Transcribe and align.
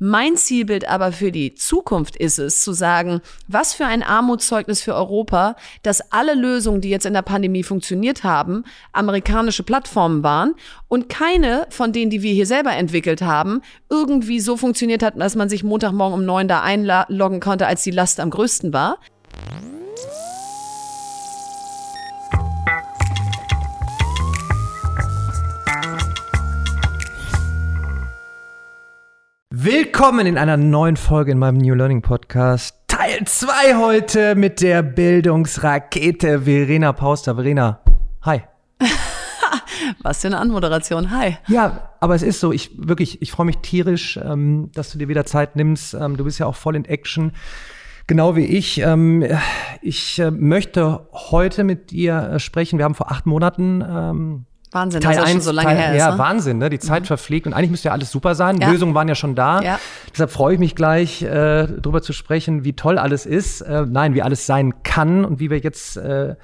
Mein 0.00 0.36
Zielbild 0.36 0.88
aber 0.88 1.10
für 1.10 1.32
die 1.32 1.56
Zukunft 1.56 2.14
ist 2.14 2.38
es, 2.38 2.62
zu 2.62 2.72
sagen, 2.72 3.20
was 3.48 3.74
für 3.74 3.84
ein 3.84 4.04
Armutszeugnis 4.04 4.80
für 4.80 4.94
Europa, 4.94 5.56
dass 5.82 6.12
alle 6.12 6.34
Lösungen, 6.34 6.80
die 6.80 6.88
jetzt 6.88 7.04
in 7.04 7.14
der 7.14 7.22
Pandemie 7.22 7.64
funktioniert 7.64 8.22
haben, 8.22 8.62
amerikanische 8.92 9.64
Plattformen 9.64 10.22
waren 10.22 10.54
und 10.86 11.08
keine 11.08 11.66
von 11.70 11.92
denen, 11.92 12.12
die 12.12 12.22
wir 12.22 12.32
hier 12.32 12.46
selber 12.46 12.74
entwickelt 12.74 13.22
haben, 13.22 13.60
irgendwie 13.90 14.38
so 14.38 14.56
funktioniert 14.56 15.02
hat, 15.02 15.18
dass 15.18 15.34
man 15.34 15.48
sich 15.48 15.64
Montagmorgen 15.64 16.20
um 16.20 16.24
neun 16.24 16.46
da 16.46 16.62
einloggen 16.62 17.40
konnte, 17.40 17.66
als 17.66 17.82
die 17.82 17.90
Last 17.90 18.20
am 18.20 18.30
größten 18.30 18.72
war. 18.72 18.98
Willkommen 29.60 30.24
in 30.24 30.38
einer 30.38 30.56
neuen 30.56 30.96
Folge 30.96 31.32
in 31.32 31.38
meinem 31.40 31.58
New 31.58 31.74
Learning 31.74 32.00
Podcast. 32.00 32.76
Teil 32.86 33.24
2 33.24 33.74
heute 33.74 34.36
mit 34.36 34.60
der 34.60 34.84
Bildungsrakete 34.84 36.42
Verena 36.42 36.92
Pauster. 36.92 37.34
Verena, 37.34 37.80
hi. 38.22 38.42
Was 40.04 40.20
für 40.20 40.28
eine 40.28 40.38
Anmoderation. 40.38 41.10
Hi. 41.10 41.38
Ja, 41.48 41.90
aber 41.98 42.14
es 42.14 42.22
ist 42.22 42.38
so, 42.38 42.52
ich 42.52 42.70
wirklich, 42.78 43.20
ich 43.20 43.32
freue 43.32 43.46
mich 43.46 43.58
tierisch, 43.58 44.16
ähm, 44.22 44.70
dass 44.74 44.92
du 44.92 44.98
dir 44.98 45.08
wieder 45.08 45.26
Zeit 45.26 45.56
nimmst. 45.56 45.92
Ähm, 45.92 46.16
du 46.16 46.22
bist 46.22 46.38
ja 46.38 46.46
auch 46.46 46.54
voll 46.54 46.76
in 46.76 46.84
Action. 46.84 47.32
Genau 48.06 48.36
wie 48.36 48.44
ich. 48.44 48.78
Ähm, 48.78 49.26
ich 49.82 50.20
äh, 50.20 50.30
möchte 50.30 51.08
heute 51.12 51.64
mit 51.64 51.90
dir 51.90 52.30
äh, 52.34 52.38
sprechen. 52.38 52.78
Wir 52.78 52.84
haben 52.84 52.94
vor 52.94 53.10
acht 53.10 53.26
Monaten 53.26 53.84
ähm, 53.84 54.46
Wahnsinn, 54.72 55.00
Teil 55.00 55.16
dass 55.16 55.24
das 55.24 55.30
1, 55.30 55.32
schon 55.32 55.40
so 55.40 55.52
lange 55.52 55.68
Teil, 55.68 55.76
her 55.78 55.92
ist. 55.92 55.98
Ja, 55.98 56.12
ne? 56.12 56.18
Wahnsinn, 56.18 56.58
ne? 56.58 56.70
Die 56.70 56.78
Zeit 56.78 57.06
verfliegt 57.06 57.46
und 57.46 57.54
eigentlich 57.54 57.70
müsste 57.70 57.88
ja 57.88 57.92
alles 57.92 58.10
super 58.10 58.34
sein. 58.34 58.58
Ja. 58.60 58.70
Lösungen 58.70 58.94
waren 58.94 59.08
ja 59.08 59.14
schon 59.14 59.34
da. 59.34 59.62
Ja. 59.62 59.80
Deshalb 60.12 60.30
freue 60.30 60.54
ich 60.54 60.60
mich 60.60 60.74
gleich, 60.74 61.22
äh, 61.22 61.66
darüber 61.66 62.02
zu 62.02 62.12
sprechen, 62.12 62.64
wie 62.64 62.74
toll 62.74 62.98
alles 62.98 63.26
ist. 63.26 63.62
Äh, 63.62 63.86
nein, 63.88 64.14
wie 64.14 64.22
alles 64.22 64.46
sein 64.46 64.82
kann 64.82 65.24
und 65.24 65.40
wie 65.40 65.50
wir 65.50 65.58
jetzt 65.58 65.96
äh, 65.96 66.36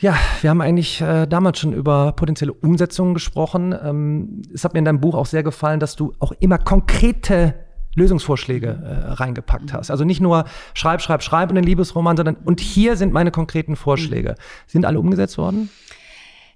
ja, 0.00 0.16
wir 0.40 0.50
haben 0.50 0.60
eigentlich 0.60 1.00
äh, 1.00 1.26
damals 1.26 1.60
schon 1.60 1.72
über 1.72 2.12
potenzielle 2.12 2.52
Umsetzungen 2.52 3.14
gesprochen. 3.14 3.74
Ähm, 3.80 4.42
es 4.52 4.64
hat 4.64 4.74
mir 4.74 4.80
in 4.80 4.84
deinem 4.84 5.00
Buch 5.00 5.14
auch 5.14 5.26
sehr 5.26 5.42
gefallen, 5.42 5.78
dass 5.78 5.94
du 5.94 6.12
auch 6.18 6.32
immer 6.40 6.58
konkrete 6.58 7.54
Lösungsvorschläge 7.94 8.66
äh, 8.66 9.12
reingepackt 9.12 9.72
hast. 9.72 9.90
Also 9.90 10.04
nicht 10.04 10.20
nur 10.20 10.44
schreib, 10.74 11.00
schreib, 11.00 11.22
schreib 11.22 11.50
in 11.50 11.54
den 11.54 11.64
Liebesroman, 11.64 12.16
sondern 12.16 12.36
und 12.44 12.60
hier 12.60 12.96
sind 12.96 13.12
meine 13.12 13.30
konkreten 13.30 13.76
Vorschläge. 13.76 14.34
Sind 14.66 14.84
alle 14.84 14.98
umgesetzt 14.98 15.38
worden? 15.38 15.70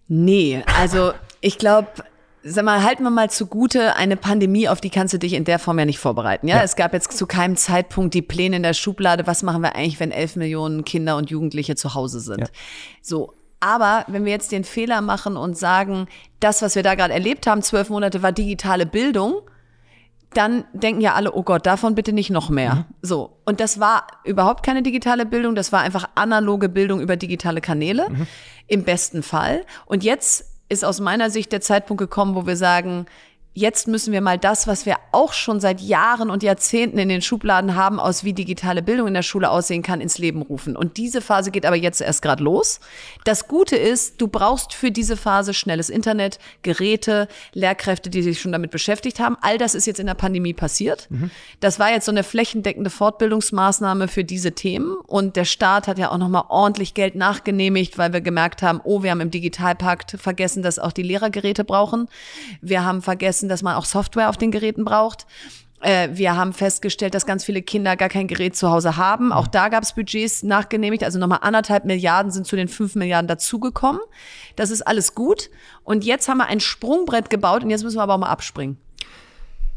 Nee, 0.08 0.64
also 0.78 1.12
ich 1.40 1.58
glaube, 1.58 1.88
sag 2.42 2.64
mal, 2.64 2.82
halten 2.82 3.02
wir 3.02 3.10
mal 3.10 3.30
zugute, 3.30 3.96
eine 3.96 4.16
Pandemie, 4.16 4.68
auf 4.68 4.80
die 4.80 4.90
kannst 4.90 5.14
du 5.14 5.18
dich 5.18 5.34
in 5.34 5.44
der 5.44 5.58
Form 5.58 5.78
ja 5.78 5.84
nicht 5.84 5.98
vorbereiten. 5.98 6.48
Ja? 6.48 6.56
Ja. 6.56 6.62
es 6.62 6.76
gab 6.76 6.92
jetzt 6.92 7.16
zu 7.16 7.26
keinem 7.26 7.56
Zeitpunkt 7.56 8.14
die 8.14 8.22
Pläne 8.22 8.56
in 8.56 8.62
der 8.62 8.74
Schublade, 8.74 9.26
was 9.26 9.42
machen 9.42 9.62
wir 9.62 9.76
eigentlich, 9.76 10.00
wenn 10.00 10.10
elf 10.10 10.36
Millionen 10.36 10.84
Kinder 10.84 11.16
und 11.16 11.30
Jugendliche 11.30 11.76
zu 11.76 11.94
Hause 11.94 12.20
sind. 12.20 12.40
Ja. 12.40 12.46
So. 13.02 13.34
Aber 13.60 14.04
wenn 14.06 14.24
wir 14.24 14.30
jetzt 14.30 14.52
den 14.52 14.62
Fehler 14.62 15.00
machen 15.00 15.36
und 15.36 15.58
sagen, 15.58 16.06
das, 16.38 16.62
was 16.62 16.76
wir 16.76 16.84
da 16.84 16.94
gerade 16.94 17.12
erlebt 17.12 17.48
haben, 17.48 17.60
zwölf 17.62 17.90
Monate 17.90 18.22
war 18.22 18.30
digitale 18.30 18.86
Bildung, 18.86 19.40
dann 20.34 20.64
denken 20.72 21.00
ja 21.00 21.14
alle, 21.14 21.34
oh 21.34 21.42
Gott, 21.42 21.66
davon 21.66 21.94
bitte 21.94 22.12
nicht 22.12 22.30
noch 22.30 22.50
mehr. 22.50 22.86
So. 23.02 23.38
Und 23.44 23.60
das 23.60 23.80
war 23.80 24.06
überhaupt 24.24 24.64
keine 24.64 24.82
digitale 24.82 25.24
Bildung, 25.24 25.54
das 25.54 25.72
war 25.72 25.80
einfach 25.80 26.08
analoge 26.14 26.68
Bildung 26.68 27.00
über 27.00 27.16
digitale 27.16 27.60
Kanäle, 27.60 28.08
im 28.66 28.84
besten 28.84 29.22
Fall. 29.22 29.64
Und 29.86 30.04
jetzt 30.04 30.44
ist 30.68 30.84
aus 30.84 31.00
meiner 31.00 31.30
Sicht 31.30 31.52
der 31.52 31.60
Zeitpunkt 31.60 32.00
gekommen, 32.00 32.34
wo 32.34 32.46
wir 32.46 32.56
sagen, 32.56 33.06
jetzt 33.54 33.88
müssen 33.88 34.12
wir 34.12 34.20
mal 34.20 34.38
das, 34.38 34.66
was 34.66 34.86
wir 34.86 34.96
auch 35.12 35.32
schon 35.32 35.60
seit 35.60 35.80
Jahren 35.80 36.30
und 36.30 36.42
Jahrzehnten 36.42 36.98
in 36.98 37.08
den 37.08 37.22
Schubladen 37.22 37.74
haben, 37.74 37.98
aus 37.98 38.22
wie 38.22 38.32
digitale 38.32 38.82
Bildung 38.82 39.08
in 39.08 39.14
der 39.14 39.22
Schule 39.22 39.50
aussehen 39.50 39.82
kann, 39.82 40.00
ins 40.00 40.18
Leben 40.18 40.42
rufen. 40.42 40.76
Und 40.76 40.96
diese 40.96 41.20
Phase 41.20 41.50
geht 41.50 41.66
aber 41.66 41.76
jetzt 41.76 42.00
erst 42.00 42.22
gerade 42.22 42.42
los. 42.44 42.80
Das 43.24 43.48
Gute 43.48 43.76
ist, 43.76 44.20
du 44.20 44.28
brauchst 44.28 44.74
für 44.74 44.90
diese 44.90 45.16
Phase 45.16 45.54
schnelles 45.54 45.90
Internet, 45.90 46.38
Geräte, 46.62 47.28
Lehrkräfte, 47.52 48.10
die 48.10 48.22
sich 48.22 48.40
schon 48.40 48.52
damit 48.52 48.70
beschäftigt 48.70 49.18
haben. 49.18 49.36
All 49.40 49.58
das 49.58 49.74
ist 49.74 49.86
jetzt 49.86 50.00
in 50.00 50.06
der 50.06 50.14
Pandemie 50.14 50.54
passiert. 50.54 51.08
Das 51.60 51.78
war 51.78 51.90
jetzt 51.90 52.06
so 52.06 52.12
eine 52.12 52.22
flächendeckende 52.22 52.90
Fortbildungsmaßnahme 52.90 54.08
für 54.08 54.24
diese 54.24 54.52
Themen. 54.52 54.96
Und 55.06 55.36
der 55.36 55.44
Staat 55.44 55.88
hat 55.88 55.98
ja 55.98 56.10
auch 56.10 56.18
nochmal 56.18 56.44
ordentlich 56.48 56.94
Geld 56.94 57.14
nachgenehmigt, 57.14 57.98
weil 57.98 58.12
wir 58.12 58.20
gemerkt 58.20 58.62
haben, 58.62 58.80
oh, 58.84 59.02
wir 59.02 59.10
haben 59.10 59.20
im 59.20 59.30
Digitalpakt 59.30 60.12
vergessen, 60.12 60.62
dass 60.62 60.78
auch 60.78 60.92
die 60.92 61.02
Lehrergeräte 61.02 61.64
brauchen. 61.64 62.08
Wir 62.60 62.84
haben 62.84 63.02
vergessen, 63.02 63.37
dass 63.46 63.62
man 63.62 63.76
auch 63.76 63.84
Software 63.84 64.30
auf 64.30 64.38
den 64.38 64.50
Geräten 64.50 64.84
braucht. 64.84 65.26
Äh, 65.80 66.08
Wir 66.12 66.36
haben 66.36 66.52
festgestellt, 66.52 67.14
dass 67.14 67.26
ganz 67.26 67.44
viele 67.44 67.62
Kinder 67.62 67.96
gar 67.96 68.08
kein 68.08 68.26
Gerät 68.26 68.56
zu 68.56 68.70
Hause 68.70 68.96
haben. 68.96 69.32
Auch 69.32 69.46
da 69.46 69.68
gab 69.68 69.82
es 69.84 69.92
Budgets 69.94 70.42
nachgenehmigt. 70.42 71.04
Also 71.04 71.18
nochmal 71.18 71.40
anderthalb 71.42 71.84
Milliarden 71.84 72.32
sind 72.32 72.46
zu 72.46 72.56
den 72.56 72.68
fünf 72.68 72.94
Milliarden 72.94 73.28
dazugekommen. 73.28 74.00
Das 74.56 74.70
ist 74.70 74.82
alles 74.82 75.14
gut. 75.14 75.50
Und 75.84 76.04
jetzt 76.04 76.28
haben 76.28 76.38
wir 76.38 76.46
ein 76.46 76.60
Sprungbrett 76.60 77.30
gebaut 77.30 77.62
und 77.62 77.70
jetzt 77.70 77.84
müssen 77.84 77.98
wir 77.98 78.02
aber 78.02 78.14
auch 78.14 78.18
mal 78.18 78.30
abspringen. 78.30 78.78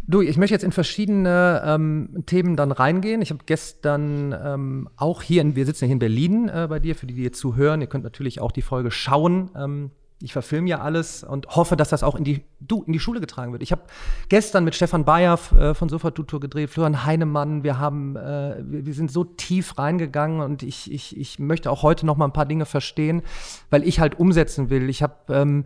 Du, 0.08 0.22
ich 0.22 0.36
möchte 0.36 0.56
jetzt 0.56 0.64
in 0.64 0.72
verschiedene 0.72 1.62
ähm, 1.64 2.24
Themen 2.26 2.58
dann 2.58 2.72
reingehen. 2.72 3.22
Ich 3.22 3.30
habe 3.30 3.44
gestern 3.46 4.36
ähm, 4.44 4.90
auch 4.98 5.22
hier, 5.22 5.42
in, 5.42 5.56
wir 5.56 5.66
sitzen 5.66 5.86
hier 5.86 5.94
in 5.94 6.00
Berlin 6.00 6.50
äh, 6.50 6.68
bei 6.68 6.80
dir, 6.80 6.96
für 6.96 7.06
die, 7.06 7.14
die 7.14 7.24
jetzt 7.24 7.40
zuhören. 7.40 7.80
Ihr 7.82 7.88
könnt 7.88 8.04
natürlich 8.04 8.42
auch 8.42 8.52
die 8.52 8.64
Folge 8.64 8.90
schauen. 8.92 9.52
Ähm, 9.56 9.92
ich 10.22 10.34
verfilme 10.34 10.70
ja 10.70 10.80
alles 10.80 11.24
und 11.24 11.48
hoffe, 11.48 11.76
dass 11.76 11.90
das 11.90 12.04
auch 12.04 12.16
in 12.16 12.24
die, 12.24 12.42
du, 12.60 12.84
in 12.84 12.94
die 12.94 13.00
Schule 13.00 13.20
getragen 13.20 13.52
wird. 13.52 13.64
Ich 13.64 13.72
habe 13.72 13.84
gestern 14.30 14.64
mit 14.64 14.76
Stefan 14.76 15.06
Bayer 15.06 15.40
äh, 15.58 15.74
von 15.74 15.90
Sofa 15.90 16.12
Tutor 16.12 16.40
gedreht, 16.40 16.70
Florian 16.70 17.06
Heinemann. 17.06 17.64
Wir 17.64 17.80
haben, 17.80 18.16
äh, 18.16 18.58
wir 18.62 18.94
sind 18.94 19.12
so 19.12 19.24
tief 19.24 19.78
reingegangen 19.78 20.42
und 20.42 20.64
ich, 20.64 20.92
ich, 20.92 21.18
ich 21.18 21.40
möchte 21.40 21.72
auch 21.72 21.84
heute 21.84 22.06
noch 22.06 22.18
mal 22.18 22.26
ein 22.26 22.34
paar 22.34 22.46
Dinge 22.46 22.66
verstehen, 22.66 23.22
weil 23.70 23.88
ich 23.88 24.00
halt 24.00 24.20
umsetzen 24.20 24.70
will. 24.70 24.90
Ich 24.90 25.04
habe 25.04 25.16
ähm, 25.30 25.64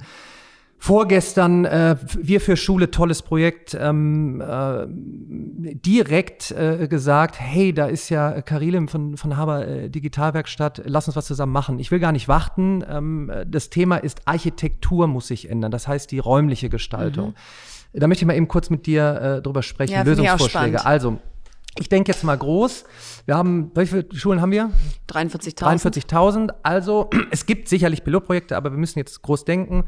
Vorgestern, 0.85 1.65
äh, 1.65 1.95
wir 2.15 2.39
für 2.39 2.55
Schule, 2.55 2.91
tolles 2.91 3.23
Projekt, 3.23 3.75
ähm, 3.79 4.39
äh, 4.39 4.85
direkt 4.87 6.51
äh, 6.51 6.87
gesagt, 6.87 7.39
hey, 7.39 7.73
da 7.73 7.87
ist 7.87 8.09
ja 8.09 8.39
Karilem 8.43 8.87
von, 8.87 9.17
von 9.17 9.35
Haber 9.35 9.67
äh, 9.67 9.89
Digitalwerkstatt, 9.89 10.83
lass 10.85 11.07
uns 11.07 11.15
was 11.15 11.25
zusammen 11.25 11.53
machen. 11.53 11.79
Ich 11.79 11.89
will 11.89 11.97
gar 11.97 12.11
nicht 12.11 12.27
warten. 12.27 12.83
Ähm, 12.87 13.31
das 13.47 13.71
Thema 13.71 13.97
ist 13.97 14.21
Architektur 14.25 15.07
muss 15.07 15.25
sich 15.25 15.49
ändern, 15.49 15.71
das 15.71 15.87
heißt 15.87 16.11
die 16.11 16.19
räumliche 16.19 16.69
Gestaltung. 16.69 17.33
Da 17.93 18.05
möchte 18.05 18.21
ich 18.21 18.27
mal 18.27 18.35
eben 18.35 18.47
kurz 18.47 18.69
mit 18.69 18.85
dir 18.85 19.37
äh, 19.37 19.41
drüber 19.41 19.63
sprechen, 19.63 19.93
Ja, 19.93 20.03
Lösungsvorschläge. 20.03 20.85
Also, 20.85 21.17
ich 21.77 21.89
denke 21.89 22.11
jetzt 22.11 22.23
mal 22.23 22.37
groß. 22.37 22.85
Wir 23.25 23.35
haben, 23.35 23.71
wie 23.75 23.85
viele 23.85 24.05
Schulen 24.13 24.41
haben 24.41 24.51
wir? 24.51 24.71
43.000. 25.09 26.07
43.000. 26.07 26.53
Also, 26.63 27.09
es 27.31 27.45
gibt 27.45 27.67
sicherlich 27.67 28.03
Pilotprojekte, 28.03 28.55
aber 28.55 28.71
wir 28.71 28.77
müssen 28.77 28.99
jetzt 28.99 29.21
groß 29.21 29.43
denken. 29.43 29.83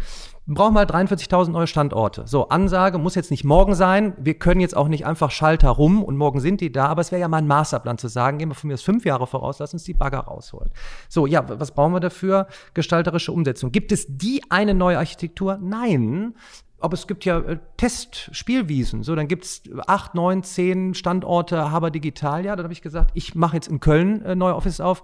Wir 0.45 0.55
brauchen 0.55 0.73
mal 0.73 0.85
43.000 0.85 1.49
neue 1.49 1.67
Standorte. 1.67 2.23
So, 2.25 2.49
Ansage 2.49 2.97
muss 2.97 3.15
jetzt 3.15 3.31
nicht 3.31 3.45
morgen 3.45 3.73
sein. 3.73 4.13
Wir 4.17 4.33
können 4.33 4.59
jetzt 4.59 4.75
auch 4.75 4.89
nicht 4.89 5.05
einfach 5.05 5.31
Schalter 5.31 5.69
rum 5.69 6.03
und 6.03 6.17
morgen 6.17 6.41
sind 6.41 6.59
die 6.59 6.71
da. 6.71 6.87
Aber 6.87 7.01
es 7.01 7.11
wäre 7.11 7.21
ja 7.21 7.27
mal 7.29 7.37
ein 7.37 7.47
Masterplan 7.47 7.97
zu 7.97 8.09
sagen, 8.09 8.37
gehen 8.37 8.49
wir 8.49 8.55
von 8.55 8.67
mir 8.67 8.73
aus 8.73 8.81
fünf 8.81 9.05
Jahre 9.05 9.27
voraus, 9.27 9.59
lass 9.59 9.73
uns 9.73 9.83
die 9.83 9.93
Bagger 9.93 10.19
rausholen. 10.19 10.71
So, 11.07 11.25
ja, 11.25 11.45
was 11.47 11.71
brauchen 11.71 11.93
wir 11.93 11.99
dafür? 12.01 12.47
Gestalterische 12.73 13.31
Umsetzung. 13.31 13.71
Gibt 13.71 13.91
es 13.93 14.05
die 14.09 14.41
eine 14.49 14.73
neue 14.73 14.97
Architektur? 14.97 15.57
Nein. 15.61 16.33
Aber 16.79 16.93
es 16.93 17.07
gibt 17.07 17.25
ja 17.25 17.39
äh, 17.39 17.57
Testspielwiesen. 17.77 19.03
So, 19.03 19.15
dann 19.15 19.27
gibt 19.27 19.45
es 19.45 19.63
acht, 19.87 20.13
neun, 20.13 20.43
zehn 20.43 20.93
Standorte 20.93 21.71
Haber 21.71 21.89
Digital. 21.89 22.45
Ja, 22.45 22.55
dann 22.55 22.65
habe 22.65 22.73
ich 22.73 22.81
gesagt, 22.81 23.11
ich 23.15 23.33
mache 23.35 23.55
jetzt 23.55 23.67
in 23.67 23.79
Köln 23.79 24.21
äh, 24.23 24.35
neue 24.35 24.55
Office 24.55 24.79
auf. 24.79 25.03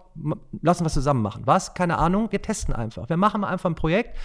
Lassen 0.61 0.85
wir 0.85 0.89
zusammen 0.89 1.21
machen. 1.21 1.43
Was? 1.45 1.73
Keine 1.73 1.97
Ahnung. 1.97 2.31
Wir 2.31 2.41
testen 2.41 2.75
einfach. 2.75 3.09
Wir 3.09 3.17
machen 3.17 3.43
einfach 3.43 3.69
ein 3.69 3.75
Projekt 3.75 4.15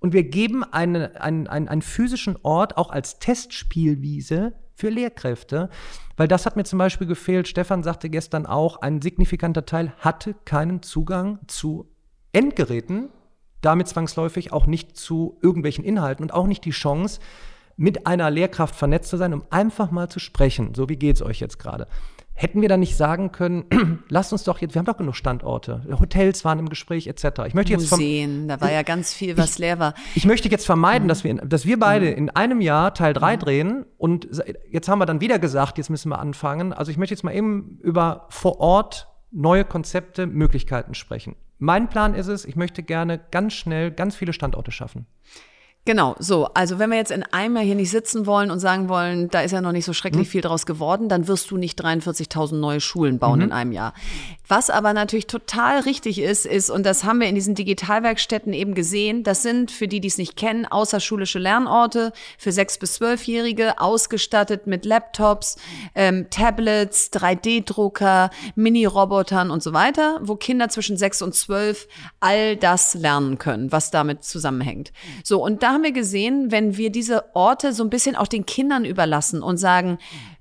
und 0.00 0.12
wir 0.12 0.24
geben 0.24 0.64
eine, 0.64 1.20
einen, 1.20 1.46
einen, 1.46 1.68
einen 1.68 1.82
physischen 1.82 2.36
Ort 2.42 2.76
auch 2.76 2.90
als 2.90 3.18
Testspielwiese 3.18 4.54
für 4.74 4.88
Lehrkräfte. 4.88 5.68
Weil 6.16 6.28
das 6.28 6.44
hat 6.44 6.56
mir 6.56 6.64
zum 6.64 6.78
Beispiel 6.78 7.06
gefehlt. 7.06 7.48
Stefan 7.48 7.82
sagte 7.82 8.10
gestern 8.10 8.46
auch, 8.46 8.82
ein 8.82 9.00
signifikanter 9.00 9.64
Teil 9.64 9.92
hatte 9.98 10.34
keinen 10.44 10.82
Zugang 10.82 11.38
zu 11.46 11.88
Endgeräten, 12.32 13.10
damit 13.60 13.88
zwangsläufig 13.88 14.52
auch 14.52 14.66
nicht 14.66 14.96
zu 14.96 15.38
irgendwelchen 15.42 15.84
Inhalten 15.84 16.22
und 16.22 16.32
auch 16.32 16.46
nicht 16.46 16.64
die 16.64 16.70
Chance, 16.70 17.20
mit 17.80 18.06
einer 18.06 18.30
Lehrkraft 18.30 18.74
vernetzt 18.74 19.08
zu 19.08 19.16
sein, 19.16 19.32
um 19.32 19.42
einfach 19.48 19.90
mal 19.90 20.10
zu 20.10 20.18
sprechen. 20.18 20.74
So, 20.74 20.90
wie 20.90 20.96
geht's 20.96 21.22
euch 21.22 21.40
jetzt 21.40 21.58
gerade? 21.58 21.86
Hätten 22.34 22.60
wir 22.60 22.68
dann 22.68 22.80
nicht 22.80 22.94
sagen 22.94 23.32
können, 23.32 23.64
lasst 24.10 24.32
uns 24.32 24.44
doch 24.44 24.58
jetzt, 24.58 24.74
wir 24.74 24.80
haben 24.80 24.86
doch 24.86 24.98
genug 24.98 25.16
Standorte, 25.16 25.82
Hotels 25.98 26.44
waren 26.44 26.58
im 26.58 26.68
Gespräch 26.68 27.06
etc. 27.06 27.24
Ich 27.46 27.54
möchte 27.54 27.72
jetzt 27.72 27.90
Museen, 27.90 28.48
da 28.48 28.60
war 28.60 28.70
ja 28.70 28.82
ganz 28.82 29.14
viel, 29.14 29.36
was 29.38 29.58
leer 29.58 29.78
war. 29.78 29.94
ich 30.14 30.26
möchte 30.26 30.50
jetzt 30.50 30.66
vermeiden, 30.66 31.08
dass 31.08 31.24
wir, 31.24 31.34
dass 31.34 31.64
wir 31.64 31.78
beide 31.78 32.10
in 32.10 32.28
einem 32.28 32.60
Jahr 32.60 32.92
Teil 32.92 33.14
3 33.14 33.38
drehen 33.38 33.86
und 33.96 34.28
jetzt 34.70 34.88
haben 34.88 34.98
wir 34.98 35.06
dann 35.06 35.22
wieder 35.22 35.38
gesagt, 35.38 35.78
jetzt 35.78 35.88
müssen 35.88 36.10
wir 36.10 36.18
anfangen. 36.18 36.74
Also 36.74 36.90
ich 36.90 36.98
möchte 36.98 37.14
jetzt 37.14 37.24
mal 37.24 37.34
eben 37.34 37.78
über 37.82 38.26
vor 38.28 38.60
Ort 38.60 39.08
neue 39.30 39.64
Konzepte, 39.64 40.26
Möglichkeiten 40.26 40.94
sprechen. 40.94 41.34
Mein 41.62 41.90
Plan 41.90 42.14
ist 42.14 42.28
es, 42.28 42.46
ich 42.46 42.56
möchte 42.56 42.82
gerne 42.82 43.20
ganz 43.30 43.52
schnell 43.52 43.90
ganz 43.90 44.16
viele 44.16 44.32
Standorte 44.32 44.72
schaffen. 44.72 45.06
Genau, 45.86 46.14
so. 46.18 46.44
Also 46.52 46.78
wenn 46.78 46.90
wir 46.90 46.98
jetzt 46.98 47.10
in 47.10 47.22
einem 47.22 47.56
Jahr 47.56 47.64
hier 47.64 47.74
nicht 47.74 47.90
sitzen 47.90 48.26
wollen 48.26 48.50
und 48.50 48.60
sagen 48.60 48.90
wollen, 48.90 49.28
da 49.30 49.40
ist 49.40 49.52
ja 49.52 49.62
noch 49.62 49.72
nicht 49.72 49.86
so 49.86 49.94
schrecklich 49.94 50.28
Mhm. 50.28 50.30
viel 50.30 50.40
draus 50.42 50.66
geworden, 50.66 51.08
dann 51.08 51.26
wirst 51.26 51.50
du 51.50 51.56
nicht 51.56 51.82
43.000 51.82 52.60
neue 52.60 52.80
Schulen 52.82 53.18
bauen 53.18 53.38
Mhm. 53.38 53.44
in 53.46 53.52
einem 53.52 53.72
Jahr. 53.72 53.94
Was 54.46 54.68
aber 54.68 54.92
natürlich 54.92 55.26
total 55.26 55.80
richtig 55.80 56.18
ist, 56.20 56.44
ist, 56.44 56.68
und 56.70 56.84
das 56.84 57.04
haben 57.04 57.20
wir 57.20 57.28
in 57.28 57.34
diesen 57.34 57.54
Digitalwerkstätten 57.54 58.52
eben 58.52 58.74
gesehen, 58.74 59.22
das 59.22 59.42
sind, 59.42 59.70
für 59.70 59.88
die, 59.88 60.00
die 60.00 60.08
es 60.08 60.18
nicht 60.18 60.36
kennen, 60.36 60.66
außerschulische 60.66 61.38
Lernorte 61.38 62.12
für 62.36 62.50
6- 62.50 62.78
bis 62.78 62.96
12-Jährige, 63.00 63.80
ausgestattet 63.80 64.66
mit 64.66 64.84
Laptops, 64.84 65.56
ähm, 65.94 66.26
Tablets, 66.28 67.10
3D-Drucker, 67.12 68.30
Mini-Robotern 68.54 69.50
und 69.50 69.62
so 69.62 69.72
weiter, 69.72 70.18
wo 70.22 70.36
Kinder 70.36 70.68
zwischen 70.68 70.98
6 70.98 71.22
und 71.22 71.34
12 71.34 71.88
all 72.20 72.56
das 72.56 72.94
lernen 72.94 73.38
können, 73.38 73.72
was 73.72 73.90
damit 73.90 74.24
zusammenhängt. 74.24 74.92
So, 75.24 75.42
und 75.42 75.62
da 75.70 75.74
haben 75.74 75.84
wir 75.84 75.92
gesehen, 75.92 76.50
wenn 76.50 76.76
wir 76.76 76.90
diese 76.90 77.32
Orte 77.36 77.72
so 77.72 77.84
ein 77.84 77.90
bisschen 77.90 78.16
auch 78.16 78.26
den 78.26 78.44
Kindern 78.44 78.84
überlassen 78.84 79.40
und 79.40 79.56
sagen, 79.56 79.98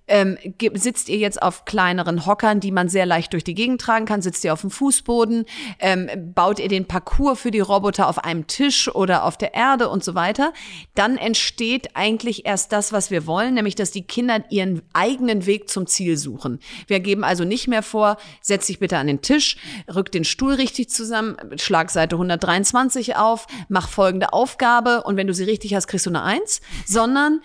ähm, 0.09 0.37
sitzt 0.73 1.09
ihr 1.09 1.17
jetzt 1.17 1.41
auf 1.41 1.65
kleineren 1.65 2.25
Hockern, 2.25 2.59
die 2.59 2.71
man 2.71 2.89
sehr 2.89 3.05
leicht 3.05 3.33
durch 3.33 3.43
die 3.43 3.55
Gegend 3.55 3.81
tragen 3.81 4.05
kann? 4.05 4.21
Sitzt 4.21 4.43
ihr 4.43 4.53
auf 4.53 4.61
dem 4.61 4.71
Fußboden? 4.71 5.45
Ähm, 5.79 6.09
baut 6.33 6.59
ihr 6.59 6.67
den 6.67 6.85
Parcours 6.85 7.39
für 7.39 7.51
die 7.51 7.59
Roboter 7.59 8.07
auf 8.07 8.23
einem 8.23 8.47
Tisch 8.47 8.93
oder 8.93 9.23
auf 9.23 9.37
der 9.37 9.53
Erde 9.53 9.89
und 9.89 10.03
so 10.03 10.15
weiter? 10.15 10.53
Dann 10.95 11.17
entsteht 11.17 11.95
eigentlich 11.95 12.45
erst 12.45 12.71
das, 12.71 12.91
was 12.91 13.11
wir 13.11 13.25
wollen, 13.25 13.53
nämlich 13.53 13.75
dass 13.75 13.91
die 13.91 14.03
Kinder 14.03 14.43
ihren 14.49 14.81
eigenen 14.93 15.45
Weg 15.45 15.69
zum 15.69 15.87
Ziel 15.87 16.17
suchen. 16.17 16.59
Wir 16.87 16.99
geben 16.99 17.23
also 17.23 17.43
nicht 17.43 17.67
mehr 17.67 17.83
vor, 17.83 18.17
setz 18.41 18.67
dich 18.67 18.79
bitte 18.79 18.97
an 18.97 19.07
den 19.07 19.21
Tisch, 19.21 19.57
rück 19.93 20.11
den 20.11 20.25
Stuhl 20.25 20.53
richtig 20.53 20.89
zusammen, 20.89 21.37
schlag 21.57 21.91
Seite 21.91 22.15
123 22.15 23.15
auf, 23.15 23.47
mach 23.67 23.87
folgende 23.87 24.33
Aufgabe 24.33 25.03
und 25.03 25.17
wenn 25.17 25.27
du 25.27 25.33
sie 25.33 25.43
richtig 25.43 25.75
hast, 25.75 25.87
kriegst 25.87 26.05
du 26.05 26.09
eine 26.09 26.23
Eins, 26.23 26.61
sondern 26.85 27.41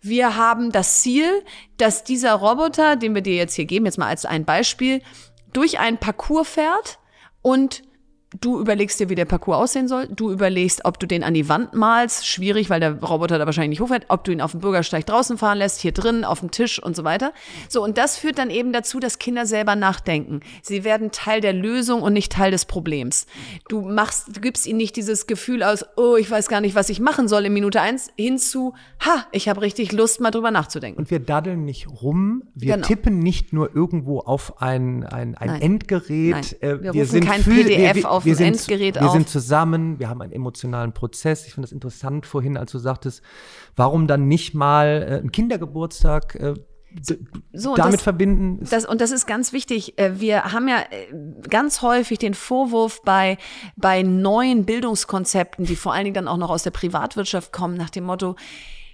wir 0.00 0.36
haben 0.36 0.72
das 0.72 1.00
Ziel, 1.00 1.42
dass 1.76 2.04
dieser 2.04 2.34
Roboter, 2.34 2.96
den 2.96 3.14
wir 3.14 3.22
dir 3.22 3.34
jetzt 3.34 3.54
hier 3.54 3.64
geben, 3.64 3.86
jetzt 3.86 3.98
mal 3.98 4.08
als 4.08 4.24
ein 4.24 4.44
Beispiel, 4.44 5.02
durch 5.52 5.78
einen 5.78 5.98
Parcours 5.98 6.48
fährt 6.48 6.98
und 7.42 7.82
du 8.40 8.60
überlegst 8.60 9.00
dir, 9.00 9.08
wie 9.08 9.14
der 9.14 9.24
Parcours 9.24 9.56
aussehen 9.58 9.88
soll. 9.88 10.06
Du 10.08 10.30
überlegst, 10.30 10.84
ob 10.84 10.98
du 11.00 11.06
den 11.06 11.24
an 11.24 11.32
die 11.34 11.48
Wand 11.48 11.72
malst. 11.74 12.26
Schwierig, 12.26 12.68
weil 12.68 12.80
der 12.80 13.00
Roboter 13.00 13.38
da 13.38 13.46
wahrscheinlich 13.46 13.70
nicht 13.78 13.80
hochfährt. 13.80 14.04
Ob 14.08 14.24
du 14.24 14.32
ihn 14.32 14.40
auf 14.40 14.50
dem 14.52 14.60
Bürgersteig 14.60 15.06
draußen 15.06 15.38
fahren 15.38 15.58
lässt, 15.58 15.80
hier 15.80 15.92
drin, 15.92 16.24
auf 16.24 16.40
dem 16.40 16.50
Tisch 16.50 16.82
und 16.82 16.94
so 16.94 17.04
weiter. 17.04 17.32
So, 17.68 17.82
und 17.82 17.96
das 17.96 18.18
führt 18.18 18.38
dann 18.38 18.50
eben 18.50 18.72
dazu, 18.72 19.00
dass 19.00 19.18
Kinder 19.18 19.46
selber 19.46 19.76
nachdenken. 19.76 20.40
Sie 20.62 20.84
werden 20.84 21.10
Teil 21.10 21.40
der 21.40 21.52
Lösung 21.54 22.02
und 22.02 22.12
nicht 22.12 22.32
Teil 22.32 22.50
des 22.50 22.66
Problems. 22.66 23.26
Du 23.68 23.80
machst, 23.80 24.36
du 24.36 24.40
gibst 24.40 24.66
ihnen 24.66 24.76
nicht 24.76 24.96
dieses 24.96 25.26
Gefühl 25.26 25.62
aus, 25.62 25.84
oh, 25.96 26.16
ich 26.16 26.30
weiß 26.30 26.48
gar 26.48 26.60
nicht, 26.60 26.74
was 26.74 26.90
ich 26.90 27.00
machen 27.00 27.28
soll 27.28 27.46
in 27.46 27.52
Minute 27.54 27.80
eins, 27.80 28.10
hinzu, 28.16 28.74
ha, 29.04 29.24
ich 29.32 29.48
habe 29.48 29.62
richtig 29.62 29.92
Lust, 29.92 30.20
mal 30.20 30.30
drüber 30.30 30.50
nachzudenken. 30.50 30.98
Und 31.00 31.10
wir 31.10 31.20
daddeln 31.20 31.64
nicht 31.64 31.88
rum, 32.02 32.42
wir 32.54 32.74
Genau. 32.74 32.86
tippen 32.86 33.18
nicht 33.20 33.52
nur 33.54 33.74
irgendwo 33.74 34.20
auf 34.20 34.60
ein, 34.60 35.04
ein, 35.04 35.34
ein 35.36 35.48
Nein. 35.48 35.62
Endgerät. 35.62 36.56
Nein. 36.60 36.78
äh, 36.78 36.82
Wir 36.82 36.92
rufen 36.92 37.20
kein 37.24 37.42
PDF 37.42 38.04
auf 38.04 38.17
wir 38.24 38.32
ein 38.32 38.36
sind, 38.36 38.46
Endgerät 38.70 38.94
Wir 38.96 39.06
auf. 39.06 39.12
sind 39.12 39.28
zusammen, 39.28 39.98
wir 39.98 40.08
haben 40.08 40.22
einen 40.22 40.32
emotionalen 40.32 40.92
Prozess. 40.92 41.46
Ich 41.46 41.54
finde 41.54 41.66
das 41.66 41.72
interessant 41.72 42.26
vorhin, 42.26 42.56
als 42.56 42.72
du 42.72 42.78
sagtest, 42.78 43.22
warum 43.76 44.06
dann 44.06 44.28
nicht 44.28 44.54
mal 44.54 45.06
äh, 45.08 45.14
einen 45.18 45.32
Kindergeburtstag 45.32 46.34
äh, 46.36 46.54
So, 47.52 47.74
damit 47.76 47.94
das- 47.94 48.02
verbinden? 48.02 48.64
Das, 48.70 48.84
und 48.86 49.00
das 49.00 49.10
ist 49.10 49.26
ganz 49.26 49.52
wichtig. 49.52 49.98
Äh, 49.98 50.20
Wir 50.20 50.44
haben 50.52 50.68
ja 50.68 50.78
äh, 50.78 51.12
ganz 51.48 51.82
häufig 51.82 52.18
den 52.18 52.34
Vorwurf 52.34 53.02
bei, 53.02 53.36
bei 53.76 54.02
neuen 54.02 54.64
Bildungskonzepten, 54.64 55.64
die 55.66 55.76
vor 55.76 55.92
allen 55.92 56.04
Dingen 56.04 56.14
dann 56.14 56.28
auch 56.28 56.38
noch 56.38 56.50
aus 56.50 56.62
der 56.62 56.70
Privatwirtschaft 56.70 57.52
kommen, 57.52 57.76
nach 57.76 57.90
dem 57.90 58.04
Motto, 58.04 58.36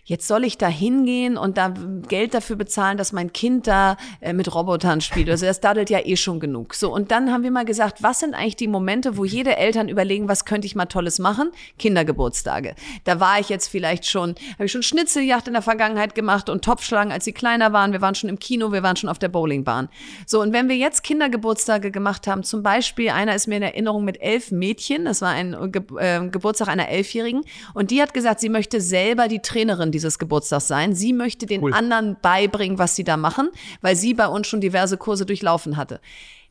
Jetzt 0.07 0.29
soll 0.29 0.45
ich 0.45 0.59
da 0.59 0.69
hingehen 0.69 1.39
und 1.39 1.57
da 1.57 1.73
Geld 2.09 2.35
dafür 2.35 2.57
bezahlen, 2.57 2.99
dass 2.99 3.13
mein 3.13 3.33
Kind 3.33 3.67
da 3.67 3.97
äh, 4.21 4.35
mit 4.35 4.55
Robotern 4.55 5.01
spielt. 5.01 5.31
Also 5.31 5.47
das 5.47 5.61
daddelt 5.61 5.89
ja 5.89 6.01
eh 6.05 6.17
schon 6.17 6.41
genug. 6.41 6.75
So, 6.75 6.93
und 6.93 7.11
dann 7.11 7.33
haben 7.33 7.43
wir 7.43 7.51
mal 7.51 7.65
gesagt, 7.65 8.03
was 8.03 8.21
sind 8.21 8.35
eigentlich 8.35 8.57
die 8.57 8.69
Momente, 8.69 9.17
wo 9.17 9.25
jede 9.25 9.57
Eltern 9.57 9.89
überlegen, 9.89 10.29
was 10.29 10.45
könnte 10.45 10.67
ich 10.67 10.77
mal 10.77 10.85
Tolles 10.85 11.19
machen? 11.19 11.53
Kindergeburtstage. 11.79 12.75
Da 13.05 13.19
war 13.19 13.41
ich 13.41 13.49
jetzt 13.49 13.69
vielleicht 13.69 14.05
schon, 14.05 14.35
habe 14.55 14.67
ich 14.67 14.73
schon 14.73 14.83
Schnitzeljagd 14.83 15.49
in 15.49 15.55
der 15.55 15.63
Vergangenheit 15.63 16.15
gemacht 16.15 16.51
und 16.51 16.63
Topfschlagen, 16.63 17.11
als 17.11 17.25
sie 17.25 17.33
kleiner 17.33 17.73
waren. 17.73 17.93
Wir 17.93 18.03
waren 18.03 18.15
schon 18.15 18.29
im 18.29 18.39
Kino, 18.39 18.73
wir 18.73 18.83
waren 18.83 18.97
schon 18.97 19.09
auf 19.09 19.19
der 19.19 19.29
Bowlingbahn. 19.29 19.89
So, 20.27 20.43
und 20.43 20.53
wenn 20.53 20.69
wir 20.69 20.77
jetzt 20.77 21.03
Kindergeburtstage 21.03 21.91
gemacht 21.91 22.27
haben, 22.27 22.43
zum 22.43 22.63
Beispiel, 22.63 23.09
einer 23.09 23.35
ist 23.35 23.47
mir 23.47 23.57
in 23.57 23.63
Erinnerung 23.63 24.05
mit 24.05 24.21
elf 24.21 24.51
Mädchen, 24.51 25.07
das 25.07 25.23
war 25.23 25.31
ein 25.31 25.57
Ge 25.73 25.83
äh, 25.99 26.29
Geburtstag 26.29 26.69
einer 26.69 26.91
Elfjährigen, 26.91 27.43
und 27.73 27.91
die 27.91 28.03
hat 28.03 28.13
gesagt, 28.13 28.41
sie 28.41 28.51
möchte 28.51 28.83
selber 28.83 29.29
die 29.29 29.41
Trainerin 29.41 29.94
dieses 29.95 30.19
Geburtstags 30.19 30.69
sein. 30.69 30.95
Sie 30.95 31.13
möchte 31.13 31.47
den 31.47 31.73
anderen 31.73 32.17
beibringen, 32.21 32.79
was 32.79 32.97
sie 32.97 33.05
da 33.05 33.17
machen, 33.17 33.49
weil 33.81 33.97
sie 33.97 34.13
bei 34.13 34.27
uns 34.27 34.47
schon 34.47 34.61
diverse 34.61 34.99
Kurse 34.99 35.25
durchlaufen 35.25 35.77
hatte. 35.77 36.01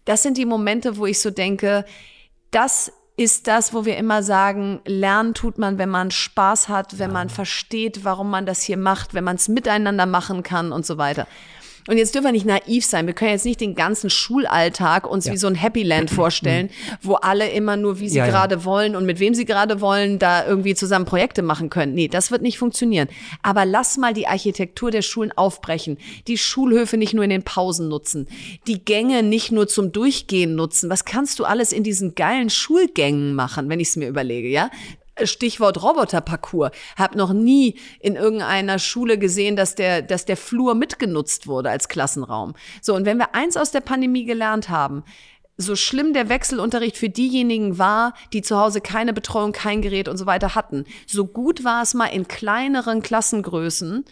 Das 0.06 0.24
sind 0.24 0.38
die 0.38 0.46
Momente, 0.46 0.98
wo 0.98 1.06
ich 1.06 1.20
so 1.20 1.30
denke, 1.30 1.86
das 2.52 2.92
ist 3.16 3.48
das, 3.48 3.74
wo 3.74 3.86
wir 3.86 3.98
immer 3.98 4.24
sagen, 4.24 4.82
lernen 4.86 5.34
tut 5.34 5.60
man, 5.60 5.78
wenn 5.78 5.90
man 5.90 6.10
Spaß 6.10 6.68
hat, 6.68 6.98
wenn 6.98 7.12
man 7.12 7.30
versteht, 7.30 8.04
warum 8.04 8.32
man 8.32 8.46
das 8.46 8.64
hier 8.64 8.78
macht, 8.78 9.14
wenn 9.14 9.24
man 9.24 9.36
es 9.36 9.48
miteinander 9.48 10.08
machen 10.08 10.42
kann 10.42 10.72
und 10.72 10.86
so 10.86 10.98
weiter. 10.98 11.28
Und 11.88 11.98
jetzt 11.98 12.16
dürfen 12.16 12.26
wir 12.26 12.32
nicht 12.32 12.46
naiv 12.46 12.86
sein. 12.86 13.08
Wir 13.08 13.14
können 13.14 13.32
jetzt 13.32 13.46
nicht 13.46 13.62
den 13.62 13.76
ganzen 13.76 14.10
Schulalltag 14.10 15.08
uns 15.10 15.30
wie 15.30 15.38
so 15.38 15.48
ein 15.48 15.56
Happy 15.56 15.84
Land 15.84 16.10
vorstellen, 16.12 16.70
wo 17.02 17.16
alle 17.16 17.50
immer 17.50 17.78
nur, 17.78 18.00
wie 18.00 18.10
sie 18.10 18.18
Ja, 18.18 18.26
ja. 18.26 18.32
gerade 18.32 18.64
wollen 18.66 18.96
und 18.96 19.06
mit 19.06 19.20
wem 19.20 19.34
sie 19.34 19.46
gerade 19.46 19.82
wollen, 19.82 20.20
da 20.20 20.46
irgendwie 20.46 20.76
zusammen 20.76 21.06
Projekte 21.06 21.42
machen 21.42 21.70
können. 21.70 21.94
Nee, 21.94 22.08
das 22.08 22.32
wird 22.32 22.42
nicht 22.42 22.58
funktionieren. 22.58 23.08
Aber 23.42 23.66
lass 23.66 23.98
mal 23.98 24.14
die 24.14 24.28
Architektur 24.28 24.92
der 24.92 25.02
Schulen 25.02 25.32
aufbrechen. 25.32 25.98
Die 26.28 26.38
Schulhöfe 26.38 26.98
nicht 26.98 27.14
nur 27.14 27.24
in 27.24 27.30
den 27.30 27.44
Pausen 27.44 27.90
nutzen. 27.90 28.28
Die 28.68 28.84
Gänge 28.84 29.24
nicht 29.24 29.52
nur 29.52 29.68
zum 29.68 29.92
Durchgehen 29.92 30.56
nutzen. 30.56 30.90
Was 30.90 31.06
kannst 31.06 31.40
du 31.40 31.46
alles 31.46 31.72
in 31.72 31.84
diesen 31.84 32.16
geilen 32.16 32.50
Schulgängen 32.50 33.36
machen, 33.36 33.70
wenn 33.70 33.80
ich 33.80 33.90
es 33.90 33.96
mir 33.96 34.08
überlege, 34.08 34.48
ja? 34.48 34.70
Stichwort 35.24 35.82
Roboterparcours. 35.82 36.72
Hab 36.98 37.16
noch 37.16 37.34
nie 37.34 37.80
in 38.00 38.16
irgendeiner 38.16 38.80
Schule 38.80 39.18
gesehen, 39.18 39.56
dass 39.56 39.76
der, 39.76 40.02
dass 40.02 40.26
der 40.26 40.38
Flur 40.38 40.76
mitgenutzt 40.76 41.48
wurde 41.48 41.70
als 41.70 41.88
Klassenraum. 41.88 42.54
So, 42.82 42.96
und 42.96 43.06
wenn 43.06 43.18
wir 43.18 43.36
eins 43.36 43.58
aus 43.58 43.72
der 43.72 43.82
Pandemie 43.82 44.26
gelernt 44.26 44.70
haben, 44.70 45.04
so 45.58 45.76
schlimm 45.76 46.14
der 46.14 46.30
Wechselunterricht 46.30 46.98
für 46.98 47.10
diejenigen 47.10 47.78
war, 47.78 48.14
die 48.34 48.42
zu 48.42 48.58
Hause 48.58 48.82
keine 48.82 49.14
Betreuung, 49.14 49.52
kein 49.52 49.82
Gerät 49.82 50.08
und 50.08 50.18
so 50.18 50.26
weiter 50.26 50.56
hatten, 50.56 50.86
so 51.06 51.26
gut 51.28 51.64
war 51.64 51.84
es 51.84 51.94
mal 51.94 52.08
in 52.08 52.28
kleineren 52.28 53.02
Klassengrößen, 53.04 54.04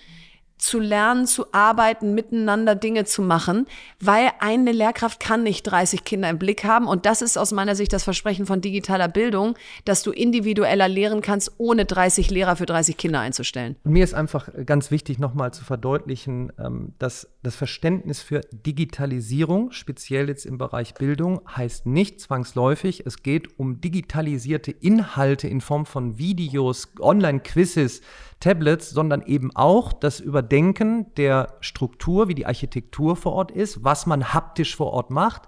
zu 0.61 0.79
lernen, 0.79 1.25
zu 1.25 1.51
arbeiten, 1.53 2.13
miteinander 2.13 2.75
Dinge 2.75 3.05
zu 3.05 3.21
machen, 3.21 3.67
weil 3.99 4.29
eine 4.39 4.71
Lehrkraft 4.71 5.19
kann 5.19 5.43
nicht 5.43 5.63
30 5.63 6.03
Kinder 6.03 6.29
im 6.29 6.37
Blick 6.37 6.63
haben. 6.63 6.87
Und 6.87 7.05
das 7.05 7.21
ist 7.21 7.37
aus 7.37 7.51
meiner 7.51 7.75
Sicht 7.75 7.91
das 7.93 8.03
Versprechen 8.03 8.45
von 8.45 8.61
digitaler 8.61 9.07
Bildung, 9.07 9.55
dass 9.85 10.03
du 10.03 10.11
individueller 10.11 10.87
lehren 10.87 11.21
kannst, 11.21 11.53
ohne 11.57 11.85
30 11.85 12.29
Lehrer 12.29 12.55
für 12.55 12.65
30 12.65 12.95
Kinder 12.95 13.19
einzustellen. 13.19 13.75
Mir 13.83 14.03
ist 14.03 14.13
einfach 14.13 14.49
ganz 14.65 14.91
wichtig, 14.91 15.17
nochmal 15.17 15.51
zu 15.51 15.63
verdeutlichen, 15.63 16.53
ähm, 16.59 16.93
dass 16.99 17.27
das 17.41 17.55
Verständnis 17.55 18.21
für 18.21 18.41
Digitalisierung, 18.51 19.71
speziell 19.71 20.29
jetzt 20.29 20.45
im 20.45 20.59
Bereich 20.59 20.93
Bildung, 20.93 21.41
heißt 21.55 21.87
nicht 21.87 22.21
zwangsläufig, 22.21 23.03
es 23.05 23.23
geht 23.23 23.59
um 23.59 23.81
digitalisierte 23.81 24.71
Inhalte 24.71 25.47
in 25.47 25.59
Form 25.59 25.87
von 25.87 26.19
Videos, 26.19 26.93
Online-Quizzes, 26.99 28.01
Tablets, 28.41 28.89
sondern 28.89 29.21
eben 29.21 29.55
auch 29.55 29.93
das 29.93 30.19
Überdenken 30.19 31.05
der 31.15 31.55
Struktur, 31.61 32.27
wie 32.27 32.35
die 32.35 32.45
Architektur 32.45 33.15
vor 33.15 33.31
Ort 33.33 33.51
ist, 33.51 33.83
was 33.85 34.05
man 34.05 34.33
haptisch 34.33 34.75
vor 34.75 34.91
Ort 34.91 35.09
macht. 35.11 35.43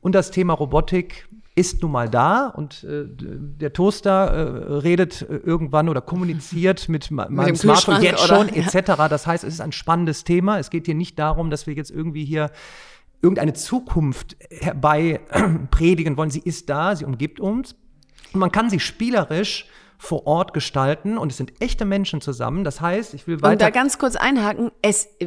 Und 0.00 0.14
das 0.14 0.30
Thema 0.30 0.52
Robotik 0.52 1.28
ist 1.56 1.80
nun 1.82 1.90
mal 1.90 2.08
da 2.08 2.48
und 2.48 2.84
äh, 2.84 3.04
der 3.08 3.72
Toaster 3.72 4.12
äh, 4.12 4.72
redet 4.74 5.22
äh, 5.22 5.36
irgendwann 5.36 5.88
oder 5.88 6.02
kommuniziert 6.02 6.88
mit, 6.90 7.10
ma- 7.10 7.28
meinem 7.30 7.46
dem 7.46 7.56
Smartphone 7.56 8.02
jetzt 8.02 8.24
oder- 8.30 8.36
schon 8.36 8.48
etc. 8.50 8.92
Das 9.08 9.26
heißt, 9.26 9.42
es 9.42 9.54
ist 9.54 9.60
ein 9.60 9.72
spannendes 9.72 10.22
Thema. 10.24 10.58
Es 10.58 10.68
geht 10.70 10.84
hier 10.86 10.94
nicht 10.94 11.18
darum, 11.18 11.50
dass 11.50 11.66
wir 11.66 11.72
jetzt 11.74 11.90
irgendwie 11.90 12.24
hier 12.26 12.50
irgendeine 13.22 13.54
Zukunft 13.54 14.36
herbei 14.50 15.20
predigen 15.70 16.16
wollen. 16.18 16.30
Sie 16.30 16.40
ist 16.44 16.68
da, 16.68 16.94
sie 16.94 17.06
umgibt 17.06 17.40
uns. 17.40 17.74
Und 18.34 18.40
man 18.40 18.52
kann 18.52 18.68
sie 18.68 18.78
spielerisch 18.78 19.66
vor 19.98 20.26
Ort 20.26 20.52
gestalten 20.52 21.18
und 21.18 21.32
es 21.32 21.38
sind 21.38 21.52
echte 21.60 21.84
Menschen 21.84 22.20
zusammen. 22.20 22.64
Das 22.64 22.80
heißt, 22.80 23.14
ich 23.14 23.26
will 23.26 23.36
Und 23.36 23.42
da 23.42 23.48
weiter. 23.48 23.70
ganz 23.70 23.98
kurz 23.98 24.16
einhaken, 24.16 24.70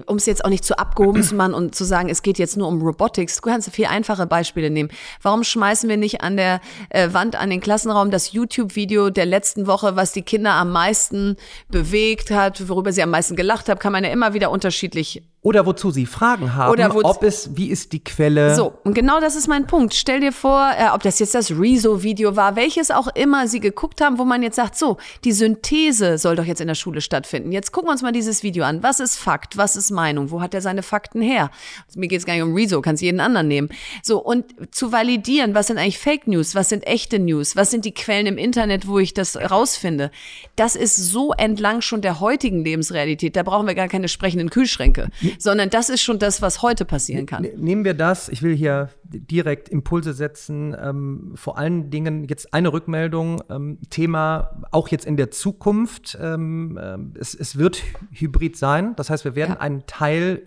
um 0.06 0.16
es 0.18 0.26
jetzt 0.26 0.46
auch 0.46 0.50
nicht 0.50 0.66
zu 0.66 0.78
abgehoben 0.78 1.24
zu 1.24 1.36
machen 1.36 1.54
und 1.54 1.76
zu 1.76 1.84
sagen, 1.84 2.10
es 2.10 2.22
geht 2.22 2.38
jetzt 2.38 2.58
nur 2.58 2.68
um 2.68 2.82
Robotics, 2.82 3.42
du 3.42 3.50
kannst 3.50 3.70
viel 3.72 3.86
einfache 3.86 4.28
Beispiele 4.28 4.70
nehmen. 4.70 4.90
Warum 5.22 5.44
schmeißen 5.44 5.90
wir 5.90 5.98
nicht 5.98 6.22
an 6.22 6.38
der 6.38 6.62
äh, 6.90 7.10
Wand, 7.14 7.36
an 7.36 7.50
den 7.50 7.62
Klassenraum 7.62 8.12
das 8.12 8.32
YouTube-Video 8.32 9.10
der 9.10 9.26
letzten 9.26 9.68
Woche, 9.68 9.96
was 9.96 10.12
die 10.12 10.22
Kinder 10.22 10.52
am 10.54 10.72
meisten 10.72 11.36
bewegt 11.70 12.32
hat, 12.32 12.68
worüber 12.70 12.92
sie 12.92 13.02
am 13.02 13.10
meisten 13.12 13.36
gelacht 13.36 13.70
haben, 13.70 13.80
kann 13.80 13.92
man 13.92 14.04
ja 14.04 14.12
immer 14.12 14.34
wieder 14.34 14.52
unterschiedlich 14.52 15.24
Oder 15.42 15.66
wozu 15.66 15.90
Sie 15.90 16.06
Fragen 16.06 16.56
haben, 16.56 16.72
Oder 16.72 16.94
ob 16.94 17.24
es, 17.24 17.56
wie 17.56 17.70
ist 17.70 17.94
die 17.94 18.04
Quelle? 18.04 18.56
So, 18.56 18.74
und 18.84 18.94
genau 18.94 19.20
das 19.22 19.36
ist 19.36 19.48
mein 19.48 19.68
Punkt. 19.68 19.94
Stell 19.94 20.20
dir 20.20 20.34
vor, 20.34 20.70
äh, 20.78 20.90
ob 20.94 21.02
das 21.02 21.20
jetzt 21.20 21.34
das 21.34 21.52
Rezo-Video 21.52 22.36
war, 22.36 22.56
welches 22.56 22.92
auch 22.92 23.08
immer 23.16 23.48
sie 23.48 23.60
geguckt 23.60 24.02
haben, 24.02 24.18
wo 24.18 24.26
man 24.26 24.44
jetzt 24.44 24.59
sagt, 24.60 24.78
so, 24.78 24.98
die 25.24 25.32
Synthese 25.32 26.18
soll 26.18 26.36
doch 26.36 26.44
jetzt 26.44 26.60
in 26.60 26.68
der 26.68 26.76
Schule 26.76 27.00
stattfinden. 27.00 27.54
Jetzt 27.54 27.72
gucken 27.72 27.88
wir 27.88 27.94
uns 27.94 28.02
mal 28.02 28.12
dieses 28.12 28.44
Video 28.44 28.66
an. 28.66 28.84
Was 28.84 29.00
ist 29.00 29.16
Fakt? 29.16 29.56
Was 29.56 29.78
ist 29.78 29.90
Meinung? 29.90 30.32
Wo 30.32 30.42
hat 30.42 30.54
er 30.54 30.60
seine 30.60 30.84
Fakten 30.84 31.22
her? 31.22 31.50
Also 31.88 31.98
mir 31.98 32.10
geht 32.10 32.20
es 32.20 32.26
gar 32.26 32.34
nicht 32.34 32.44
um 32.44 32.54
Rezo, 32.54 32.82
kannst 32.82 33.02
jeden 33.02 33.22
anderen 33.22 33.48
nehmen. 33.48 33.70
So, 34.04 34.22
und 34.22 34.46
zu 34.76 34.92
validieren, 34.92 35.56
was 35.56 35.68
sind 35.68 35.78
eigentlich 35.78 35.98
Fake 35.98 36.28
News? 36.28 36.56
Was 36.56 36.68
sind 36.68 36.86
echte 36.86 37.20
News? 37.20 37.56
Was 37.56 37.72
sind 37.72 37.86
die 37.86 37.94
Quellen 37.94 38.28
im 38.28 38.38
Internet, 38.38 38.86
wo 38.86 39.00
ich 39.00 39.14
das 39.14 39.38
rausfinde? 39.38 40.12
Das 40.58 40.76
ist 40.76 40.98
so 40.98 41.32
entlang 41.32 41.80
schon 41.80 42.02
der 42.02 42.20
heutigen 42.20 42.62
Lebensrealität. 42.62 43.38
Da 43.38 43.44
brauchen 43.44 43.66
wir 43.66 43.76
gar 43.76 43.88
keine 43.88 44.10
sprechenden 44.10 44.50
Kühlschränke, 44.50 45.08
sondern 45.38 45.70
das 45.70 45.90
ist 45.90 46.02
schon 46.02 46.20
das, 46.20 46.42
was 46.42 46.62
heute 46.62 46.84
passieren 46.84 47.26
kann. 47.26 47.44
Ne, 47.44 47.54
nehmen 47.56 47.86
wir 47.86 47.94
das. 47.94 48.28
Ich 48.28 48.42
will 48.42 48.56
hier 48.56 48.90
direkt 49.04 49.70
Impulse 49.70 50.14
setzen. 50.14 50.76
Ähm, 50.78 51.32
vor 51.36 51.58
allen 51.58 51.90
Dingen 51.90 52.26
jetzt 52.28 52.54
eine 52.54 52.74
Rückmeldung. 52.74 53.42
Ähm, 53.50 53.78
Thema 53.90 54.49
auch 54.72 54.88
jetzt 54.90 55.06
in 55.06 55.18
der 55.18 55.32
Zukunft. 55.32 56.18
Ähm, 56.22 56.78
äh, 56.78 57.20
es, 57.20 57.34
es, 57.34 57.58
wird 57.58 57.82
hybrid 58.12 58.58
sein. 58.58 58.96
Das 58.96 59.10
heißt, 59.10 59.26
wir 59.26 59.36
werden 59.36 59.56
ja. 59.56 59.60
einen 59.60 59.86
Teil 59.86 60.44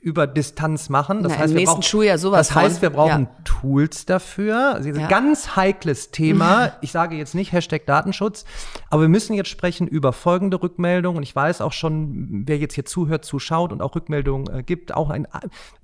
über 0.00 0.26
Distanz 0.26 0.88
machen. 0.88 1.22
Das 1.22 1.32
Na, 1.32 1.38
heißt, 1.38 1.50
im 1.50 1.56
nächsten 1.56 1.74
brauchen, 1.76 1.82
Schuljahr 1.82 2.18
sowas. 2.18 2.48
Das 2.48 2.56
heißt, 2.56 2.82
wir 2.82 2.90
brauchen 2.90 3.24
ja. 3.24 3.36
Tools 3.44 4.06
dafür. 4.06 4.74
Also 4.74 4.88
ja. 4.88 5.06
Ganz 5.08 5.56
heikles 5.56 6.10
Thema. 6.10 6.72
Ich 6.82 6.92
sage 6.92 7.16
jetzt 7.16 7.34
nicht 7.34 7.52
Hashtag 7.52 7.84
Datenschutz, 7.86 8.44
aber 8.90 9.02
wir 9.02 9.08
müssen 9.08 9.34
jetzt 9.34 9.48
sprechen 9.48 9.88
über 9.88 10.12
folgende 10.12 10.62
Rückmeldungen. 10.62 11.18
Und 11.18 11.22
ich 11.22 11.34
weiß 11.34 11.60
auch 11.60 11.72
schon, 11.72 12.44
wer 12.46 12.58
jetzt 12.58 12.74
hier 12.74 12.84
zuhört, 12.84 13.24
zuschaut 13.24 13.72
und 13.72 13.82
auch 13.82 13.94
Rückmeldungen 13.94 14.52
äh, 14.52 14.62
gibt, 14.62 14.94
auch 14.94 15.10
ein, 15.10 15.26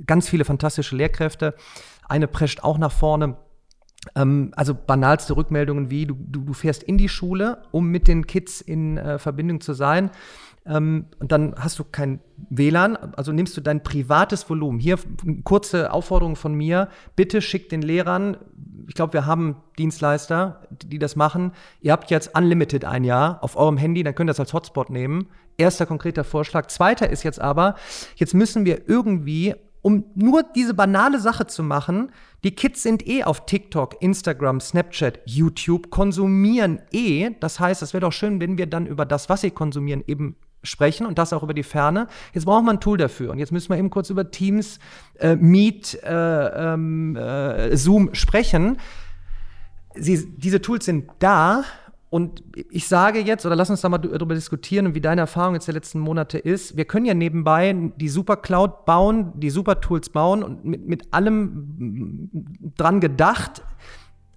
ganz 0.06 0.28
viele 0.28 0.44
fantastische 0.44 0.96
Lehrkräfte. 0.96 1.54
Eine 2.08 2.28
prescht 2.28 2.62
auch 2.62 2.78
nach 2.78 2.92
vorne. 2.92 3.36
Ähm, 4.14 4.52
also 4.56 4.74
banalste 4.74 5.36
Rückmeldungen 5.36 5.90
wie, 5.90 6.06
du, 6.06 6.14
du, 6.14 6.40
du, 6.40 6.52
fährst 6.52 6.82
in 6.82 6.98
die 6.98 7.08
Schule, 7.08 7.62
um 7.70 7.88
mit 7.88 8.08
den 8.08 8.26
Kids 8.26 8.60
in 8.60 8.98
äh, 8.98 9.18
Verbindung 9.18 9.60
zu 9.60 9.72
sein. 9.72 10.10
Ähm, 10.64 11.06
und 11.18 11.32
dann 11.32 11.54
hast 11.56 11.78
du 11.78 11.84
kein 11.84 12.20
WLAN, 12.50 12.96
also 12.96 13.32
nimmst 13.32 13.56
du 13.56 13.60
dein 13.60 13.82
privates 13.82 14.48
Volumen. 14.48 14.78
Hier 14.78 14.98
kurze 15.44 15.92
Aufforderung 15.92 16.36
von 16.36 16.54
mir, 16.54 16.88
bitte 17.16 17.40
schickt 17.40 17.72
den 17.72 17.82
Lehrern, 17.82 18.36
ich 18.86 18.94
glaube, 18.94 19.12
wir 19.12 19.26
haben 19.26 19.56
Dienstleister, 19.78 20.66
die 20.70 20.98
das 20.98 21.16
machen. 21.16 21.52
Ihr 21.80 21.92
habt 21.92 22.10
jetzt 22.10 22.36
Unlimited 22.36 22.84
ein 22.84 23.04
Jahr 23.04 23.42
auf 23.42 23.56
eurem 23.56 23.76
Handy, 23.76 24.02
dann 24.02 24.14
könnt 24.14 24.28
ihr 24.28 24.32
das 24.32 24.40
als 24.40 24.52
Hotspot 24.52 24.90
nehmen. 24.90 25.28
Erster 25.56 25.86
konkreter 25.86 26.24
Vorschlag. 26.24 26.66
Zweiter 26.68 27.08
ist 27.08 27.22
jetzt 27.22 27.40
aber, 27.40 27.76
jetzt 28.16 28.34
müssen 28.34 28.64
wir 28.64 28.88
irgendwie 28.88 29.54
um 29.82 30.04
nur 30.14 30.44
diese 30.44 30.74
banale 30.74 31.18
Sache 31.20 31.46
zu 31.46 31.62
machen, 31.62 32.12
die 32.44 32.52
Kids 32.52 32.82
sind 32.82 33.06
eh 33.06 33.24
auf 33.24 33.46
TikTok, 33.46 34.00
Instagram, 34.00 34.60
Snapchat, 34.60 35.20
YouTube, 35.26 35.90
konsumieren 35.90 36.80
eh. 36.92 37.30
Das 37.40 37.60
heißt, 37.60 37.82
es 37.82 37.92
wäre 37.92 38.02
doch 38.02 38.12
schön, 38.12 38.40
wenn 38.40 38.58
wir 38.58 38.66
dann 38.66 38.86
über 38.86 39.04
das, 39.04 39.28
was 39.28 39.42
sie 39.42 39.50
konsumieren, 39.50 40.02
eben 40.06 40.36
sprechen 40.62 41.06
und 41.06 41.18
das 41.18 41.32
auch 41.32 41.42
über 41.42 41.54
die 41.54 41.62
Ferne. 41.64 42.06
Jetzt 42.32 42.44
braucht 42.44 42.64
man 42.64 42.76
ein 42.76 42.80
Tool 42.80 42.96
dafür. 42.96 43.30
Und 43.30 43.38
jetzt 43.38 43.52
müssen 43.52 43.70
wir 43.70 43.76
eben 43.76 43.90
kurz 43.90 44.10
über 44.10 44.30
Teams, 44.30 44.78
äh, 45.18 45.34
Meet, 45.36 46.02
äh, 46.02 46.72
ähm, 46.74 47.16
äh, 47.16 47.76
Zoom 47.76 48.14
sprechen. 48.14 48.78
Sie, 49.94 50.26
diese 50.36 50.62
Tools 50.62 50.84
sind 50.84 51.10
da. 51.18 51.64
Und 52.12 52.44
ich 52.70 52.88
sage 52.88 53.20
jetzt, 53.20 53.46
oder 53.46 53.56
lass 53.56 53.70
uns 53.70 53.80
da 53.80 53.88
mal 53.88 53.96
darüber 53.96 54.34
diskutieren, 54.34 54.94
wie 54.94 55.00
deine 55.00 55.22
Erfahrung 55.22 55.54
jetzt 55.54 55.66
der 55.66 55.72
letzten 55.72 55.98
Monate 55.98 56.36
ist. 56.36 56.76
Wir 56.76 56.84
können 56.84 57.06
ja 57.06 57.14
nebenbei 57.14 57.74
die 57.96 58.10
Super 58.10 58.36
Cloud 58.36 58.84
bauen, 58.84 59.32
die 59.36 59.48
Super 59.48 59.80
Tools 59.80 60.10
bauen 60.10 60.42
und 60.42 60.62
mit, 60.62 60.86
mit 60.86 61.14
allem 61.14 62.28
dran 62.76 63.00
gedacht. 63.00 63.62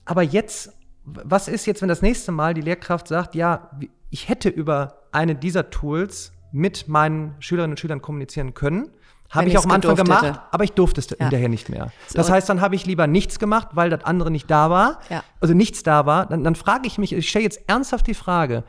Aber 0.06 0.22
jetzt, 0.22 0.72
was 1.04 1.50
ist 1.50 1.66
jetzt, 1.66 1.82
wenn 1.82 1.90
das 1.90 2.02
nächste 2.02 2.32
Mal 2.32 2.54
die 2.54 2.62
Lehrkraft 2.62 3.10
sagt, 3.10 3.36
ja, 3.36 3.70
ich 4.10 4.30
hätte 4.30 4.48
über 4.48 5.02
eine 5.12 5.36
dieser 5.36 5.70
Tools 5.70 6.32
mit 6.54 6.88
meinen 6.88 7.36
Schülerinnen 7.40 7.74
und 7.74 7.78
Schülern 7.78 8.02
kommunizieren 8.02 8.54
können? 8.54 8.88
Habe 9.36 9.50
ich 9.50 9.58
auch 9.58 9.66
am 9.66 9.72
Anfang 9.72 9.96
gemacht, 9.96 10.24
hätte. 10.24 10.42
aber 10.52 10.64
ich 10.64 10.72
durfte 10.72 11.02
es 11.02 11.10
ja. 11.10 11.18
hinterher 11.18 11.50
nicht 11.50 11.70
mehr. 11.70 11.92
So. 12.08 12.18
Das 12.18 12.30
heißt, 12.30 12.50
dann 12.50 12.62
habe 12.62 12.76
ich 12.76 12.86
lieber 12.86 13.08
nichts 13.08 13.40
gemacht, 13.40 13.70
weil 13.74 13.90
das 13.90 14.04
andere 14.04 14.32
nicht 14.32 14.50
da 14.50 14.70
war. 14.70 15.00
Ja. 15.10 15.24
Also 15.40 15.54
nichts 15.54 15.84
da 15.84 16.06
war. 16.06 16.26
Dann, 16.26 16.44
dann 16.44 16.56
frage 16.56 16.88
ich 16.88 16.98
mich, 16.98 17.14
ich 17.14 17.30
stelle 17.30 17.44
jetzt 17.44 17.62
ernsthaft 17.68 18.08
die 18.08 18.14
Frage, 18.14 18.64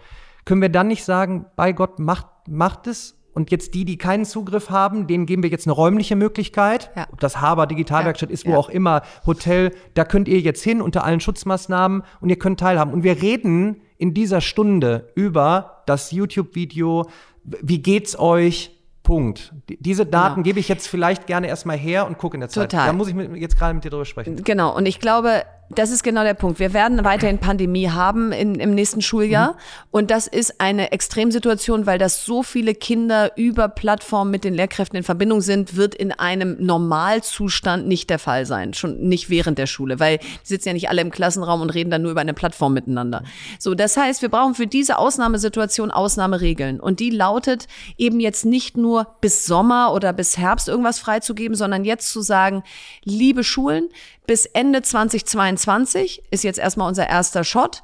können 0.45 0.63
wir 0.63 0.69
dann 0.69 0.89
nicht 0.89 1.05
sagen, 1.05 1.47
bei 1.57 1.73
Gott, 1.73 1.99
macht, 1.99 2.27
macht 2.49 2.87
es 2.87 3.17
und 3.37 3.51
jetzt 3.51 3.75
die, 3.75 3.85
die 3.85 3.99
keinen 3.99 4.25
Zugriff 4.25 4.71
haben, 4.71 5.07
denen 5.07 5.27
geben 5.27 5.43
wir 5.43 5.51
jetzt 5.51 5.67
eine 5.67 5.75
räumliche 5.75 6.17
Möglichkeit. 6.17 6.91
Ja. 6.97 7.07
Ob 7.13 7.21
das 7.21 7.39
Haber 7.39 7.67
Digitalwerkstatt 7.67 8.31
ja. 8.31 8.33
ist, 8.33 8.47
wo 8.47 8.53
ja. 8.53 8.57
auch 8.57 8.71
immer, 8.71 9.03
Hotel, 9.27 9.73
da 9.93 10.05
könnt 10.05 10.27
ihr 10.27 10.41
jetzt 10.41 10.65
hin 10.65 10.81
unter 10.81 11.05
allen 11.05 11.21
Schutzmaßnahmen 11.21 12.03
und 12.23 12.31
ihr 12.31 12.39
könnt 12.39 12.61
teilhaben. 12.61 12.95
Und 12.95 13.03
wir 13.03 13.21
reden 13.21 13.83
in 13.99 14.15
dieser 14.15 14.41
Stunde 14.41 15.13
über 15.17 15.83
das 15.85 16.13
YouTube-Video, 16.13 17.11
wie 17.43 17.83
geht's 17.83 18.19
euch, 18.19 18.76
Punkt. 19.07 19.53
Diese 19.69 20.05
Daten 20.05 20.35
genau. 20.35 20.45
gebe 20.45 20.59
ich 20.59 20.69
jetzt 20.69 20.89
vielleicht 20.89 21.29
gerne 21.29 21.47
erstmal 21.47 21.79
her 21.79 22.09
und 22.09 22.19
gucke 22.19 22.37
in 22.37 22.41
der 22.41 22.49
Zeit. 22.49 22.73
Total. 22.73 22.89
Da 22.89 22.93
muss 22.93 23.07
ich 23.07 23.15
mit, 23.15 23.37
jetzt 23.37 23.57
gerade 23.57 23.73
mit 23.73 23.85
dir 23.85 23.91
drüber 23.91 24.05
sprechen. 24.05 24.43
Genau. 24.43 24.75
Und 24.77 24.85
ich 24.85 24.99
glaube, 24.99 25.45
das 25.71 25.91
ist 25.91 26.05
genau 26.05 26.23
der 26.23 26.35
Punkt. 26.35 26.61
Wir 26.61 26.73
werden 26.73 27.05
weiterhin 27.05 27.39
Pandemie 27.39 27.91
haben 27.91 28.31
in, 28.33 28.55
im 28.57 28.75
nächsten 28.75 29.03
Schuljahr. 29.03 29.53
Mhm. 29.53 29.57
Und 29.91 30.11
das 30.11 30.27
ist 30.27 30.61
eine 30.61 30.93
Extremsituation, 30.93 31.87
weil 31.87 31.99
das 31.99 32.25
so 32.25 32.43
viele 32.43 32.75
Kinder 32.75 33.37
über 33.37 33.69
Plattformen 33.69 34.31
mit 34.31 34.45
den 34.45 34.55
Lehrkräften 34.55 34.97
in 34.97 35.03
Verbindung 35.03 35.41
sind, 35.41 35.77
wird 35.77 35.95
in 35.95 36.13
einem 36.13 36.57
Normalzustand 36.61 37.87
nicht 37.89 38.11
der 38.11 38.19
Fall 38.19 38.47
sein. 38.47 38.75
Schon 38.75 39.01
nicht 39.01 39.29
während 39.29 39.59
der 39.59 39.67
Schule, 39.67 39.99
weil 39.99 40.19
die 40.19 40.27
sitzen 40.45 40.69
ja 40.69 40.75
nicht 40.75 40.89
alle 40.89 41.03
im 41.03 41.11
Klassenraum 41.11 41.61
und 41.61 41.71
reden 41.71 41.91
dann 41.91 42.03
nur 42.03 42.13
über 42.13 42.21
eine 42.21 42.35
Plattform 42.35 42.73
miteinander. 42.73 43.25
So, 43.59 43.75
das 43.75 43.97
heißt, 43.97 44.23
wir 44.23 44.29
brauchen 44.29 44.55
für 44.55 44.67
diese 44.67 44.99
Ausnahmesituation 44.99 45.91
Ausnahmeregeln. 45.91 46.79
Und 46.79 47.01
die 47.01 47.11
lautet 47.11 47.67
eben 47.99 48.21
jetzt 48.21 48.45
nicht 48.45 48.77
nur 48.77 49.17
bis 49.21 49.47
Sommer 49.47 49.93
oder 49.93 50.13
bis 50.13 50.39
Herbst 50.39 50.69
irgendwas 50.69 51.01
freizugeben, 51.01 51.57
sondern 51.57 51.85
jetzt 51.85 52.13
zu 52.13 52.21
sagen, 52.21 52.63
liebe 53.05 53.43
Schulen, 53.43 53.89
bis 54.27 54.47
Ende 54.47 54.83
2022 54.83 56.23
ist 56.31 56.45
jetzt 56.45 56.59
erstmal 56.59 56.89
unser 56.89 57.09
erster 57.09 57.45
Shot, 57.45 57.83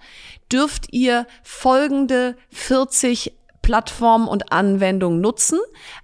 dürft 0.51 0.93
ihr 0.93 1.27
folgende 1.43 2.37
40 2.51 3.33
Plattformen 3.63 4.27
und 4.27 4.53
Anwendungen 4.53 5.21
nutzen, 5.21 5.61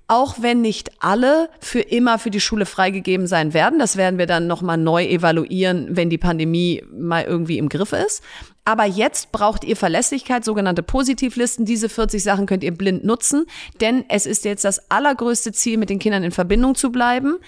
auch 0.07 0.37
wenn 0.41 0.61
nicht 0.61 0.93
alle 1.01 1.51
für 1.61 1.81
immer 1.81 2.19
für 2.19 2.31
die 2.31 2.41
Schule 2.41 2.67
freigegeben 2.67 3.27
sein 3.27 3.53
werden. 3.53 3.81
Das 3.81 3.97
werden 3.97 4.19
wir 4.19 4.27
dann 4.27 4.47
nochmal 4.47 4.79
neu 4.79 5.05
evaluieren, 5.05 5.89
wenn 5.91 6.09
die 6.09 6.19
Pandemie 6.19 6.83
mal 6.91 7.25
irgendwie 7.25 7.59
im 7.59 7.69
Griff 7.69 7.93
ist. 7.93 8.23
Aber 8.65 8.85
jetzt 8.85 9.33
braucht 9.33 9.65
ihr 9.65 9.77
Verlässlichkeit, 9.77 10.45
sogenannte 10.45 10.83
Positivlisten. 10.83 11.65
Diese 11.65 11.89
40 11.89 12.23
Sachen 12.23 12.47
könnt 12.47 12.63
ihr 12.63 12.73
blind 12.73 13.05
nutzen, 13.05 13.47
denn 13.81 14.05
es 14.09 14.25
ist 14.25 14.45
jetzt 14.45 14.65
das 14.65 14.91
allergrößte 14.91 15.53
Ziel, 15.53 15.79
mit 15.79 15.91
den 15.91 15.99
Kindern 15.99 16.23
in 16.23 16.33
Verbindung 16.33 16.75
zu 16.75 16.93
bleiben 16.93 17.39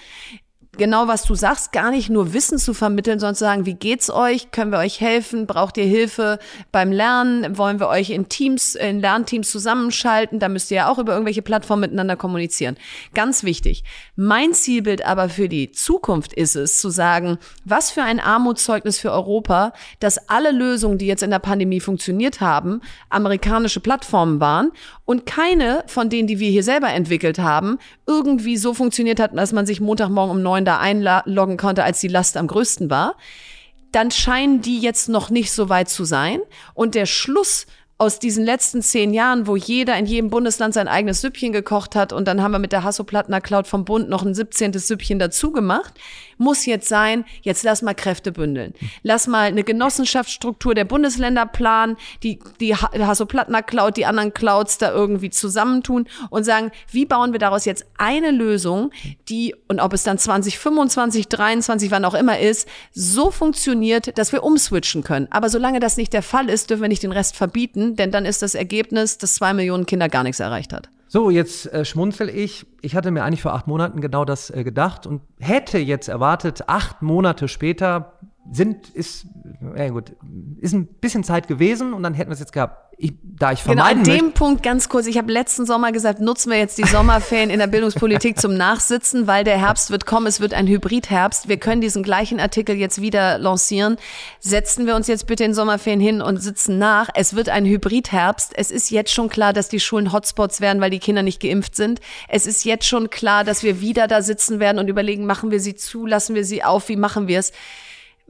genau 0.77 1.07
was 1.07 1.23
du 1.23 1.35
sagst, 1.35 1.71
gar 1.71 1.91
nicht 1.91 2.09
nur 2.09 2.33
Wissen 2.33 2.57
zu 2.57 2.73
vermitteln, 2.73 3.19
sondern 3.19 3.35
zu 3.35 3.43
sagen, 3.43 3.65
wie 3.65 3.73
geht's 3.73 4.09
euch? 4.09 4.51
Können 4.51 4.71
wir 4.71 4.79
euch 4.79 5.01
helfen? 5.01 5.45
Braucht 5.45 5.77
ihr 5.77 5.85
Hilfe 5.85 6.39
beim 6.71 6.91
Lernen? 6.91 7.57
Wollen 7.57 7.79
wir 7.79 7.87
euch 7.87 8.09
in 8.09 8.29
Teams, 8.29 8.75
in 8.75 8.99
Lernteams 9.01 9.51
zusammenschalten? 9.51 10.39
Da 10.39 10.49
müsst 10.49 10.71
ihr 10.71 10.77
ja 10.77 10.89
auch 10.89 10.97
über 10.97 11.13
irgendwelche 11.13 11.41
Plattformen 11.41 11.81
miteinander 11.81 12.15
kommunizieren. 12.15 12.77
Ganz 13.13 13.43
wichtig. 13.43 13.83
Mein 14.15 14.53
Zielbild 14.53 15.05
aber 15.05 15.29
für 15.29 15.49
die 15.49 15.71
Zukunft 15.71 16.33
ist 16.33 16.55
es, 16.55 16.79
zu 16.79 16.89
sagen, 16.89 17.37
was 17.65 17.91
für 17.91 18.03
ein 18.03 18.19
Armutszeugnis 18.19 18.99
für 18.99 19.11
Europa, 19.11 19.73
dass 19.99 20.29
alle 20.29 20.51
Lösungen, 20.51 20.97
die 20.97 21.07
jetzt 21.07 21.23
in 21.23 21.31
der 21.31 21.39
Pandemie 21.39 21.79
funktioniert 21.79 22.39
haben, 22.39 22.81
amerikanische 23.09 23.81
Plattformen 23.81 24.39
waren 24.39 24.71
und 25.05 25.25
keine 25.25 25.83
von 25.87 26.09
denen, 26.09 26.27
die 26.27 26.39
wir 26.39 26.49
hier 26.49 26.63
selber 26.63 26.89
entwickelt 26.89 27.39
haben, 27.39 27.77
irgendwie 28.07 28.57
so 28.57 28.73
funktioniert 28.73 29.19
hat, 29.19 29.35
dass 29.35 29.51
man 29.51 29.65
sich 29.65 29.81
Montagmorgen 29.81 30.31
um 30.31 30.41
neun 30.41 30.65
da 30.65 30.70
einloggen 30.79 31.57
konnte, 31.57 31.83
als 31.83 31.99
die 31.99 32.07
Last 32.07 32.37
am 32.37 32.47
größten 32.47 32.89
war, 32.89 33.15
dann 33.91 34.11
scheinen 34.11 34.61
die 34.61 34.79
jetzt 34.79 35.09
noch 35.09 35.29
nicht 35.29 35.51
so 35.51 35.69
weit 35.69 35.89
zu 35.89 36.05
sein. 36.05 36.39
Und 36.73 36.95
der 36.95 37.05
Schluss 37.05 37.65
aus 38.01 38.17
diesen 38.17 38.43
letzten 38.43 38.81
zehn 38.81 39.13
Jahren, 39.13 39.45
wo 39.45 39.55
jeder 39.55 39.95
in 39.95 40.07
jedem 40.07 40.31
Bundesland 40.31 40.73
sein 40.73 40.87
eigenes 40.87 41.21
Süppchen 41.21 41.51
gekocht 41.51 41.95
hat 41.95 42.11
und 42.11 42.27
dann 42.27 42.41
haben 42.41 42.51
wir 42.51 42.57
mit 42.57 42.71
der 42.71 42.83
Hasso-Plattner 42.83 43.41
Cloud 43.41 43.67
vom 43.67 43.85
Bund 43.85 44.09
noch 44.09 44.25
ein 44.25 44.33
17. 44.33 44.73
Süppchen 44.73 45.19
dazu 45.19 45.51
gemacht, 45.51 45.93
muss 46.37 46.65
jetzt 46.65 46.87
sein, 46.87 47.25
jetzt 47.41 47.63
lass 47.63 47.81
mal 47.81 47.93
Kräfte 47.93 48.31
bündeln. 48.31 48.73
Lass 49.03 49.27
mal 49.27 49.47
eine 49.47 49.63
Genossenschaftsstruktur 49.63 50.75
der 50.75 50.85
Bundesländer 50.85 51.45
planen, 51.45 51.97
die, 52.23 52.39
die 52.59 52.75
Hasso-Plattner 52.75 53.61
Cloud, 53.61 53.97
die 53.97 54.05
anderen 54.05 54.33
Clouds 54.33 54.77
da 54.77 54.91
irgendwie 54.91 55.29
zusammentun 55.29 56.07
und 56.29 56.43
sagen, 56.43 56.71
wie 56.91 57.05
bauen 57.05 57.31
wir 57.31 57.39
daraus 57.39 57.65
jetzt 57.65 57.85
eine 57.97 58.31
Lösung, 58.31 58.91
die, 59.29 59.55
und 59.67 59.79
ob 59.79 59.93
es 59.93 60.03
dann 60.03 60.17
2025, 60.17 61.27
23, 61.27 61.91
wann 61.91 62.05
auch 62.05 62.13
immer 62.13 62.39
ist, 62.39 62.67
so 62.93 63.31
funktioniert, 63.31 64.17
dass 64.17 64.31
wir 64.31 64.43
umswitchen 64.43 65.03
können. 65.03 65.27
Aber 65.31 65.49
solange 65.49 65.79
das 65.79 65.97
nicht 65.97 66.13
der 66.13 66.23
Fall 66.23 66.49
ist, 66.49 66.69
dürfen 66.69 66.81
wir 66.81 66.89
nicht 66.89 67.03
den 67.03 67.11
Rest 67.11 67.35
verbieten, 67.35 67.95
denn 67.95 68.11
dann 68.11 68.25
ist 68.25 68.41
das 68.41 68.55
Ergebnis, 68.55 69.17
dass 69.17 69.35
zwei 69.35 69.53
Millionen 69.53 69.85
Kinder 69.85 70.09
gar 70.09 70.23
nichts 70.23 70.39
erreicht 70.39 70.73
hat. 70.73 70.89
So, 71.13 71.29
jetzt 71.29 71.65
äh, 71.73 71.83
schmunzel 71.83 72.29
ich. 72.29 72.65
Ich 72.81 72.95
hatte 72.95 73.11
mir 73.11 73.25
eigentlich 73.25 73.41
vor 73.41 73.53
acht 73.53 73.67
Monaten 73.67 73.99
genau 73.99 74.23
das 74.23 74.49
äh, 74.49 74.63
gedacht 74.63 75.05
und 75.05 75.21
hätte 75.41 75.77
jetzt 75.77 76.07
erwartet, 76.07 76.69
acht 76.69 77.01
Monate 77.01 77.49
später 77.49 78.13
sind, 78.51 78.89
ist 78.89 79.25
ja 79.75 79.89
gut, 79.89 80.11
ist 80.59 80.73
ein 80.73 80.87
bisschen 80.87 81.23
Zeit 81.23 81.47
gewesen 81.47 81.93
und 81.93 82.03
dann 82.03 82.13
hätten 82.13 82.29
wir 82.29 82.33
es 82.33 82.39
jetzt 82.39 82.53
gehabt. 82.53 82.95
Ich, 82.97 83.13
da 83.23 83.51
ich 83.51 83.63
Genau, 83.63 83.83
vermeiden 83.83 84.11
an 84.11 84.17
dem 84.17 84.31
Punkt 84.33 84.61
ganz 84.61 84.89
kurz. 84.89 85.07
Ich 85.07 85.17
habe 85.17 85.31
letzten 85.31 85.65
Sommer 85.65 85.91
gesagt, 85.91 86.19
nutzen 86.19 86.51
wir 86.51 86.57
jetzt 86.57 86.77
die 86.77 86.85
Sommerferien 86.85 87.49
in 87.49 87.57
der 87.57 87.67
Bildungspolitik 87.67 88.39
zum 88.39 88.55
Nachsitzen, 88.55 89.25
weil 89.25 89.43
der 89.43 89.57
Herbst 89.57 89.89
wird 89.89 90.05
kommen. 90.05 90.27
Es 90.27 90.39
wird 90.39 90.53
ein 90.53 90.67
Hybridherbst. 90.67 91.47
Wir 91.47 91.57
können 91.57 91.81
diesen 91.81 92.03
gleichen 92.03 92.39
Artikel 92.39 92.75
jetzt 92.75 93.01
wieder 93.01 93.39
lancieren. 93.39 93.97
Setzen 94.39 94.85
wir 94.85 94.95
uns 94.95 95.07
jetzt 95.07 95.25
bitte 95.25 95.43
in 95.43 95.53
Sommerferien 95.53 95.99
hin 96.01 96.21
und 96.21 96.37
sitzen 96.37 96.77
nach. 96.77 97.09
Es 97.15 97.35
wird 97.35 97.49
ein 97.49 97.65
Hybridherbst. 97.65 98.51
Es 98.55 98.69
ist 98.69 98.91
jetzt 98.91 99.11
schon 99.11 99.29
klar, 99.29 99.53
dass 99.53 99.69
die 99.69 99.79
Schulen 99.79 100.11
Hotspots 100.11 100.61
werden, 100.61 100.81
weil 100.81 100.91
die 100.91 100.99
Kinder 100.99 101.23
nicht 101.23 101.41
geimpft 101.41 101.75
sind. 101.75 102.01
Es 102.27 102.45
ist 102.45 102.65
jetzt 102.65 102.85
schon 102.85 103.09
klar, 103.09 103.43
dass 103.43 103.63
wir 103.63 103.81
wieder 103.81 104.07
da 104.07 104.21
sitzen 104.21 104.59
werden 104.59 104.77
und 104.77 104.89
überlegen, 104.89 105.25
machen 105.25 105.49
wir 105.49 105.59
sie 105.59 105.75
zu, 105.75 106.05
lassen 106.05 106.35
wir 106.35 106.45
sie 106.45 106.63
auf, 106.63 106.89
wie 106.89 106.97
machen 106.97 107.27
wir 107.27 107.39
es? 107.39 107.51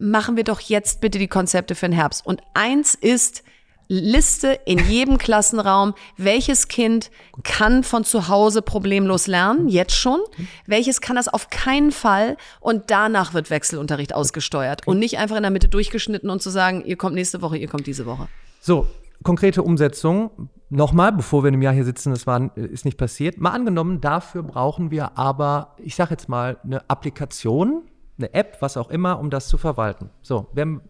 Machen 0.01 0.35
wir 0.35 0.43
doch 0.43 0.59
jetzt 0.59 0.99
bitte 0.99 1.19
die 1.19 1.27
Konzepte 1.27 1.75
für 1.75 1.85
den 1.85 1.93
Herbst. 1.93 2.25
Und 2.25 2.41
eins 2.55 2.95
ist, 2.95 3.43
Liste 3.87 4.57
in 4.65 4.79
jedem 4.79 5.17
Klassenraum, 5.17 5.93
welches 6.15 6.69
Kind 6.69 7.11
kann 7.43 7.83
von 7.83 8.05
zu 8.05 8.29
Hause 8.29 8.61
problemlos 8.61 9.27
lernen, 9.27 9.67
jetzt 9.67 9.95
schon, 9.95 10.21
welches 10.65 11.01
kann 11.01 11.17
das 11.17 11.27
auf 11.27 11.49
keinen 11.49 11.91
Fall 11.91 12.37
und 12.61 12.83
danach 12.87 13.33
wird 13.33 13.49
Wechselunterricht 13.49 14.15
ausgesteuert 14.15 14.87
und 14.87 14.97
nicht 14.97 15.17
einfach 15.17 15.35
in 15.35 15.43
der 15.43 15.51
Mitte 15.51 15.67
durchgeschnitten 15.67 16.29
und 16.29 16.41
zu 16.41 16.49
sagen, 16.49 16.85
ihr 16.85 16.95
kommt 16.95 17.15
nächste 17.15 17.41
Woche, 17.41 17.57
ihr 17.57 17.67
kommt 17.67 17.85
diese 17.85 18.05
Woche. 18.05 18.29
So, 18.61 18.87
konkrete 19.23 19.61
Umsetzung. 19.61 20.49
Nochmal, 20.69 21.11
bevor 21.11 21.43
wir 21.43 21.49
in 21.49 21.55
einem 21.55 21.63
Jahr 21.63 21.73
hier 21.73 21.83
sitzen, 21.83 22.11
das 22.11 22.25
war, 22.25 22.55
ist 22.55 22.85
nicht 22.85 22.97
passiert. 22.97 23.39
Mal 23.39 23.51
angenommen, 23.51 23.99
dafür 23.99 24.41
brauchen 24.43 24.89
wir 24.89 25.17
aber, 25.17 25.75
ich 25.77 25.95
sage 25.95 26.11
jetzt 26.11 26.29
mal, 26.29 26.57
eine 26.63 26.89
Applikation, 26.89 27.83
eine 28.21 28.33
App, 28.33 28.57
was 28.61 28.77
auch 28.77 28.89
immer, 28.89 29.19
um 29.19 29.29
das 29.29 29.47
zu 29.47 29.57
verwalten. 29.57 30.09
So, 30.21 30.47
wir 30.53 30.61
haben, 30.61 30.81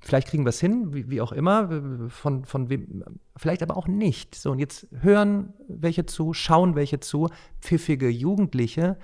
vielleicht 0.00 0.28
kriegen 0.28 0.44
wir 0.44 0.50
es 0.50 0.60
hin, 0.60 0.94
wie, 0.94 1.10
wie 1.10 1.20
auch 1.20 1.32
immer, 1.32 2.08
von, 2.08 2.44
von 2.44 2.70
wem, 2.70 3.04
vielleicht 3.36 3.62
aber 3.62 3.76
auch 3.76 3.86
nicht. 3.86 4.34
So, 4.34 4.50
und 4.50 4.58
jetzt 4.58 4.86
hören 5.00 5.52
welche 5.68 6.06
zu, 6.06 6.32
schauen 6.32 6.74
welche 6.74 7.00
zu, 7.00 7.28
pfiffige 7.60 8.08
Jugendliche, 8.08 8.96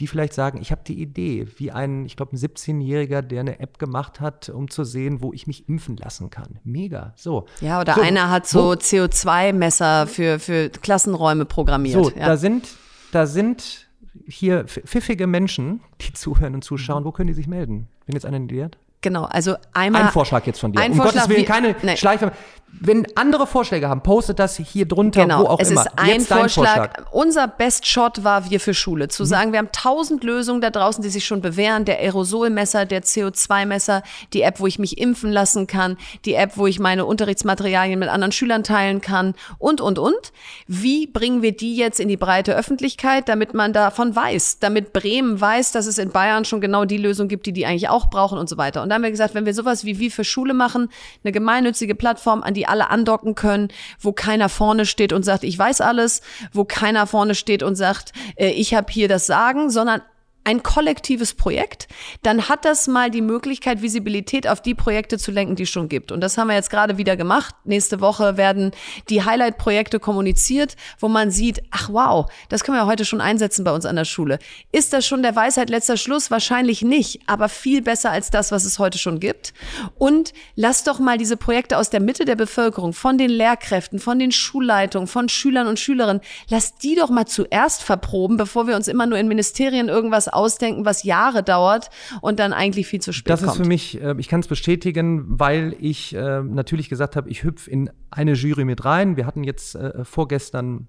die 0.00 0.06
vielleicht 0.06 0.32
sagen, 0.32 0.60
ich 0.60 0.70
habe 0.70 0.82
die 0.86 1.00
Idee, 1.00 1.48
wie 1.56 1.72
ein, 1.72 2.06
ich 2.06 2.16
glaube, 2.16 2.36
ein 2.36 2.38
17-Jähriger, 2.38 3.20
der 3.22 3.40
eine 3.40 3.58
App 3.58 3.78
gemacht 3.78 4.20
hat, 4.20 4.48
um 4.48 4.70
zu 4.70 4.84
sehen, 4.84 5.22
wo 5.22 5.32
ich 5.32 5.46
mich 5.46 5.68
impfen 5.68 5.96
lassen 5.96 6.30
kann. 6.30 6.60
Mega. 6.62 7.12
So. 7.16 7.46
Ja, 7.60 7.80
oder 7.80 7.94
so, 7.94 8.00
einer 8.00 8.30
hat 8.30 8.46
so 8.46 8.60
wo- 8.60 8.72
CO2-Messer 8.74 10.06
für, 10.06 10.38
für 10.38 10.70
Klassenräume 10.70 11.46
programmiert. 11.46 12.04
So, 12.04 12.10
ja. 12.10 12.26
da 12.26 12.36
sind, 12.36 12.68
da 13.10 13.26
sind 13.26 13.87
hier 14.28 14.66
pf- 14.66 14.86
pfiffige 14.86 15.26
Menschen, 15.26 15.80
die 16.00 16.12
zuhören 16.12 16.54
und 16.54 16.62
zuschauen. 16.62 17.04
Wo 17.04 17.12
können 17.12 17.28
die 17.28 17.32
sich 17.34 17.48
melden? 17.48 17.88
Wenn 18.06 18.14
jetzt 18.14 18.26
einer 18.26 18.36
eine? 18.38 18.78
Genau, 19.00 19.24
also 19.24 19.56
einmal. 19.72 20.02
Ein 20.02 20.08
Vorschlag 20.10 20.46
jetzt 20.46 20.60
von 20.60 20.72
dir. 20.72 20.80
ein 20.80 20.92
um 20.92 20.98
Vorschlag, 20.98 21.22
Gottes 21.22 21.36
Willen, 21.36 21.46
keine 21.46 21.76
nee. 21.82 21.96
Schleife. 21.96 22.32
Wenn 22.80 23.06
andere 23.16 23.46
Vorschläge 23.46 23.88
haben, 23.88 24.02
postet 24.02 24.38
das 24.38 24.56
hier 24.56 24.86
drunter, 24.86 25.22
Genau, 25.22 25.40
wo 25.40 25.46
auch 25.46 25.58
es 25.58 25.70
immer. 25.70 25.86
ist 25.86 25.98
ein 25.98 26.08
jetzt 26.08 26.30
dein 26.30 26.38
Vorschlag. 26.40 27.06
Unser 27.12 27.48
Best 27.48 27.86
Shot 27.86 28.22
war 28.24 28.50
wir 28.50 28.60
für 28.60 28.74
Schule. 28.74 29.06
Mhm. 29.06 29.10
Zu 29.10 29.24
sagen, 29.24 29.52
wir 29.52 29.58
haben 29.58 29.72
tausend 29.72 30.22
Lösungen 30.22 30.60
da 30.60 30.68
draußen, 30.70 31.02
die 31.02 31.08
sich 31.08 31.24
schon 31.24 31.40
bewähren. 31.40 31.86
Der 31.86 31.98
Aerosolmesser, 31.98 32.84
der 32.84 33.02
CO2-Messer, 33.02 34.02
die 34.34 34.42
App, 34.42 34.60
wo 34.60 34.66
ich 34.66 34.78
mich 34.78 34.98
impfen 34.98 35.32
lassen 35.32 35.66
kann, 35.66 35.96
die 36.26 36.34
App, 36.34 36.56
wo 36.56 36.66
ich 36.66 36.78
meine 36.78 37.06
Unterrichtsmaterialien 37.06 37.98
mit 37.98 38.10
anderen 38.10 38.32
Schülern 38.32 38.62
teilen 38.62 39.00
kann 39.00 39.34
und, 39.58 39.80
und, 39.80 39.98
und. 39.98 40.32
Wie 40.66 41.06
bringen 41.06 41.40
wir 41.42 41.56
die 41.56 41.74
jetzt 41.74 41.98
in 41.98 42.08
die 42.08 42.18
breite 42.18 42.54
Öffentlichkeit, 42.54 43.28
damit 43.28 43.54
man 43.54 43.72
davon 43.72 44.14
weiß, 44.14 44.58
damit 44.60 44.92
Bremen 44.92 45.40
weiß, 45.40 45.72
dass 45.72 45.86
es 45.86 45.96
in 45.98 46.10
Bayern 46.10 46.44
schon 46.44 46.60
genau 46.60 46.84
die 46.84 46.98
Lösung 46.98 47.28
gibt, 47.28 47.46
die 47.46 47.52
die 47.52 47.64
eigentlich 47.66 47.88
auch 47.88 48.10
brauchen 48.10 48.38
und 48.38 48.48
so 48.48 48.58
weiter. 48.58 48.82
Und 48.82 48.87
da 48.88 48.96
haben 48.96 49.02
wir 49.02 49.10
gesagt, 49.10 49.34
wenn 49.34 49.46
wir 49.46 49.54
sowas 49.54 49.84
wie 49.84 49.98
wie 49.98 50.10
für 50.10 50.24
Schule 50.24 50.54
machen, 50.54 50.88
eine 51.24 51.32
gemeinnützige 51.32 51.94
Plattform, 51.94 52.42
an 52.42 52.54
die 52.54 52.66
alle 52.66 52.90
andocken 52.90 53.34
können, 53.34 53.68
wo 54.00 54.12
keiner 54.12 54.48
vorne 54.48 54.86
steht 54.86 55.12
und 55.12 55.24
sagt, 55.24 55.44
ich 55.44 55.58
weiß 55.58 55.80
alles, 55.80 56.22
wo 56.52 56.64
keiner 56.64 57.06
vorne 57.06 57.34
steht 57.34 57.62
und 57.62 57.76
sagt, 57.76 58.12
äh, 58.36 58.50
ich 58.50 58.74
habe 58.74 58.92
hier 58.92 59.08
das 59.08 59.26
Sagen, 59.26 59.70
sondern 59.70 60.02
ein 60.48 60.62
kollektives 60.62 61.34
Projekt, 61.34 61.88
dann 62.22 62.48
hat 62.48 62.64
das 62.64 62.86
mal 62.86 63.10
die 63.10 63.20
Möglichkeit, 63.20 63.82
Visibilität 63.82 64.48
auf 64.48 64.62
die 64.62 64.74
Projekte 64.74 65.18
zu 65.18 65.30
lenken, 65.30 65.56
die 65.56 65.64
es 65.64 65.68
schon 65.68 65.90
gibt. 65.90 66.10
Und 66.10 66.22
das 66.22 66.38
haben 66.38 66.48
wir 66.48 66.54
jetzt 66.54 66.70
gerade 66.70 66.96
wieder 66.96 67.18
gemacht. 67.18 67.54
Nächste 67.64 68.00
Woche 68.00 68.38
werden 68.38 68.70
die 69.10 69.22
Highlight-Projekte 69.22 70.00
kommuniziert, 70.00 70.76
wo 71.00 71.08
man 71.08 71.30
sieht, 71.30 71.62
ach 71.70 71.90
wow, 71.92 72.32
das 72.48 72.64
können 72.64 72.78
wir 72.78 72.86
heute 72.86 73.04
schon 73.04 73.20
einsetzen 73.20 73.62
bei 73.62 73.72
uns 73.72 73.84
an 73.84 73.96
der 73.96 74.06
Schule. 74.06 74.38
Ist 74.72 74.94
das 74.94 75.06
schon 75.06 75.22
der 75.22 75.36
Weisheit 75.36 75.68
letzter 75.68 75.98
Schluss? 75.98 76.30
Wahrscheinlich 76.30 76.80
nicht, 76.80 77.20
aber 77.26 77.50
viel 77.50 77.82
besser 77.82 78.10
als 78.10 78.30
das, 78.30 78.50
was 78.50 78.64
es 78.64 78.78
heute 78.78 78.96
schon 78.96 79.20
gibt. 79.20 79.52
Und 79.98 80.32
lass 80.56 80.82
doch 80.82 80.98
mal 80.98 81.18
diese 81.18 81.36
Projekte 81.36 81.76
aus 81.76 81.90
der 81.90 82.00
Mitte 82.00 82.24
der 82.24 82.36
Bevölkerung, 82.36 82.94
von 82.94 83.18
den 83.18 83.28
Lehrkräften, 83.28 83.98
von 83.98 84.18
den 84.18 84.32
Schulleitungen, 84.32 85.08
von 85.08 85.28
Schülern 85.28 85.66
und 85.66 85.78
Schülerinnen, 85.78 86.22
lass 86.48 86.76
die 86.76 86.94
doch 86.94 87.10
mal 87.10 87.26
zuerst 87.26 87.82
verproben, 87.82 88.38
bevor 88.38 88.66
wir 88.66 88.76
uns 88.76 88.88
immer 88.88 89.04
nur 89.04 89.18
in 89.18 89.28
Ministerien 89.28 89.90
irgendwas 89.90 90.37
ausdenken, 90.38 90.84
was 90.84 91.02
Jahre 91.02 91.42
dauert 91.42 91.90
und 92.20 92.38
dann 92.38 92.52
eigentlich 92.52 92.86
viel 92.86 93.00
zu 93.00 93.12
spät 93.12 93.30
Das 93.30 93.40
kommt. 93.40 93.52
ist 93.52 93.62
für 93.62 93.68
mich, 93.68 94.00
äh, 94.00 94.14
ich 94.18 94.28
kann 94.28 94.40
es 94.40 94.46
bestätigen, 94.46 95.24
weil 95.28 95.74
ich 95.80 96.14
äh, 96.14 96.42
natürlich 96.42 96.88
gesagt 96.88 97.16
habe, 97.16 97.28
ich 97.28 97.42
hüpfe 97.42 97.70
in 97.70 97.90
eine 98.10 98.32
Jury 98.32 98.64
mit 98.64 98.84
rein. 98.84 99.16
Wir 99.16 99.26
hatten 99.26 99.44
jetzt 99.44 99.74
äh, 99.74 100.04
vorgestern 100.04 100.88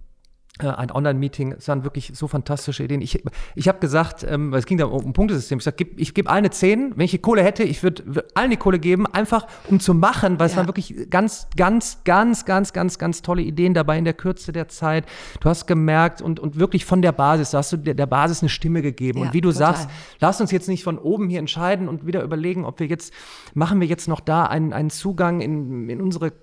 ein 0.68 0.92
Online-Meeting. 0.92 1.54
Es 1.54 1.68
waren 1.68 1.84
wirklich 1.84 2.12
so 2.14 2.28
fantastische 2.28 2.84
Ideen. 2.84 3.02
Ich, 3.02 3.24
ich 3.56 3.68
habe 3.68 3.80
gesagt, 3.80 4.26
ähm, 4.28 4.52
weil 4.52 4.60
es 4.60 4.66
ging 4.66 4.78
da 4.78 4.86
um 4.86 5.06
ein 5.06 5.14
Punktesystem. 5.14 5.60
Ich 5.60 5.64
sage, 5.64 5.88
ich 5.96 6.14
gebe 6.14 6.30
eine 6.30 6.50
10. 6.50 6.94
Wenn 6.98 7.06
ich 7.06 7.12
die 7.12 7.20
Kohle 7.20 7.44
hätte, 7.44 7.64
ich 7.64 7.82
würde 7.84 8.04
würd 8.06 8.36
allen 8.36 8.50
die 8.52 8.58
Kohle 8.58 8.80
geben, 8.80 9.08
einfach 9.08 9.48
um 9.70 9.80
zu 9.80 9.94
machen, 9.94 10.40
weil 10.40 10.48
es 10.48 10.54
Ja. 10.54 10.58
waren 10.58 10.68
wirklich 10.68 11.10
ganz, 11.10 11.48
ganz, 11.56 12.04
ganz, 12.04 12.46
ganz, 12.46 12.74
ganz, 12.74 12.98
ganz 13.00 13.22
tolle 13.22 13.42
Ideen 13.42 13.74
dabei 13.74 13.98
in 13.98 14.04
der 14.06 14.14
Kürze 14.14 14.52
der 14.52 14.68
Zeit. 14.68 15.06
Du 15.40 15.50
hast 15.50 15.66
gemerkt 15.68 16.22
und, 16.22 16.40
und 16.40 16.60
wirklich 16.60 16.86
von 16.86 17.02
der 17.02 17.12
Basis, 17.12 17.52
da 17.52 17.60
hast 17.60 17.72
du 17.72 17.78
der, 17.78 17.94
der 17.94 18.06
Basis 18.08 18.42
eine 18.42 18.50
Stimme 18.50 18.82
gegeben. 18.82 19.20
Ja, 19.20 19.26
und 19.28 19.34
wie 19.34 19.42
du 19.42 19.52
total. 19.52 19.76
sagst, 19.76 19.90
lass 20.20 20.42
uns 20.42 20.52
jetzt 20.52 20.68
nicht 20.68 20.84
von 20.84 20.98
oben 20.98 21.30
hier 21.30 21.40
entscheiden 21.40 21.88
und 21.88 22.06
wieder 22.06 22.22
überlegen, 22.24 22.66
ob 22.66 22.80
wir 22.80 22.88
jetzt, 22.88 23.14
machen 23.54 23.80
wir 23.80 23.88
jetzt 23.88 24.08
noch 24.08 24.20
da 24.20 24.46
einen, 24.46 24.74
einen 24.74 24.90
Zugang 24.90 25.42
in, 25.42 25.90
in 25.90 26.02
unsere 26.02 26.34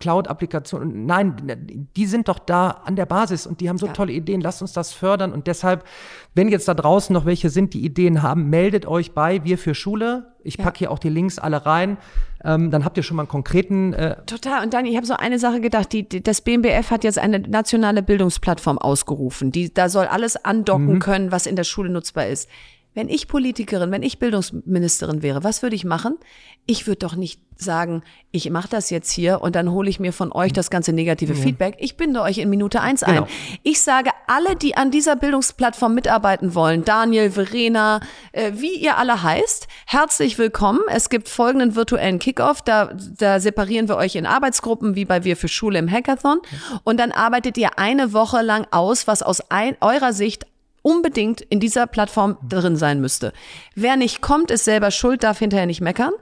Cloud-Applikation. 0.00 1.06
Nein, 1.06 1.88
die 1.96 2.06
sind 2.06 2.28
doch 2.28 2.38
da 2.38 2.68
an 2.70 2.96
der 2.96 3.06
Basis 3.06 3.46
und 3.46 3.60
die 3.62 3.68
haben 3.68 3.78
so 3.78 3.86
Ja. 3.86 3.92
tolle 3.92 4.12
Ideen. 4.12 4.40
Lasst 4.40 4.60
uns 4.60 4.72
das 4.72 4.92
fördern. 4.92 5.32
Und 5.32 5.46
deshalb, 5.46 5.84
wenn 6.34 6.48
jetzt 6.48 6.68
da 6.68 6.74
draußen 6.74 7.14
noch 7.14 7.24
welche 7.24 7.48
sind, 7.48 7.72
die 7.74 7.84
Ideen 7.84 8.22
haben, 8.22 8.50
meldet 8.50 8.84
euch 8.86 9.12
bei 9.12 9.42
Wir 9.44 9.56
für 9.56 9.74
Schule. 9.74 10.32
Ich 10.44 10.58
Ja. 10.58 10.64
packe 10.64 10.78
hier 10.80 10.90
auch 10.90 10.98
die 10.98 11.08
Links 11.08 11.38
alle 11.38 11.64
rein. 11.64 11.96
Ähm, 12.44 12.70
dann 12.72 12.84
habt 12.84 12.96
ihr 12.96 13.04
schon 13.04 13.16
mal 13.16 13.22
einen 13.22 13.28
konkreten 13.28 13.92
äh, 13.92 14.16
Total. 14.26 14.64
Und 14.64 14.74
dann, 14.74 14.84
ich 14.84 14.96
habe 14.96 15.06
so 15.06 15.14
eine 15.14 15.38
Sache 15.38 15.60
gedacht, 15.60 15.92
die, 15.92 16.08
die, 16.08 16.22
das 16.22 16.40
BMBF 16.40 16.90
hat 16.90 17.04
jetzt 17.04 17.18
eine 17.18 17.38
nationale 17.38 18.02
Bildungsplattform 18.02 18.78
ausgerufen. 18.78 19.52
Die, 19.52 19.72
da 19.72 19.88
soll 19.88 20.06
alles 20.06 20.36
andocken 20.44 20.98
können, 20.98 21.30
was 21.30 21.46
in 21.46 21.54
der 21.56 21.64
Schule 21.64 21.88
nutzbar 21.90 22.26
ist. 22.26 22.48
Wenn 22.94 23.08
ich 23.08 23.26
Politikerin, 23.26 23.90
wenn 23.90 24.02
ich 24.02 24.18
Bildungsministerin 24.18 25.22
wäre, 25.22 25.42
was 25.44 25.62
würde 25.62 25.74
ich 25.76 25.84
machen? 25.84 26.18
Ich 26.66 26.86
würde 26.86 26.98
doch 26.98 27.16
nicht 27.16 27.40
sagen, 27.56 28.02
ich 28.32 28.50
mache 28.50 28.68
das 28.68 28.90
jetzt 28.90 29.10
hier 29.10 29.40
und 29.40 29.54
dann 29.56 29.70
hole 29.70 29.88
ich 29.88 30.00
mir 30.00 30.12
von 30.12 30.32
euch 30.32 30.52
das 30.52 30.68
ganze 30.68 30.92
negative 30.92 31.34
Feedback. 31.34 31.76
Ich 31.78 31.96
binde 31.96 32.20
euch 32.22 32.38
in 32.38 32.50
Minute 32.50 32.80
eins 32.80 33.00
Genau. 33.00 33.22
ein. 33.22 33.28
Ich 33.62 33.80
sage, 33.82 34.10
alle, 34.26 34.56
die 34.56 34.76
an 34.76 34.90
dieser 34.90 35.16
Bildungsplattform 35.16 35.94
mitarbeiten 35.94 36.54
wollen, 36.54 36.84
Daniel, 36.84 37.30
Verena, 37.30 38.00
äh, 38.32 38.52
wie 38.54 38.74
ihr 38.74 38.96
alle 38.98 39.22
heißt, 39.22 39.68
herzlich 39.86 40.38
willkommen. 40.38 40.80
Es 40.88 41.08
gibt 41.08 41.28
folgenden 41.28 41.74
virtuellen 41.74 42.18
Kickoff. 42.18 42.62
Da, 42.62 42.92
da 43.18 43.40
separieren 43.40 43.88
wir 43.88 43.96
euch 43.96 44.16
in 44.16 44.26
Arbeitsgruppen, 44.26 44.94
wie 44.94 45.04
bei 45.04 45.24
Wir 45.24 45.36
für 45.36 45.48
Schule 45.48 45.78
im 45.78 45.90
Hackathon. 45.90 46.40
Und 46.84 46.98
dann 46.98 47.12
arbeitet 47.12 47.56
ihr 47.58 47.78
eine 47.78 48.12
Woche 48.12 48.42
lang 48.42 48.66
aus, 48.70 49.06
was 49.06 49.22
aus 49.22 49.40
ein, 49.50 49.76
eurer 49.80 50.12
Sicht 50.12 50.46
unbedingt 50.82 51.40
in 51.40 51.60
dieser 51.60 51.86
Plattform 51.86 52.36
drin 52.46 52.76
sein 52.76 53.00
müsste. 53.00 53.32
Wer 53.74 53.96
nicht 53.96 54.20
kommt, 54.20 54.50
ist 54.50 54.64
selber 54.64 54.90
schuld, 54.90 55.22
darf 55.22 55.38
hinterher 55.38 55.66
nicht 55.66 55.80
meckern. 55.80 56.12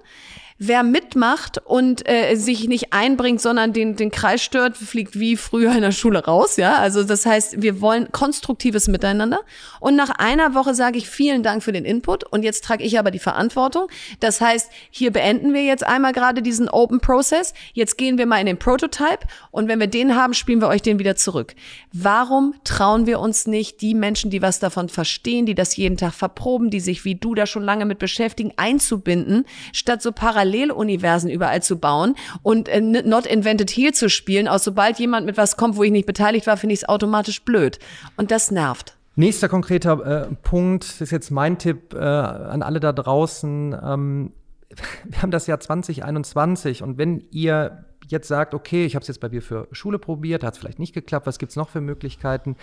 Wer 0.62 0.82
mitmacht 0.82 1.56
und 1.64 2.06
äh, 2.06 2.34
sich 2.34 2.68
nicht 2.68 2.92
einbringt, 2.92 3.40
sondern 3.40 3.72
den, 3.72 3.96
den 3.96 4.10
Kreis 4.10 4.42
stört, 4.42 4.76
fliegt 4.76 5.18
wie 5.18 5.38
früher 5.38 5.72
in 5.72 5.80
der 5.80 5.90
Schule 5.90 6.22
raus, 6.22 6.58
ja. 6.58 6.74
Also 6.76 7.02
das 7.02 7.24
heißt, 7.24 7.62
wir 7.62 7.80
wollen 7.80 8.12
konstruktives 8.12 8.86
Miteinander. 8.86 9.40
Und 9.80 9.96
nach 9.96 10.10
einer 10.10 10.54
Woche 10.54 10.74
sage 10.74 10.98
ich 10.98 11.08
vielen 11.08 11.42
Dank 11.42 11.62
für 11.62 11.72
den 11.72 11.86
Input 11.86 12.24
und 12.24 12.42
jetzt 12.42 12.62
trage 12.62 12.84
ich 12.84 12.98
aber 12.98 13.10
die 13.10 13.18
Verantwortung. 13.18 13.88
Das 14.20 14.42
heißt, 14.42 14.70
hier 14.90 15.10
beenden 15.12 15.54
wir 15.54 15.64
jetzt 15.64 15.82
einmal 15.86 16.12
gerade 16.12 16.42
diesen 16.42 16.68
Open 16.68 17.00
Process. 17.00 17.54
Jetzt 17.72 17.96
gehen 17.96 18.18
wir 18.18 18.26
mal 18.26 18.38
in 18.38 18.44
den 18.44 18.58
Prototype 18.58 19.26
und 19.50 19.66
wenn 19.66 19.80
wir 19.80 19.86
den 19.86 20.14
haben, 20.14 20.34
spielen 20.34 20.60
wir 20.60 20.68
euch 20.68 20.82
den 20.82 20.98
wieder 20.98 21.16
zurück. 21.16 21.54
Warum 21.94 22.54
trauen 22.64 23.06
wir 23.06 23.18
uns 23.20 23.46
nicht, 23.46 23.80
die 23.80 23.94
Menschen, 23.94 24.30
die 24.30 24.42
was 24.42 24.58
davon 24.58 24.90
verstehen, 24.90 25.46
die 25.46 25.54
das 25.54 25.74
jeden 25.76 25.96
Tag 25.96 26.12
verproben, 26.12 26.68
die 26.68 26.80
sich 26.80 27.06
wie 27.06 27.14
du 27.14 27.34
da 27.34 27.46
schon 27.46 27.62
lange 27.62 27.86
mit 27.86 27.98
beschäftigen, 27.98 28.52
einzubinden, 28.58 29.46
statt 29.72 30.02
so 30.02 30.12
Paralleluniversen 30.50 31.30
überall 31.30 31.62
zu 31.62 31.78
bauen 31.78 32.14
und 32.42 32.68
äh, 32.68 32.80
Not 32.80 33.26
Invented 33.26 33.70
Here 33.70 33.92
zu 33.92 34.10
spielen, 34.10 34.48
aus 34.48 34.64
sobald 34.64 34.98
jemand 34.98 35.26
mit 35.26 35.36
was 35.36 35.56
kommt, 35.56 35.76
wo 35.76 35.82
ich 35.82 35.90
nicht 35.90 36.06
beteiligt 36.06 36.46
war, 36.46 36.56
finde 36.56 36.74
ich 36.74 36.80
es 36.80 36.88
automatisch 36.88 37.44
blöd. 37.44 37.78
Und 38.16 38.30
das 38.30 38.50
nervt. 38.50 38.96
Nächster 39.16 39.48
konkreter 39.48 40.28
äh, 40.30 40.34
Punkt, 40.42 41.00
ist 41.00 41.10
jetzt 41.10 41.30
mein 41.30 41.58
Tipp 41.58 41.94
äh, 41.94 41.98
an 41.98 42.62
alle 42.62 42.80
da 42.80 42.92
draußen. 42.92 43.76
Ähm, 43.82 44.32
wir 45.04 45.22
haben 45.22 45.30
das 45.30 45.46
Jahr 45.46 45.60
2021 45.60 46.82
und 46.82 46.98
wenn 46.98 47.24
ihr 47.30 47.84
jetzt 48.08 48.28
sagt, 48.28 48.54
okay, 48.54 48.84
ich 48.84 48.94
habe 48.96 49.02
es 49.02 49.08
jetzt 49.08 49.20
bei 49.20 49.28
mir 49.28 49.42
für 49.42 49.68
Schule 49.72 49.98
probiert, 49.98 50.42
hat 50.42 50.54
es 50.54 50.58
vielleicht 50.58 50.78
nicht 50.80 50.94
geklappt, 50.94 51.26
was 51.26 51.38
gibt 51.38 51.50
es 51.50 51.56
noch 51.56 51.68
für 51.68 51.80
Möglichkeiten? 51.80 52.56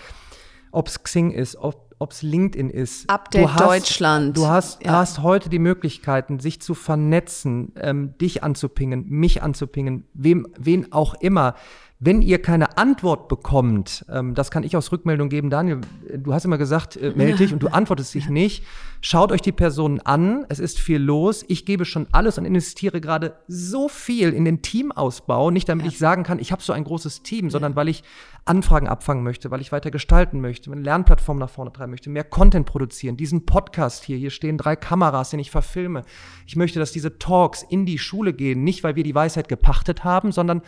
Ob 0.71 0.87
es 0.87 1.01
Xing 1.03 1.31
ist, 1.31 1.55
ob 1.55 1.86
es 1.99 2.21
LinkedIn 2.21 2.69
ist. 2.69 3.09
Update 3.09 3.43
du 3.43 3.53
hast, 3.53 3.61
Deutschland. 3.61 4.37
Du 4.37 4.47
hast, 4.47 4.83
ja. 4.83 4.91
hast 4.91 5.23
heute 5.23 5.49
die 5.49 5.59
Möglichkeiten, 5.59 6.39
sich 6.39 6.61
zu 6.61 6.73
vernetzen, 6.73 7.73
ähm, 7.79 8.17
dich 8.19 8.43
anzupingen, 8.43 9.05
mich 9.07 9.41
anzupingen, 9.41 10.05
wem, 10.13 10.47
wen 10.57 10.91
auch 10.91 11.15
immer. 11.15 11.55
Wenn 11.99 12.21
ihr 12.21 12.39
keine 12.39 12.77
Antwort 12.77 13.27
bekommt, 13.27 14.05
ähm, 14.07 14.35
das 14.35 14.51
kann 14.51 14.61
ich 14.61 14.77
aus 14.77 14.91
Rückmeldung 14.91 15.29
geben, 15.29 15.49
Daniel, 15.49 15.81
du 16.15 16.31
hast 16.31 16.45
immer 16.45 16.59
gesagt, 16.59 16.95
äh, 16.95 17.11
melde 17.15 17.39
dich 17.39 17.53
und 17.53 17.63
du 17.63 17.67
antwortest 17.71 18.13
dich 18.13 18.29
nicht. 18.29 18.63
Schaut 19.01 19.31
euch 19.31 19.41
die 19.41 19.51
Personen 19.51 19.99
an, 20.01 20.45
es 20.47 20.59
ist 20.59 20.79
viel 20.79 20.99
los. 20.99 21.43
Ich 21.47 21.65
gebe 21.65 21.85
schon 21.85 22.05
alles 22.11 22.37
und 22.37 22.45
investiere 22.45 23.01
gerade 23.01 23.37
so 23.47 23.89
viel 23.89 24.33
in 24.33 24.45
den 24.45 24.61
Teamausbau, 24.61 25.49
nicht 25.49 25.67
damit 25.69 25.87
ja. 25.87 25.91
ich 25.91 25.97
sagen 25.97 26.21
kann, 26.21 26.37
ich 26.37 26.51
habe 26.51 26.61
so 26.61 26.71
ein 26.71 26.83
großes 26.83 27.23
Team, 27.23 27.49
sondern 27.49 27.75
weil 27.75 27.87
ich 27.87 28.03
Anfragen 28.45 28.87
abfangen 28.87 29.23
möchte, 29.23 29.49
weil 29.49 29.61
ich 29.61 29.71
weiter 29.71 29.89
gestalten 29.89 30.39
möchte, 30.39 30.71
eine 30.71 30.81
Lernplattform 30.81 31.39
nach 31.39 31.49
vorne 31.49 31.73
treiben 31.73 31.86
möchte, 31.87 32.09
mehr 32.09 32.23
Content 32.23 32.65
produzieren, 32.65 33.17
diesen 33.17 33.45
Podcast 33.45 34.03
hier, 34.03 34.17
hier 34.17 34.29
stehen 34.29 34.57
drei 34.57 34.75
Kameras, 34.75 35.29
den 35.29 35.39
ich 35.39 35.51
verfilme. 35.51 36.03
Ich 36.45 36.55
möchte, 36.55 36.79
dass 36.79 36.91
diese 36.91 37.17
Talks 37.17 37.63
in 37.63 37.85
die 37.85 37.97
Schule 37.97 38.33
gehen, 38.33 38.63
nicht 38.63 38.83
weil 38.83 38.95
wir 38.95 39.03
die 39.03 39.15
Weisheit 39.15 39.47
gepachtet 39.47 40.03
haben, 40.03 40.31
sondern 40.31 40.61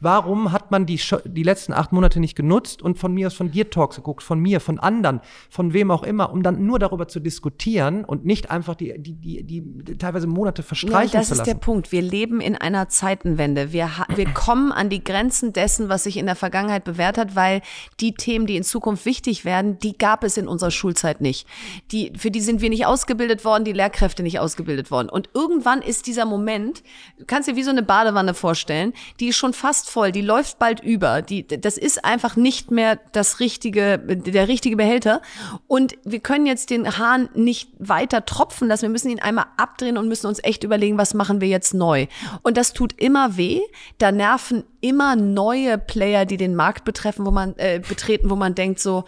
Warum 0.00 0.52
hat 0.52 0.70
man 0.70 0.84
die, 0.84 1.00
die 1.24 1.42
letzten 1.42 1.72
acht 1.72 1.92
Monate 1.92 2.20
nicht 2.20 2.36
genutzt 2.36 2.82
und 2.82 2.98
von 2.98 3.14
mir 3.14 3.28
aus 3.28 3.34
von 3.34 3.50
dir 3.50 3.70
Talks 3.70 3.96
geguckt, 3.96 4.22
von 4.22 4.38
mir, 4.38 4.60
von 4.60 4.78
anderen, 4.78 5.20
von 5.48 5.72
wem 5.72 5.90
auch 5.90 6.02
immer, 6.02 6.32
um 6.32 6.42
dann 6.42 6.66
nur 6.66 6.78
darüber 6.78 7.08
zu 7.08 7.18
diskutieren 7.18 8.04
und 8.04 8.26
nicht 8.26 8.50
einfach 8.50 8.74
die, 8.74 8.94
die, 8.98 9.14
die, 9.14 9.42
die 9.42 9.98
teilweise 9.98 10.26
Monate 10.26 10.62
verstreichen 10.62 11.14
ja, 11.14 11.20
das 11.20 11.28
zu 11.28 11.34
lassen? 11.34 11.38
Das 11.38 11.38
ist 11.38 11.46
der 11.46 11.54
Punkt. 11.54 11.92
Wir 11.92 12.02
leben 12.02 12.40
in 12.40 12.56
einer 12.56 12.88
Zeitenwende. 12.88 13.72
Wir, 13.72 13.90
wir 14.14 14.26
kommen 14.34 14.70
an 14.70 14.90
die 14.90 15.02
Grenzen 15.02 15.54
dessen, 15.54 15.88
was 15.88 16.04
sich 16.04 16.18
in 16.18 16.26
der 16.26 16.36
Vergangenheit 16.36 16.84
bewährt 16.84 17.16
hat, 17.16 17.34
weil 17.34 17.62
die 18.00 18.12
Themen, 18.12 18.46
die 18.46 18.56
in 18.56 18.64
Zukunft 18.64 19.06
wichtig 19.06 19.44
werden, 19.46 19.78
die 19.78 19.96
gab 19.96 20.24
es 20.24 20.36
in 20.36 20.46
unserer 20.46 20.70
Schulzeit 20.70 21.22
nicht. 21.22 21.46
Die, 21.90 22.12
für 22.16 22.30
die 22.30 22.40
sind 22.40 22.60
wir 22.60 22.68
nicht 22.68 22.84
ausgebildet 22.84 23.44
worden, 23.44 23.64
die 23.64 23.72
Lehrkräfte 23.72 24.22
nicht 24.22 24.40
ausgebildet 24.40 24.90
worden. 24.90 25.08
Und 25.08 25.30
irgendwann 25.32 25.80
ist 25.80 26.06
dieser 26.06 26.26
Moment, 26.26 26.82
du 27.18 27.24
kannst 27.24 27.48
dir 27.48 27.56
wie 27.56 27.62
so 27.62 27.70
eine 27.70 27.82
Badewanne 27.82 28.34
vorstellen, 28.34 28.92
die 29.20 29.28
ist 29.28 29.36
schon 29.36 29.54
fast 29.54 29.85
fast 29.86 29.90
voll, 29.90 30.12
die 30.12 30.20
läuft 30.20 30.58
bald 30.58 30.80
über. 30.80 31.22
Die, 31.22 31.46
das 31.46 31.78
ist 31.78 32.04
einfach 32.04 32.36
nicht 32.36 32.70
mehr 32.70 32.98
das 33.12 33.40
richtige, 33.40 33.98
der 33.98 34.48
richtige 34.48 34.76
Behälter. 34.76 35.22
Und 35.66 35.96
wir 36.04 36.20
können 36.20 36.46
jetzt 36.46 36.70
den 36.70 36.98
Hahn 36.98 37.28
nicht 37.34 37.70
weiter 37.78 38.24
tropfen 38.24 38.68
lassen. 38.68 38.82
Wir 38.82 38.88
müssen 38.90 39.10
ihn 39.10 39.20
einmal 39.20 39.46
abdrehen 39.56 39.96
und 39.96 40.08
müssen 40.08 40.26
uns 40.26 40.42
echt 40.42 40.64
überlegen, 40.64 40.98
was 40.98 41.14
machen 41.14 41.40
wir 41.40 41.48
jetzt 41.48 41.74
neu. 41.74 42.06
Und 42.42 42.56
das 42.56 42.72
tut 42.72 42.92
immer 43.00 43.36
weh. 43.36 43.60
Da 43.98 44.12
nerven 44.12 44.64
immer 44.80 45.16
neue 45.16 45.78
Player, 45.78 46.24
die 46.24 46.36
den 46.36 46.54
Markt 46.54 46.84
betreffen, 46.84 47.24
wo 47.26 47.30
man 47.30 47.54
äh, 47.56 47.80
betreten, 47.86 48.30
wo 48.30 48.36
man 48.36 48.54
denkt 48.54 48.80
so, 48.80 49.04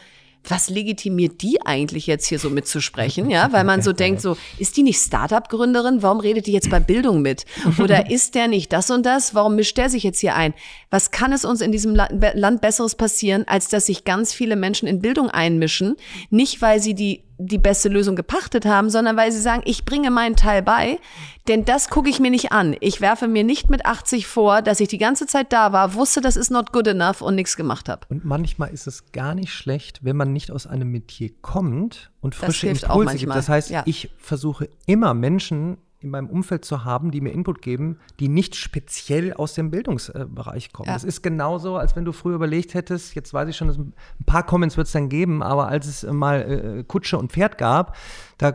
was 0.51 0.71
legitimiert 0.71 1.43
die 1.43 1.61
eigentlich 1.65 2.07
jetzt 2.07 2.27
hier 2.27 2.39
so 2.39 2.51
mitzusprechen? 2.51 3.31
Ja, 3.31 3.53
weil 3.53 3.65
man 3.65 3.83
so 3.83 3.93
denkt, 3.95 4.21
so, 4.21 4.37
ist 4.59 4.77
die 4.77 4.83
nicht 4.83 5.01
Startup-Gründerin? 5.01 6.03
Warum 6.03 6.21
redet 6.21 6.47
die 6.47 6.53
jetzt 6.53 6.71
bei 6.71 6.81
Bildung 6.81 7.23
mit? 7.23 7.45
Oder 7.79 8.11
ist 8.11 8.35
der 8.35 8.49
nicht 8.49 8.73
das 8.73 8.91
und 8.91 9.05
das? 9.05 9.35
Warum 9.35 9.57
mischt 9.57 9.77
der 9.77 9.91
sich 9.91 10.03
jetzt 10.03 10.21
hier 10.21 10.35
ein? 10.35 10.55
Was 10.91 11.11
kann 11.11 11.33
es 11.33 11.45
uns 11.45 11.61
in 11.61 11.73
diesem 11.73 11.95
Land 11.95 12.61
Besseres 12.61 12.95
passieren, 12.95 13.45
als 13.47 13.69
dass 13.69 13.87
sich 13.87 14.05
ganz 14.05 14.33
viele 14.33 14.57
Menschen 14.57 14.89
in 14.89 15.01
Bildung 15.01 15.31
einmischen? 15.31 15.97
Nicht, 16.31 16.63
weil 16.63 16.81
sie 16.81 16.95
die 16.95 17.28
die 17.39 17.59
beste 17.59 17.89
Lösung 17.89 18.17
gepachtet 18.17 18.67
haben, 18.67 18.91
sondern 18.91 19.17
weil 19.17 19.33
sie 19.33 19.41
sagen, 19.41 19.63
ich 19.65 19.85
bringe 19.85 20.11
meinen 20.11 20.37
Teil 20.37 20.63
bei, 20.63 20.99
denn 21.47 21.65
das 21.65 21.89
gucke 21.89 22.11
ich 22.11 22.21
mir 22.21 22.31
nicht 22.31 22.53
an. 22.53 22.77
Ich 22.81 23.01
werfe 23.01 23.29
mir 23.29 23.45
nicht 23.45 23.71
mit 23.71 23.87
80 23.87 24.27
vor, 24.27 24.61
dass 24.61 24.81
ich 24.81 24.89
die 24.89 24.99
ganze 24.99 25.27
Zeit 25.27 25.53
da 25.53 25.73
war, 25.73 25.95
wusste, 25.95 26.21
das 26.21 26.37
ist 26.37 26.51
not 26.51 26.73
good 26.73 26.89
enough 26.89 27.23
und 27.23 27.37
nichts 27.37 27.57
gemacht 27.57 27.89
habe. 27.89 28.07
Und 28.09 28.25
manchmal 28.25 28.71
ist 28.71 28.87
es 28.87 29.13
gar 29.13 29.35
nicht 29.35 29.53
schlecht, 29.53 30.05
wenn 30.05 30.17
man 30.17 30.33
nicht 30.33 30.51
aus 30.51 30.67
einem 30.67 30.91
Metier 30.91 31.31
kommt 31.41 32.11
und 32.21 32.35
frische 32.35 32.69
Impulse 32.69 33.17
gibt. 33.17 33.35
Das 33.35 33.49
heißt, 33.49 33.71
ja. 33.71 33.83
ich 33.87 34.11
versuche 34.19 34.69
immer 34.87 35.15
Menschen 35.15 35.79
in 36.01 36.11
meinem 36.11 36.29
Umfeld 36.29 36.65
zu 36.65 36.85
haben, 36.85 37.11
die 37.11 37.21
mir 37.21 37.31
Input 37.31 37.61
geben, 37.61 37.99
die 38.21 38.29
nicht 38.29 38.55
speziell 38.55 39.33
aus 39.33 39.55
dem 39.55 39.71
Bildungsbereich 39.71 40.73
kommen. 40.73 40.87
Ja. 40.87 40.95
Das 40.95 41.03
ist 41.03 41.23
genauso, 41.23 41.77
als 41.77 41.97
wenn 41.97 42.05
du 42.05 42.13
früher 42.13 42.37
überlegt 42.37 42.75
hättest, 42.75 43.17
jetzt 43.17 43.35
weiß 43.35 43.49
ich 43.49 43.57
schon, 43.57 43.69
ein 43.69 43.93
paar 44.25 44.45
Comments 44.45 44.77
wird 44.77 44.87
es 44.87 44.93
dann 44.93 45.09
geben, 45.09 45.43
aber 45.43 45.69
als 45.69 45.87
es 45.87 46.05
mal 46.05 46.79
äh, 46.79 46.85
Kutsche 46.85 47.19
und 47.19 47.33
Pferd 47.33 47.59
gab, 47.59 47.97
da, 48.39 48.55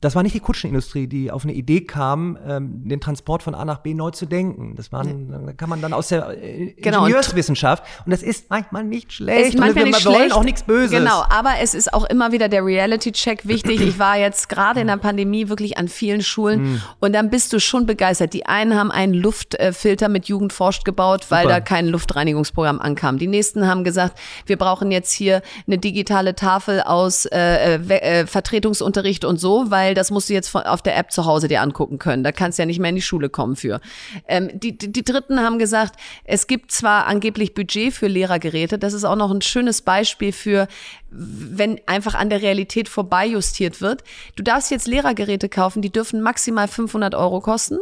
das 0.00 0.14
war 0.14 0.22
nicht 0.22 0.36
die 0.36 0.40
Kutschenindustrie, 0.40 1.08
die 1.08 1.32
auf 1.32 1.42
eine 1.42 1.52
Idee 1.52 1.80
kam, 1.80 2.38
ähm, 2.46 2.88
den 2.88 3.00
Transport 3.00 3.42
von 3.42 3.56
A 3.56 3.64
nach 3.64 3.78
B 3.78 3.92
neu 3.92 4.12
zu 4.12 4.26
denken. 4.26 4.76
Das 4.76 4.92
waren, 4.92 5.28
ja. 5.28 5.38
da 5.38 5.52
kann 5.52 5.68
man 5.68 5.82
dann 5.82 5.92
aus 5.92 6.06
der 6.06 6.40
äh, 6.40 6.72
genau, 6.78 7.00
Ingenieurswissenschaft 7.00 7.82
und 8.06 8.12
das 8.12 8.22
ist 8.22 8.48
manchmal 8.48 8.84
nicht 8.84 9.12
schlecht. 9.12 9.54
Ist 9.54 9.58
manchmal 9.58 9.86
nicht 9.86 10.04
wir 10.04 10.12
wollen 10.12 10.30
auch 10.30 10.44
nichts 10.44 10.62
Böses. 10.62 10.92
Genau, 10.92 11.24
aber 11.28 11.54
es 11.60 11.74
ist 11.74 11.92
auch 11.92 12.04
immer 12.04 12.30
wieder 12.30 12.48
der 12.48 12.64
Reality-Check 12.64 13.48
wichtig. 13.48 13.80
Ich 13.80 13.98
war 13.98 14.16
jetzt 14.16 14.48
gerade 14.48 14.80
in 14.80 14.86
der 14.86 14.98
Pandemie 14.98 15.48
wirklich 15.48 15.78
an 15.78 15.88
vielen 15.88 16.22
Schulen 16.22 16.62
mhm. 16.62 16.82
und 17.00 17.12
dann 17.12 17.28
bist 17.28 17.52
du 17.52 17.58
schon 17.58 17.86
begeistert. 17.86 18.34
Die 18.34 18.46
einen 18.46 18.76
haben 18.76 18.92
einen 18.92 19.14
Luftfilter 19.14 20.08
mit 20.08 20.26
Jugendforscht 20.26 20.84
gebaut, 20.84 21.26
weil 21.30 21.42
Super. 21.42 21.54
da 21.54 21.60
kein 21.60 21.88
Luftreinigungsprogramm 21.88 22.78
ankam. 22.78 23.18
Die 23.18 23.26
nächsten 23.26 23.66
haben 23.66 23.82
gesagt, 23.82 24.16
wir 24.46 24.56
brauchen 24.56 24.92
jetzt 24.92 25.10
hier 25.10 25.42
eine 25.66 25.78
digitale 25.78 26.36
Tafel 26.36 26.82
aus 26.82 27.24
äh, 27.24 27.78
äh, 27.78 28.26
Vertretungsunterricht 28.28 29.23
und 29.24 29.38
so, 29.38 29.70
weil 29.70 29.94
das 29.94 30.10
musst 30.10 30.28
du 30.28 30.34
jetzt 30.34 30.54
auf 30.54 30.82
der 30.82 30.96
App 30.96 31.10
zu 31.10 31.24
Hause 31.24 31.48
dir 31.48 31.62
angucken 31.62 31.98
können. 31.98 32.24
Da 32.24 32.32
kannst 32.32 32.58
du 32.58 32.62
ja 32.62 32.66
nicht 32.66 32.78
mehr 32.78 32.90
in 32.90 32.96
die 32.96 33.02
Schule 33.02 33.28
kommen 33.28 33.56
für. 33.56 33.80
Ähm, 34.28 34.50
die, 34.52 34.76
die, 34.76 34.92
die 34.92 35.04
Dritten 35.04 35.40
haben 35.40 35.58
gesagt, 35.58 35.96
es 36.24 36.46
gibt 36.46 36.72
zwar 36.72 37.06
angeblich 37.06 37.54
Budget 37.54 37.92
für 37.92 38.06
Lehrergeräte, 38.06 38.78
das 38.78 38.92
ist 38.92 39.04
auch 39.04 39.16
noch 39.16 39.30
ein 39.30 39.42
schönes 39.42 39.82
Beispiel 39.82 40.32
für, 40.32 40.68
wenn 41.10 41.80
einfach 41.86 42.14
an 42.14 42.30
der 42.30 42.42
Realität 42.42 42.88
vorbei 42.88 43.26
justiert 43.26 43.80
wird. 43.80 44.02
Du 44.36 44.42
darfst 44.42 44.70
jetzt 44.70 44.86
Lehrergeräte 44.86 45.48
kaufen, 45.48 45.82
die 45.82 45.90
dürfen 45.90 46.20
maximal 46.20 46.68
500 46.68 47.14
Euro 47.14 47.40
kosten. 47.40 47.78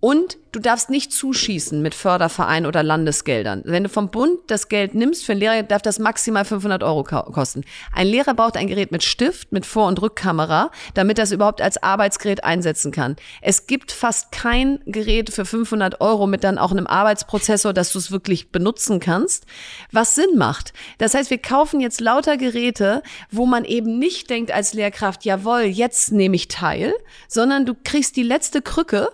Und 0.00 0.38
du 0.52 0.60
darfst 0.60 0.88
nicht 0.88 1.12
zuschießen 1.12 1.82
mit 1.82 1.94
Förderverein 1.94 2.64
oder 2.64 2.82
Landesgeldern. 2.82 3.62
Wenn 3.66 3.84
du 3.84 3.90
vom 3.90 4.10
Bund 4.10 4.38
das 4.46 4.68
Geld 4.68 4.94
nimmst 4.94 5.24
für 5.26 5.32
einen 5.32 5.40
Lehrer, 5.40 5.62
darf 5.62 5.82
das 5.82 5.98
maximal 5.98 6.46
500 6.46 6.82
Euro 6.82 7.04
kosten. 7.04 7.64
Ein 7.92 8.06
Lehrer 8.06 8.32
braucht 8.32 8.56
ein 8.56 8.66
Gerät 8.66 8.92
mit 8.92 9.02
Stift, 9.02 9.52
mit 9.52 9.66
Vor- 9.66 9.88
und 9.88 10.00
Rückkamera, 10.00 10.70
damit 10.94 11.18
er 11.18 11.24
es 11.24 11.32
überhaupt 11.32 11.60
als 11.60 11.82
Arbeitsgerät 11.82 12.44
einsetzen 12.44 12.92
kann. 12.92 13.16
Es 13.42 13.66
gibt 13.66 13.92
fast 13.92 14.32
kein 14.32 14.80
Gerät 14.86 15.30
für 15.30 15.44
500 15.44 16.00
Euro 16.00 16.26
mit 16.26 16.44
dann 16.44 16.56
auch 16.56 16.70
einem 16.70 16.86
Arbeitsprozessor, 16.86 17.74
dass 17.74 17.92
du 17.92 17.98
es 17.98 18.10
wirklich 18.10 18.50
benutzen 18.50 19.00
kannst, 19.00 19.44
was 19.92 20.14
Sinn 20.14 20.36
macht. 20.36 20.72
Das 20.96 21.12
heißt, 21.12 21.28
wir 21.28 21.38
kaufen 21.38 21.78
jetzt 21.78 22.00
lauter 22.00 22.38
Geräte, 22.38 23.02
wo 23.30 23.44
man 23.44 23.66
eben 23.66 23.98
nicht 23.98 24.30
denkt 24.30 24.50
als 24.50 24.72
Lehrkraft, 24.72 25.26
jawohl, 25.26 25.62
jetzt 25.62 26.10
nehme 26.10 26.36
ich 26.36 26.48
teil, 26.48 26.94
sondern 27.28 27.66
du 27.66 27.74
kriegst 27.84 28.16
die 28.16 28.22
letzte 28.22 28.62
Krücke 28.62 29.10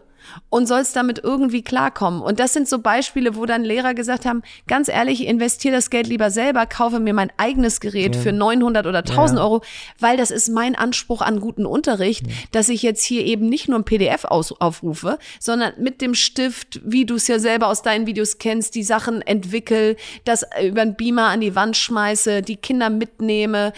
und 0.48 0.66
sollst 0.66 0.96
damit 0.96 1.20
irgendwie 1.22 1.62
klarkommen. 1.62 2.20
Und 2.22 2.40
das 2.40 2.52
sind 2.52 2.68
so 2.68 2.78
Beispiele, 2.78 3.36
wo 3.36 3.46
dann 3.46 3.64
Lehrer 3.64 3.94
gesagt 3.94 4.24
haben, 4.24 4.42
ganz 4.66 4.88
ehrlich, 4.88 5.22
ich 5.22 5.28
investiere 5.28 5.74
das 5.74 5.90
Geld 5.90 6.06
lieber 6.06 6.30
selber, 6.30 6.66
kaufe 6.66 7.00
mir 7.00 7.14
mein 7.14 7.32
eigenes 7.36 7.80
Gerät 7.80 8.14
ja. 8.16 8.22
für 8.22 8.32
900 8.32 8.86
oder 8.86 8.98
1000 8.98 9.38
ja. 9.38 9.44
Euro, 9.44 9.62
weil 9.98 10.16
das 10.16 10.30
ist 10.30 10.48
mein 10.48 10.74
Anspruch 10.74 11.22
an 11.22 11.40
guten 11.40 11.66
Unterricht, 11.66 12.26
ja. 12.26 12.32
dass 12.52 12.68
ich 12.68 12.82
jetzt 12.82 13.04
hier 13.04 13.24
eben 13.24 13.48
nicht 13.48 13.68
nur 13.68 13.78
ein 13.78 13.84
PDF 13.84 14.24
aus, 14.24 14.52
aufrufe, 14.60 15.18
sondern 15.40 15.72
mit 15.78 16.00
dem 16.00 16.14
Stift, 16.14 16.80
wie 16.84 17.04
du 17.04 17.16
es 17.16 17.28
ja 17.28 17.38
selber 17.38 17.68
aus 17.68 17.82
deinen 17.82 18.06
Videos 18.06 18.38
kennst, 18.38 18.74
die 18.74 18.82
Sachen 18.82 19.22
entwickel, 19.22 19.96
das 20.24 20.44
über 20.62 20.82
einen 20.82 20.96
Beamer 20.96 21.26
an 21.28 21.40
die 21.40 21.54
Wand 21.54 21.76
schmeiße, 21.76 22.42
die 22.42 22.56
Kinder 22.56 22.90
mitnehme, 22.90 23.72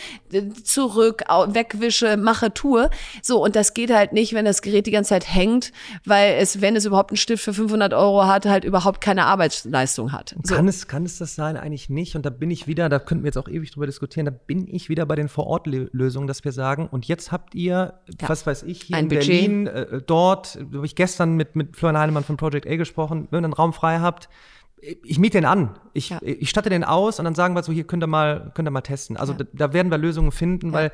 zurück, 0.65 1.25
wegwische, 1.29 2.17
mache, 2.17 2.53
tue. 2.53 2.91
So, 3.23 3.43
und 3.43 3.57
das 3.57 3.75
geht 3.75 3.91
halt 3.91 4.13
nicht, 4.13 4.35
wenn 4.35 4.45
das 4.45 4.63
Gerät 4.63 4.87
die 4.87 4.91
ganze 4.91 5.11
Zeit 5.11 5.33
hängt, 5.33 5.73
weil 6.05 6.38
es, 6.39 6.61
wenn 6.61 6.77
es 6.77 6.85
überhaupt 6.85 7.11
einen 7.11 7.17
Stift 7.17 7.45
für 7.45 7.53
500 7.53 7.93
Euro 7.95 8.27
hat, 8.27 8.47
halt 8.47 8.65
überhaupt 8.65 9.01
keine 9.01 9.27
Arbeitsleistung 9.27 10.13
hat. 10.13 10.35
So. 10.43 10.55
Kann, 10.55 10.69
es, 10.69 10.89
kann 10.89 11.05
es 11.05 11.19
das 11.19 11.35
sein? 11.35 11.57
Eigentlich 11.57 11.91
nicht. 11.91 12.17
Und 12.17 12.25
da 12.25 12.31
bin 12.31 12.51
ich 12.51 12.67
wieder, 12.67 12.89
da 12.89 12.99
könnten 12.99 13.25
wir 13.25 13.29
jetzt 13.29 13.37
auch 13.37 13.49
ewig 13.49 13.71
drüber 13.71 13.87
diskutieren, 13.87 14.27
da 14.27 14.33
bin 14.33 14.67
ich 14.67 14.89
wieder 14.89 15.07
bei 15.07 15.17
den 15.17 15.29
Vorortlösungen, 15.29 16.27
dass 16.27 16.45
wir 16.45 16.53
sagen, 16.53 16.89
und 16.89 17.07
jetzt 17.07 17.33
habt 17.33 17.55
ihr, 17.55 17.95
ja. 18.21 18.29
was 18.29 18.47
weiß 18.47 18.63
ich, 18.63 18.83
hier 18.83 18.97
Ein 18.97 19.05
in 19.05 19.09
Budget. 19.09 19.27
Berlin, 19.27 19.67
äh, 19.67 20.03
dort, 20.07 20.59
habe 20.73 20.87
ich 20.87 20.95
gestern 20.95 21.37
mit, 21.37 21.57
mit 21.57 21.77
Florian 21.77 22.01
Heinemann 22.01 22.25
von 22.25 22.37
Project 22.37 22.67
A 22.67 22.77
gesprochen, 22.77 23.29
wenn 23.31 23.43
ihr 23.43 23.47
einen 23.47 23.53
Raum 23.53 23.73
frei 23.73 23.99
habt, 23.99 24.29
ich 24.81 25.19
miete 25.19 25.39
den 25.39 25.45
an. 25.45 25.79
Ich, 25.93 26.11
ja. 26.11 26.19
ich 26.23 26.49
statte 26.49 26.71
den 26.71 26.85
aus 26.85 27.19
und 27.19 27.25
dann 27.25 27.35
sagen 27.35 27.55
wir 27.55 27.63
so, 27.63 27.73
hier 27.73 27.85
könnt 27.85 28.03
ihr 28.03 28.07
mal, 28.07 28.53
könnt 28.55 28.69
ihr 28.69 28.71
mal 28.71 28.81
testen. 28.81 29.17
Also 29.17 29.33
ja. 29.33 29.39
da, 29.39 29.45
da, 29.53 29.73
werden 29.73 29.91
wir 29.91 29.99
Lösungen 29.99 30.33
finden, 30.33 30.73
weil 30.73 30.93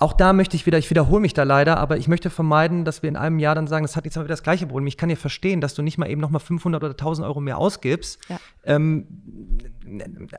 auch 0.00 0.12
da 0.12 0.34
möchte 0.34 0.54
ich 0.54 0.66
wieder, 0.66 0.76
ich 0.76 0.90
wiederhole 0.90 1.20
mich 1.20 1.32
da 1.32 1.44
leider, 1.44 1.78
aber 1.78 1.96
ich 1.96 2.06
möchte 2.06 2.28
vermeiden, 2.28 2.84
dass 2.84 3.02
wir 3.02 3.08
in 3.08 3.16
einem 3.16 3.38
Jahr 3.38 3.54
dann 3.54 3.66
sagen, 3.66 3.84
das 3.84 3.96
hat 3.96 4.04
jetzt 4.04 4.16
mal 4.16 4.24
wieder 4.24 4.34
das 4.34 4.42
gleiche 4.42 4.66
Problem. 4.66 4.86
Ich 4.86 4.98
kann 4.98 5.08
ja 5.08 5.16
verstehen, 5.16 5.62
dass 5.62 5.74
du 5.74 5.80
nicht 5.80 5.96
mal 5.96 6.10
eben 6.10 6.20
noch 6.20 6.28
mal 6.28 6.40
500 6.40 6.82
oder 6.82 6.92
1000 6.92 7.26
Euro 7.26 7.40
mehr 7.40 7.56
ausgibst. 7.56 8.20
Ja. 8.28 8.38
Ähm, 8.64 9.06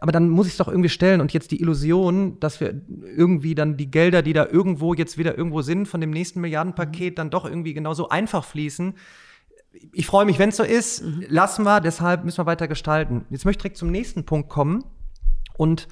aber 0.02 0.12
dann 0.12 0.30
muss 0.30 0.46
ich 0.46 0.54
es 0.54 0.58
doch 0.58 0.68
irgendwie 0.68 0.90
stellen 0.90 1.20
und 1.20 1.34
jetzt 1.34 1.50
die 1.50 1.62
Illusion, 1.62 2.40
dass 2.40 2.60
wir 2.60 2.80
irgendwie 2.88 3.56
dann 3.56 3.76
die 3.76 3.90
Gelder, 3.90 4.22
die 4.22 4.34
da 4.34 4.46
irgendwo 4.46 4.94
jetzt 4.94 5.18
wieder 5.18 5.36
irgendwo 5.36 5.64
sind, 5.64 5.88
von 5.88 6.00
dem 6.00 6.12
nächsten 6.12 6.40
Milliardenpaket 6.40 7.14
mhm. 7.14 7.16
dann 7.16 7.30
doch 7.32 7.46
irgendwie 7.46 7.74
genauso 7.74 8.10
einfach 8.10 8.46
fließen. 8.46 8.94
Ich 9.94 10.06
freue 10.06 10.26
mich, 10.26 10.38
wenn 10.38 10.50
es 10.50 10.58
so 10.58 10.64
ist. 10.64 11.04
Mhm. 11.04 11.26
Lassen 11.28 11.64
wir, 11.64 11.82
deshalb 11.82 12.24
müssen 12.24 12.38
wir 12.38 12.46
weiter 12.46 12.68
gestalten. 12.68 13.26
Jetzt 13.32 13.46
möchte 13.46 13.58
ich 13.58 13.62
direkt 13.64 13.78
zum 13.78 13.90
nächsten 13.90 14.26
Punkt 14.26 14.50
kommen 14.50 14.84
und 15.58 15.88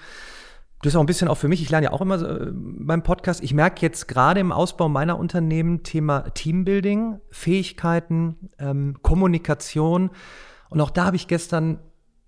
das 0.81 0.93
ist 0.93 0.95
auch 0.95 1.01
ein 1.01 1.05
bisschen 1.05 1.27
auch 1.27 1.35
für 1.35 1.47
mich, 1.47 1.61
ich 1.61 1.69
lerne 1.69 1.85
ja 1.85 1.91
auch 1.91 2.01
immer 2.01 2.21
äh, 2.21 2.51
beim 2.51 3.03
Podcast, 3.03 3.43
ich 3.43 3.53
merke 3.53 3.81
jetzt 3.81 4.07
gerade 4.07 4.39
im 4.39 4.51
Ausbau 4.51 4.89
meiner 4.89 5.17
Unternehmen 5.19 5.83
Thema 5.83 6.21
Teambuilding, 6.33 7.19
Fähigkeiten, 7.29 8.49
ähm, 8.57 8.97
Kommunikation. 9.01 10.09
Und 10.69 10.81
auch 10.81 10.89
da 10.89 11.05
habe 11.05 11.15
ich 11.15 11.27
gestern 11.27 11.79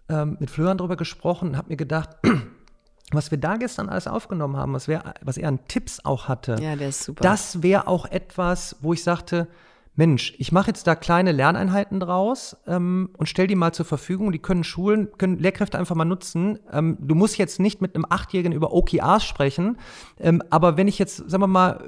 ähm, 0.10 0.38
mit 0.40 0.52
Florian 0.52 0.78
drüber 0.78 0.98
gesprochen 0.98 1.50
und 1.50 1.58
habe 1.58 1.70
mir 1.70 1.78
gedacht, 1.78 2.10
was 3.12 3.32
wir 3.32 3.40
da 3.40 3.58
gestern 3.58 3.90
alles 3.90 4.08
aufgenommen 4.08 4.58
haben, 4.58 4.74
was, 4.74 4.88
wär, 4.88 5.16
was 5.22 5.38
er 5.38 5.48
an 5.48 5.60
Tipps 5.68 6.04
auch 6.04 6.28
hatte, 6.28 6.58
ja, 6.62 6.76
der 6.76 6.90
ist 6.90 7.04
super. 7.04 7.22
das 7.24 7.64
wäre 7.64 7.88
auch 7.88 8.06
etwas, 8.06 8.76
wo 8.82 8.94
ich 8.94 9.04
sagte, 9.04 9.48
Mensch, 9.96 10.34
ich 10.40 10.52
mache 10.52 10.68
jetzt 10.68 10.88
da 10.88 10.96
kleine 10.96 11.32
Lerneinheiten 11.32 12.00
draus 12.00 12.58
ähm, 12.66 13.10
und 13.16 13.28
stell 13.28 13.46
die 13.46 13.56
mal 13.56 13.74
zur 13.74 13.86
Verfügung. 13.86 14.32
Die 14.32 14.40
können 14.40 14.64
Schulen, 14.64 15.10
können 15.18 15.38
Lehrkräfte 15.38 15.78
einfach 15.78 15.96
mal 15.96 16.06
nutzen. 16.06 16.58
Ähm, 16.72 16.98
du 17.00 17.14
musst 17.14 17.38
jetzt 17.38 17.60
nicht 17.60 17.80
mit 17.80 17.94
einem 17.94 18.06
Achtjährigen 18.10 18.54
über 18.54 18.74
OKRs 18.74 19.24
sprechen, 19.24 19.78
ähm, 20.20 20.42
aber 20.50 20.78
wenn 20.78 20.88
ich 20.88 20.98
jetzt, 20.98 21.18
sagen 21.30 21.44
wir 21.44 21.48
mal, 21.48 21.88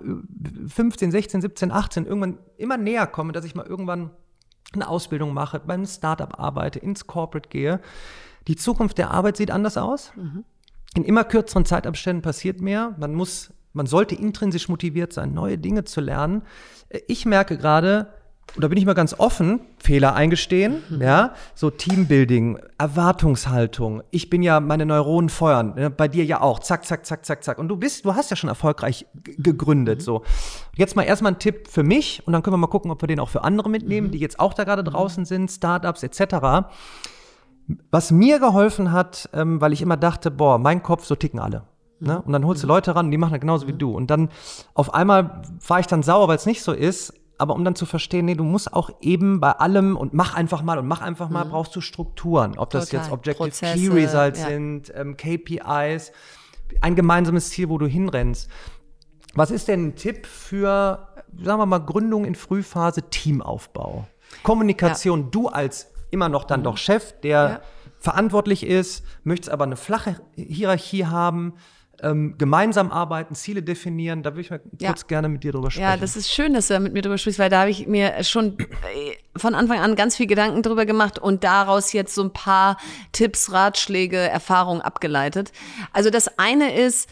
15, 0.67 1.09
16, 1.09 1.41
17, 1.41 1.71
18 1.71 2.05
irgendwann 2.05 2.37
immer 2.57 2.77
näher 2.77 3.07
komme, 3.07 3.33
dass 3.33 3.43
ich 3.43 3.55
mal 3.55 3.65
irgendwann 3.65 4.11
eine 4.73 4.87
Ausbildung 4.87 5.33
mache, 5.33 5.59
beim 5.59 5.85
Startup 5.85 6.39
arbeite, 6.39 6.77
ins 6.79 7.07
Corporate 7.07 7.49
gehe, 7.49 7.79
die 8.47 8.55
Zukunft 8.55 8.99
der 8.99 9.11
Arbeit 9.11 9.37
sieht 9.37 9.49
anders 9.49 9.77
aus. 9.77 10.11
Mhm. 10.15 10.43
In 10.95 11.03
immer 11.03 11.23
kürzeren 11.23 11.65
Zeitabständen 11.65 12.21
passiert 12.21 12.61
mehr. 12.61 12.95
Man 12.99 13.15
muss 13.15 13.51
man 13.75 13.85
sollte 13.85 14.15
intrinsisch 14.15 14.69
motiviert 14.69 15.13
sein, 15.13 15.33
neue 15.33 15.57
Dinge 15.57 15.83
zu 15.83 16.01
lernen. 16.01 16.43
Ich 17.07 17.25
merke 17.25 17.57
gerade, 17.57 18.07
oder 18.57 18.69
bin 18.69 18.77
ich 18.77 18.85
mal 18.85 18.93
ganz 18.93 19.13
offen, 19.17 19.59
Fehler 19.79 20.15
eingestehen, 20.15 20.81
mhm. 20.89 21.01
ja, 21.01 21.33
so 21.55 21.69
Teambuilding, 21.69 22.57
Erwartungshaltung. 22.77 24.01
Ich 24.11 24.29
bin 24.29 24.43
ja 24.43 24.61
meine 24.61 24.85
Neuronen 24.85 25.29
feuern, 25.29 25.73
ne, 25.75 25.89
bei 25.89 26.07
dir 26.07 26.23
ja 26.23 26.39
auch, 26.41 26.59
zack, 26.59 26.85
zack, 26.85 27.05
zack, 27.05 27.25
zack, 27.25 27.43
zack. 27.43 27.57
Und 27.57 27.67
du 27.67 27.75
bist, 27.75 28.05
du 28.05 28.15
hast 28.15 28.29
ja 28.29 28.37
schon 28.37 28.47
erfolgreich 28.47 29.05
gegründet, 29.13 29.99
mhm. 29.99 30.03
so. 30.03 30.21
Jetzt 30.75 30.95
mal 30.95 31.03
erstmal 31.03 31.33
ein 31.33 31.39
Tipp 31.39 31.67
für 31.67 31.83
mich 31.83 32.25
und 32.25 32.31
dann 32.31 32.43
können 32.43 32.53
wir 32.53 32.59
mal 32.59 32.67
gucken, 32.67 32.91
ob 32.91 33.01
wir 33.03 33.07
den 33.07 33.19
auch 33.19 33.29
für 33.29 33.43
andere 33.43 33.69
mitnehmen, 33.69 34.07
mhm. 34.07 34.11
die 34.11 34.19
jetzt 34.19 34.39
auch 34.39 34.53
da 34.53 34.63
gerade 34.63 34.85
draußen 34.85 35.25
sind, 35.25 35.51
Startups 35.51 36.03
etc. 36.03 36.67
Was 37.91 38.11
mir 38.11 38.39
geholfen 38.39 38.93
hat, 38.93 39.29
ähm, 39.33 39.59
weil 39.59 39.73
ich 39.73 39.81
immer 39.81 39.97
dachte, 39.97 40.31
boah, 40.31 40.59
mein 40.59 40.81
Kopf, 40.81 41.03
so 41.03 41.15
ticken 41.15 41.39
alle. 41.39 41.63
Ne? 41.99 42.21
Und 42.21 42.33
dann 42.33 42.45
holst 42.45 42.63
du 42.63 42.67
Leute 42.67 42.95
ran, 42.95 43.11
die 43.11 43.17
machen 43.17 43.31
das 43.31 43.41
genauso 43.41 43.67
wie 43.67 43.73
du. 43.73 43.91
Und 43.91 44.09
dann 44.09 44.29
auf 44.73 44.93
einmal 44.93 45.41
war 45.67 45.79
ich 45.79 45.87
dann 45.87 46.03
sauer, 46.03 46.27
weil 46.27 46.35
es 46.35 46.45
nicht 46.45 46.61
so 46.61 46.73
ist. 46.73 47.13
Aber 47.37 47.53
um 47.53 47.65
dann 47.65 47.75
zu 47.75 47.85
verstehen, 47.85 48.25
nee, 48.25 48.35
du 48.35 48.45
musst 48.45 48.71
auch 48.71 48.89
eben 49.01 49.41
bei 49.41 49.51
allem 49.51 49.97
und 49.97 50.13
mach 50.13 50.35
einfach 50.35 50.61
mal 50.61 50.77
und 50.77 50.87
mach 50.87 51.01
einfach 51.01 51.29
mal, 51.29 51.43
mhm. 51.43 51.49
brauchst 51.49 51.75
du 51.75 51.81
Strukturen. 51.81 52.57
Ob 52.57 52.69
das 52.69 52.91
jetzt 52.91 53.11
Objective 53.11 53.49
Prozesse, 53.49 53.77
Key 53.77 53.89
Results 53.89 54.39
ja. 54.39 54.47
sind, 54.47 54.93
ähm, 54.95 55.17
KPIs, 55.17 56.13
ein 56.81 56.95
gemeinsames 56.95 57.49
Ziel, 57.49 57.67
wo 57.67 57.77
du 57.77 57.87
hinrennst. 57.87 58.49
Was 59.33 59.51
ist 59.51 59.67
denn 59.67 59.87
ein 59.87 59.95
Tipp 59.95 60.25
für, 60.25 61.09
sagen 61.37 61.59
wir 61.59 61.65
mal, 61.65 61.79
Gründung 61.79 62.23
in 62.23 62.35
Frühphase, 62.35 63.09
Teamaufbau? 63.09 64.07
Kommunikation, 64.43 65.23
ja. 65.23 65.27
du 65.31 65.47
als 65.49 65.91
immer 66.11 66.29
noch 66.29 66.45
dann 66.45 66.61
mhm. 66.61 66.65
doch 66.65 66.77
Chef, 66.77 67.19
der 67.19 67.49
ja. 67.49 67.61
verantwortlich 67.99 68.65
ist, 68.65 69.03
möchtest 69.23 69.49
aber 69.49 69.65
eine 69.65 69.75
flache 69.75 70.21
Hierarchie 70.35 71.05
haben 71.05 71.55
ähm, 72.01 72.35
gemeinsam 72.37 72.91
arbeiten, 72.91 73.35
Ziele 73.35 73.63
definieren. 73.63 74.23
Da 74.23 74.31
würde 74.31 74.41
ich 74.41 74.49
mal 74.49 74.61
ja. 74.79 74.89
kurz 74.89 75.07
gerne 75.07 75.29
mit 75.29 75.43
dir 75.43 75.51
drüber 75.51 75.71
sprechen. 75.71 75.83
Ja, 75.83 75.97
das 75.97 76.15
ist 76.15 76.31
schön, 76.31 76.53
dass 76.53 76.67
du 76.67 76.73
da 76.73 76.79
mit 76.79 76.93
mir 76.93 77.01
drüber 77.01 77.17
sprichst, 77.17 77.39
weil 77.39 77.49
da 77.49 77.61
habe 77.61 77.69
ich 77.69 77.87
mir 77.87 78.23
schon 78.23 78.57
äh, 78.59 78.65
von 79.37 79.55
Anfang 79.55 79.79
an 79.79 79.95
ganz 79.95 80.15
viel 80.15 80.27
Gedanken 80.27 80.61
drüber 80.61 80.85
gemacht 80.85 81.19
und 81.19 81.43
daraus 81.43 81.93
jetzt 81.93 82.15
so 82.15 82.23
ein 82.23 82.33
paar 82.33 82.77
Tipps, 83.11 83.51
Ratschläge, 83.51 84.17
Erfahrungen 84.17 84.81
abgeleitet. 84.81 85.51
Also 85.93 86.09
das 86.09 86.37
eine 86.37 86.75
ist, 86.75 87.09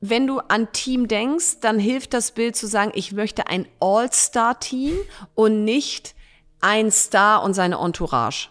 wenn 0.00 0.26
du 0.26 0.38
an 0.38 0.72
Team 0.72 1.08
denkst, 1.08 1.60
dann 1.60 1.78
hilft 1.78 2.14
das 2.14 2.32
Bild 2.32 2.56
zu 2.56 2.66
sagen, 2.66 2.92
ich 2.94 3.12
möchte 3.12 3.48
ein 3.48 3.66
All-Star-Team 3.80 4.94
und 5.34 5.64
nicht 5.64 6.14
ein 6.60 6.90
Star 6.90 7.42
und 7.42 7.54
seine 7.54 7.76
Entourage. 7.76 8.48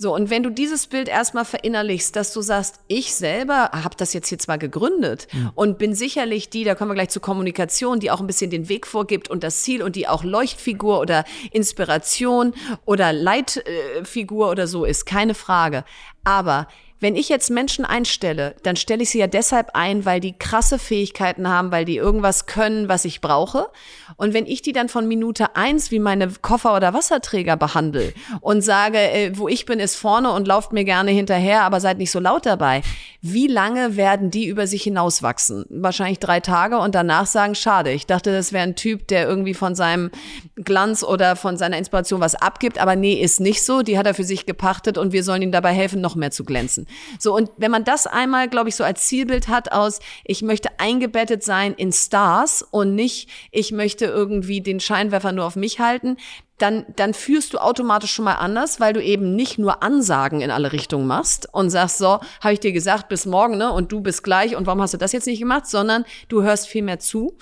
So, 0.00 0.14
und 0.14 0.30
wenn 0.30 0.44
du 0.44 0.50
dieses 0.50 0.86
Bild 0.86 1.08
erstmal 1.08 1.44
verinnerlichst, 1.44 2.14
dass 2.14 2.32
du 2.32 2.40
sagst, 2.40 2.78
ich 2.86 3.16
selber 3.16 3.70
habe 3.72 3.96
das 3.96 4.12
jetzt 4.12 4.28
hier 4.28 4.38
zwar 4.38 4.56
gegründet 4.56 5.26
mhm. 5.32 5.50
und 5.56 5.78
bin 5.78 5.92
sicherlich 5.92 6.48
die, 6.48 6.62
da 6.62 6.76
kommen 6.76 6.92
wir 6.92 6.94
gleich 6.94 7.08
zur 7.08 7.20
Kommunikation, 7.20 7.98
die 7.98 8.12
auch 8.12 8.20
ein 8.20 8.28
bisschen 8.28 8.48
den 8.48 8.68
Weg 8.68 8.86
vorgibt 8.86 9.28
und 9.28 9.42
das 9.42 9.62
Ziel 9.62 9.82
und 9.82 9.96
die 9.96 10.06
auch 10.06 10.22
Leuchtfigur 10.22 11.00
oder 11.00 11.24
Inspiration 11.50 12.54
oder 12.84 13.12
Leitfigur 13.12 14.50
oder 14.50 14.68
so 14.68 14.84
ist, 14.84 15.04
keine 15.04 15.34
Frage. 15.34 15.84
Aber 16.22 16.68
wenn 17.00 17.14
ich 17.14 17.28
jetzt 17.28 17.50
Menschen 17.50 17.84
einstelle, 17.84 18.56
dann 18.62 18.76
stelle 18.76 19.02
ich 19.02 19.10
sie 19.10 19.18
ja 19.18 19.28
deshalb 19.28 19.70
ein, 19.74 20.04
weil 20.04 20.20
die 20.20 20.32
krasse 20.36 20.78
Fähigkeiten 20.78 21.48
haben, 21.48 21.70
weil 21.70 21.84
die 21.84 21.96
irgendwas 21.96 22.46
können, 22.46 22.88
was 22.88 23.04
ich 23.04 23.20
brauche. 23.20 23.68
Und 24.16 24.34
wenn 24.34 24.46
ich 24.46 24.62
die 24.62 24.72
dann 24.72 24.88
von 24.88 25.06
Minute 25.06 25.54
eins 25.54 25.90
wie 25.90 26.00
meine 26.00 26.28
Koffer 26.42 26.74
oder 26.74 26.94
Wasserträger 26.94 27.56
behandle 27.56 28.12
und 28.40 28.62
sage, 28.62 28.98
äh, 28.98 29.32
wo 29.34 29.46
ich 29.46 29.64
bin, 29.64 29.78
ist 29.78 29.94
vorne 29.94 30.32
und 30.32 30.48
lauft 30.48 30.72
mir 30.72 30.84
gerne 30.84 31.12
hinterher, 31.12 31.62
aber 31.62 31.80
seid 31.80 31.98
nicht 31.98 32.10
so 32.10 32.18
laut 32.18 32.46
dabei. 32.46 32.82
Wie 33.20 33.46
lange 33.46 33.96
werden 33.96 34.30
die 34.30 34.46
über 34.46 34.66
sich 34.66 34.82
hinauswachsen? 34.82 35.66
Wahrscheinlich 35.70 36.18
drei 36.18 36.40
Tage 36.40 36.78
und 36.78 36.94
danach 36.94 37.26
sagen, 37.26 37.54
schade. 37.54 37.92
Ich 37.92 38.06
dachte, 38.06 38.32
das 38.32 38.52
wäre 38.52 38.64
ein 38.64 38.76
Typ, 38.76 39.06
der 39.08 39.28
irgendwie 39.28 39.54
von 39.54 39.76
seinem 39.76 40.10
Glanz 40.56 41.04
oder 41.04 41.36
von 41.36 41.56
seiner 41.56 41.78
Inspiration 41.78 42.20
was 42.20 42.34
abgibt, 42.34 42.78
aber 42.78 42.96
nee, 42.96 43.14
ist 43.14 43.40
nicht 43.40 43.64
so. 43.64 43.82
Die 43.82 43.98
hat 43.98 44.06
er 44.06 44.14
für 44.14 44.24
sich 44.24 44.46
gepachtet 44.46 44.98
und 44.98 45.12
wir 45.12 45.22
sollen 45.22 45.42
ihm 45.42 45.52
dabei 45.52 45.72
helfen, 45.72 46.00
noch 46.00 46.16
mehr 46.16 46.32
zu 46.32 46.44
glänzen. 46.44 46.87
So, 47.18 47.34
und 47.34 47.50
wenn 47.56 47.70
man 47.70 47.84
das 47.84 48.06
einmal, 48.06 48.48
glaube 48.48 48.68
ich, 48.68 48.76
so 48.76 48.84
als 48.84 49.06
Zielbild 49.06 49.48
hat 49.48 49.72
aus, 49.72 50.00
ich 50.24 50.42
möchte 50.42 50.78
eingebettet 50.78 51.42
sein 51.42 51.74
in 51.74 51.92
Stars 51.92 52.62
und 52.62 52.94
nicht, 52.94 53.28
ich 53.50 53.72
möchte 53.72 54.06
irgendwie 54.06 54.60
den 54.60 54.80
Scheinwerfer 54.80 55.32
nur 55.32 55.44
auf 55.44 55.56
mich 55.56 55.80
halten, 55.80 56.16
dann, 56.58 56.86
dann 56.96 57.14
führst 57.14 57.54
du 57.54 57.58
automatisch 57.58 58.12
schon 58.12 58.24
mal 58.24 58.34
anders, 58.34 58.80
weil 58.80 58.92
du 58.92 59.02
eben 59.02 59.36
nicht 59.36 59.58
nur 59.58 59.82
Ansagen 59.82 60.40
in 60.40 60.50
alle 60.50 60.72
Richtungen 60.72 61.06
machst 61.06 61.48
und 61.52 61.70
sagst, 61.70 61.98
so, 61.98 62.20
habe 62.40 62.52
ich 62.52 62.60
dir 62.60 62.72
gesagt, 62.72 63.08
bis 63.08 63.26
morgen, 63.26 63.56
ne? 63.56 63.72
Und 63.72 63.92
du 63.92 64.00
bist 64.00 64.24
gleich 64.24 64.56
und 64.56 64.66
warum 64.66 64.82
hast 64.82 64.94
du 64.94 64.98
das 64.98 65.12
jetzt 65.12 65.26
nicht 65.26 65.38
gemacht? 65.38 65.66
Sondern 65.66 66.04
du 66.28 66.42
hörst 66.42 66.66
viel 66.66 66.82
mehr 66.82 66.98
zu. 66.98 67.36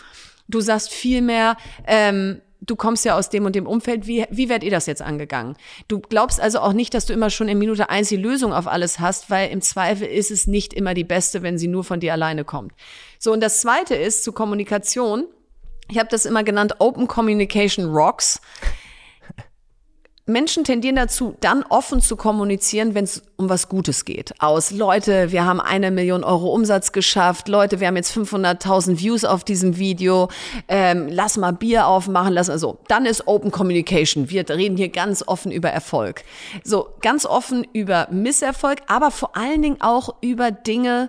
Du 0.49 0.61
sagst 0.61 0.93
viel 0.93 1.23
mehr, 1.23 1.57
ähm, 1.87 2.41
du 2.61 2.77
kommst 2.77 3.05
ja 3.05 3.17
aus 3.17 3.31
dem 3.31 3.45
und 3.45 3.55
dem 3.55 3.67
Umfeld, 3.67 4.07
wie, 4.07 4.25
wie 4.31 4.49
werdet 4.49 4.65
ihr 4.65 4.71
das 4.71 4.87
jetzt 4.87 5.03
angegangen? 5.03 5.57
Du 5.89 6.01
glaubst 6.01 6.41
also 6.41 6.61
auch 6.61 6.73
nicht, 6.73 6.95
dass 6.95 7.07
du 7.07 7.13
immer 7.13 7.31
schon 7.31 7.49
in 7.49 7.59
Minute 7.59 7.91
eins 7.91 8.09
die 8.09 8.17
Lösung 8.17 8.53
auf 8.53 8.67
alles 8.67 8.99
hast, 9.01 9.31
weil 9.31 9.51
im 9.51 9.61
Zweifel 9.61 10.07
ist 10.07 10.31
es 10.31 10.47
nicht 10.47 10.73
immer 10.73 10.95
die 10.95 11.05
beste, 11.05 11.43
wenn 11.43 11.59
sie 11.59 11.69
nur 11.69 11.85
von 11.85 12.01
dir 12.01 12.13
alleine 12.13 12.45
kommt. 12.45 12.73
So, 13.19 13.33
und 13.33 13.41
das 13.41 13.61
Zweite 13.61 13.95
ist 13.95 14.25
zu 14.25 14.33
Kommunikation. 14.33 15.27
Ich 15.91 15.99
habe 15.99 16.09
das 16.11 16.27
immer 16.27 16.43
genannt 16.43 16.77
Open 16.79 17.07
Communication 17.07 17.87
Rocks. 17.87 18.41
Menschen 20.29 20.65
tendieren 20.65 20.97
dazu, 20.97 21.37
dann 21.41 21.63
offen 21.63 22.01
zu 22.01 22.17
kommunizieren, 22.17 22.97
wenn 22.97 23.05
es 23.05 23.23
um 23.37 23.49
was 23.49 23.69
Gutes 23.69 24.05
geht. 24.05 24.35
Aus, 24.41 24.73
Leute, 24.73 25.31
wir 25.31 25.45
haben 25.45 25.61
eine 25.61 25.93
Million 25.93 26.25
Euro 26.25 26.53
Umsatz 26.53 26.91
geschafft. 26.91 27.47
Leute, 27.47 27.79
wir 27.79 27.87
haben 27.87 27.95
jetzt 27.95 28.13
500.000 28.13 28.99
Views 28.99 29.25
auf 29.25 29.45
diesem 29.45 29.77
Video. 29.77 30.29
Ähm, 30.67 31.07
lass 31.09 31.37
mal 31.37 31.53
Bier 31.53 31.87
aufmachen, 31.87 32.33
lass 32.33 32.49
mal 32.49 32.59
so. 32.59 32.81
Dann 32.89 33.07
ist 33.07 33.29
Open 33.29 33.53
Communication. 33.53 34.29
Wir 34.29 34.49
reden 34.49 34.77
hier 34.77 34.89
ganz 34.89 35.23
offen 35.25 35.53
über 35.53 35.71
Erfolg. 35.71 36.25
So, 36.65 36.89
ganz 37.03 37.25
offen 37.25 37.65
über 37.73 38.09
Misserfolg, 38.11 38.81
aber 38.89 39.13
vor 39.13 39.37
allen 39.37 39.63
Dingen 39.63 39.81
auch 39.81 40.17
über 40.23 40.51
Dinge, 40.51 41.09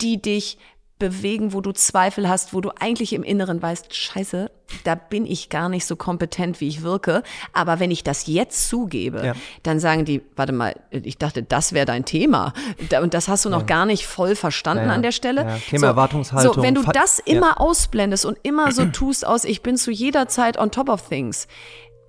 die 0.00 0.20
dich 0.20 0.58
bewegen, 0.98 1.52
wo 1.52 1.60
du 1.60 1.72
Zweifel 1.72 2.28
hast, 2.28 2.54
wo 2.54 2.60
du 2.60 2.70
eigentlich 2.78 3.12
im 3.12 3.22
Inneren 3.22 3.60
weißt, 3.60 3.94
scheiße, 3.94 4.50
da 4.84 4.94
bin 4.94 5.26
ich 5.26 5.48
gar 5.50 5.68
nicht 5.68 5.84
so 5.84 5.94
kompetent, 5.94 6.60
wie 6.60 6.68
ich 6.68 6.82
wirke. 6.82 7.22
Aber 7.52 7.80
wenn 7.80 7.90
ich 7.90 8.02
das 8.02 8.26
jetzt 8.26 8.68
zugebe, 8.68 9.24
ja. 9.24 9.34
dann 9.62 9.78
sagen 9.78 10.04
die, 10.04 10.22
warte 10.34 10.52
mal, 10.52 10.74
ich 10.90 11.18
dachte, 11.18 11.42
das 11.42 11.72
wäre 11.72 11.86
dein 11.86 12.04
Thema. 12.04 12.52
Und 13.00 13.14
das 13.14 13.28
hast 13.28 13.44
du 13.44 13.50
noch 13.50 13.60
ja. 13.60 13.66
gar 13.66 13.86
nicht 13.86 14.06
voll 14.06 14.34
verstanden 14.34 14.86
ja, 14.86 14.94
an 14.94 15.02
der 15.02 15.12
Stelle. 15.12 15.60
Thema 15.68 15.80
so, 15.80 15.86
Erwartungshaltung. 15.86 16.54
So, 16.54 16.62
wenn 16.62 16.74
du 16.74 16.82
das 16.82 17.18
immer 17.18 17.60
ausblendest 17.60 18.24
und 18.24 18.38
immer 18.42 18.72
so 18.72 18.86
tust 18.86 19.26
aus, 19.26 19.44
ich 19.44 19.62
bin 19.62 19.76
zu 19.76 19.90
jeder 19.90 20.28
Zeit 20.28 20.58
on 20.58 20.70
top 20.70 20.88
of 20.88 21.08
things, 21.08 21.46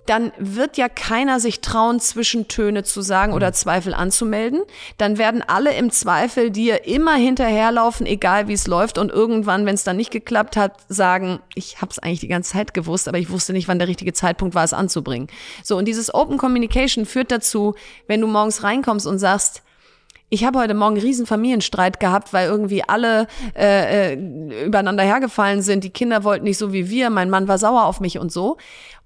dann 0.08 0.32
wird 0.38 0.78
ja 0.78 0.88
keiner 0.88 1.38
sich 1.38 1.60
trauen, 1.60 2.00
Zwischentöne 2.00 2.82
zu 2.82 3.02
sagen 3.02 3.34
oder 3.34 3.52
Zweifel 3.52 3.92
anzumelden. 3.92 4.62
Dann 4.96 5.18
werden 5.18 5.42
alle 5.46 5.74
im 5.74 5.90
Zweifel 5.90 6.50
dir 6.50 6.86
immer 6.86 7.14
hinterherlaufen, 7.14 8.06
egal 8.06 8.48
wie 8.48 8.54
es 8.54 8.66
läuft. 8.66 8.96
Und 8.96 9.10
irgendwann, 9.10 9.66
wenn 9.66 9.74
es 9.74 9.84
dann 9.84 9.96
nicht 9.96 10.10
geklappt 10.10 10.56
hat, 10.56 10.72
sagen, 10.88 11.40
ich 11.54 11.82
habe 11.82 11.90
es 11.90 11.98
eigentlich 11.98 12.20
die 12.20 12.28
ganze 12.28 12.52
Zeit 12.52 12.72
gewusst, 12.72 13.06
aber 13.06 13.18
ich 13.18 13.30
wusste 13.30 13.52
nicht, 13.52 13.68
wann 13.68 13.78
der 13.78 13.88
richtige 13.88 14.14
Zeitpunkt 14.14 14.54
war, 14.54 14.64
es 14.64 14.72
anzubringen. 14.72 15.28
So, 15.62 15.76
und 15.76 15.86
dieses 15.86 16.14
Open 16.14 16.38
Communication 16.38 17.04
führt 17.04 17.30
dazu, 17.30 17.74
wenn 18.06 18.20
du 18.20 18.26
morgens 18.26 18.62
reinkommst 18.62 19.06
und 19.06 19.18
sagst, 19.18 19.62
ich 20.30 20.44
habe 20.44 20.58
heute 20.58 20.74
Morgen 20.74 20.96
einen 20.96 21.04
riesen 21.04 21.26
Familienstreit 21.26 22.00
gehabt, 22.00 22.34
weil 22.34 22.48
irgendwie 22.48 22.82
alle 22.86 23.28
äh, 23.56 24.12
äh, 24.12 24.64
übereinander 24.66 25.02
hergefallen 25.02 25.62
sind. 25.62 25.84
Die 25.84 25.90
Kinder 25.90 26.22
wollten 26.22 26.44
nicht 26.44 26.58
so 26.58 26.72
wie 26.72 26.90
wir, 26.90 27.08
mein 27.08 27.30
Mann 27.30 27.48
war 27.48 27.56
sauer 27.56 27.86
auf 27.86 28.00
mich 28.00 28.18
und 28.18 28.30
so. 28.30 28.58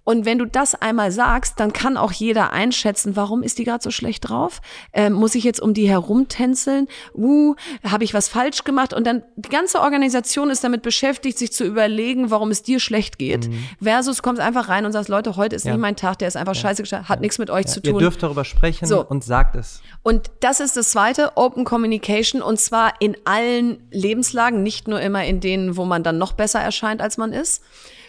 Und 0.05 0.25
wenn 0.25 0.39
du 0.39 0.47
das 0.47 0.75
einmal 0.75 1.13
sagst, 1.13 1.61
dann 1.61 1.73
kann 1.73 1.97
auch 1.97 2.13
jeder 2.13 2.53
einschätzen, 2.53 3.15
warum 3.15 3.43
ist 3.43 3.59
die 3.59 3.65
gerade 3.65 3.83
so 3.83 3.91
schlecht 3.91 4.29
drauf? 4.29 4.61
Ähm, 4.93 5.13
muss 5.13 5.35
ich 5.35 5.45
jetzt 5.45 5.61
um 5.61 5.75
die 5.75 5.89
herumtänzeln? 5.89 6.89
Uh, 7.15 7.55
habe 7.85 8.03
ich 8.03 8.13
was 8.13 8.29
falsch 8.29 8.65
gemacht? 8.65 8.93
Und 8.93 9.07
dann 9.07 9.23
die 9.37 9.49
ganze 9.49 9.81
Organisation 9.81 10.51
ist 10.51 10.65
damit 10.65 10.83
beschäftigt, 10.83 11.39
sich 11.39 11.53
zu 11.53 11.65
überlegen, 11.65 12.31
warum 12.31 12.51
es 12.51 12.63
dir 12.63 12.81
schlecht 12.81 13.19
geht. 13.19 13.49
Mhm. 13.49 13.65
Versus 13.81 14.23
kommst 14.23 14.43
einfach 14.43 14.69
rein 14.69 14.85
und 14.85 14.93
sagst, 14.93 15.09
Leute, 15.09 15.37
heute 15.37 15.55
ist 15.55 15.65
ja. 15.65 15.73
nicht 15.73 15.81
mein 15.81 15.97
Tag, 15.97 16.19
der 16.19 16.29
ist 16.29 16.37
einfach 16.37 16.55
ja. 16.55 16.61
scheiße 16.61 16.83
gestartet, 16.83 17.09
hat 17.09 17.19
ja. 17.19 17.21
nichts 17.21 17.39
mit 17.39 17.51
euch 17.51 17.67
zu 17.67 17.81
tun. 17.81 17.95
Ihr 17.95 18.01
dürft 18.01 18.23
darüber 18.23 18.45
sprechen 18.45 18.87
so. 18.87 19.05
und 19.05 19.23
sagt 19.23 19.55
es. 19.55 19.83
Und 20.03 20.31
das 20.41 20.59
ist 20.59 20.77
das 20.77 20.91
zweite, 20.91 21.37
Open 21.37 21.65
Communication, 21.65 22.43
und 22.43 22.59
zwar 22.59 22.95
in 23.01 23.17
allen 23.25 23.79
Lebenslagen, 23.93 24.63
nicht 24.63 24.89
nur 24.89 25.01
immer 25.01 25.25
in 25.25 25.41
denen, 25.41 25.77
wo 25.77 25.85
man 25.85 26.03
dann 26.03 26.19
noch 26.19 26.33
besser 26.33 26.61
erscheint, 26.61 27.01
als 27.01 27.19
man 27.19 27.33
ist. 27.33 27.63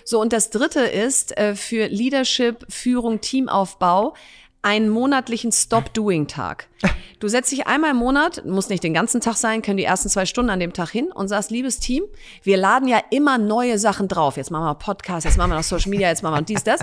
So, 0.05 0.19
und 0.19 0.33
das 0.33 0.49
dritte 0.49 0.81
ist 0.81 1.37
äh, 1.37 1.55
für 1.55 1.87
Leadership, 1.87 2.65
Führung, 2.69 3.21
Teamaufbau 3.21 4.13
einen 4.63 4.87
monatlichen 4.87 5.51
Stop-Doing-Tag. 5.51 6.69
Du 7.19 7.27
setzt 7.27 7.51
dich 7.51 7.67
einmal 7.67 7.91
im 7.91 7.97
Monat, 7.97 8.45
muss 8.45 8.69
nicht 8.69 8.81
den 8.81 8.93
ganzen 8.93 9.19
Tag 9.19 9.35
sein, 9.35 9.61
können 9.61 9.75
die 9.75 9.83
ersten 9.83 10.07
zwei 10.07 10.25
Stunden 10.25 10.49
an 10.49 10.59
dem 10.61 10.71
Tag 10.71 10.89
hin 10.89 11.11
und 11.11 11.27
sagst, 11.27 11.51
liebes 11.51 11.79
Team, 11.79 12.03
wir 12.43 12.55
laden 12.55 12.87
ja 12.87 13.01
immer 13.11 13.37
neue 13.37 13.77
Sachen 13.77 14.07
drauf. 14.07 14.37
Jetzt 14.37 14.51
machen 14.51 14.65
wir 14.65 14.75
Podcast, 14.75 15.25
jetzt 15.25 15.37
machen 15.37 15.51
wir 15.51 15.57
noch 15.57 15.63
Social 15.63 15.89
Media, 15.89 16.07
jetzt 16.07 16.23
machen 16.23 16.35
wir 16.35 16.41
dies, 16.41 16.63
das. 16.63 16.79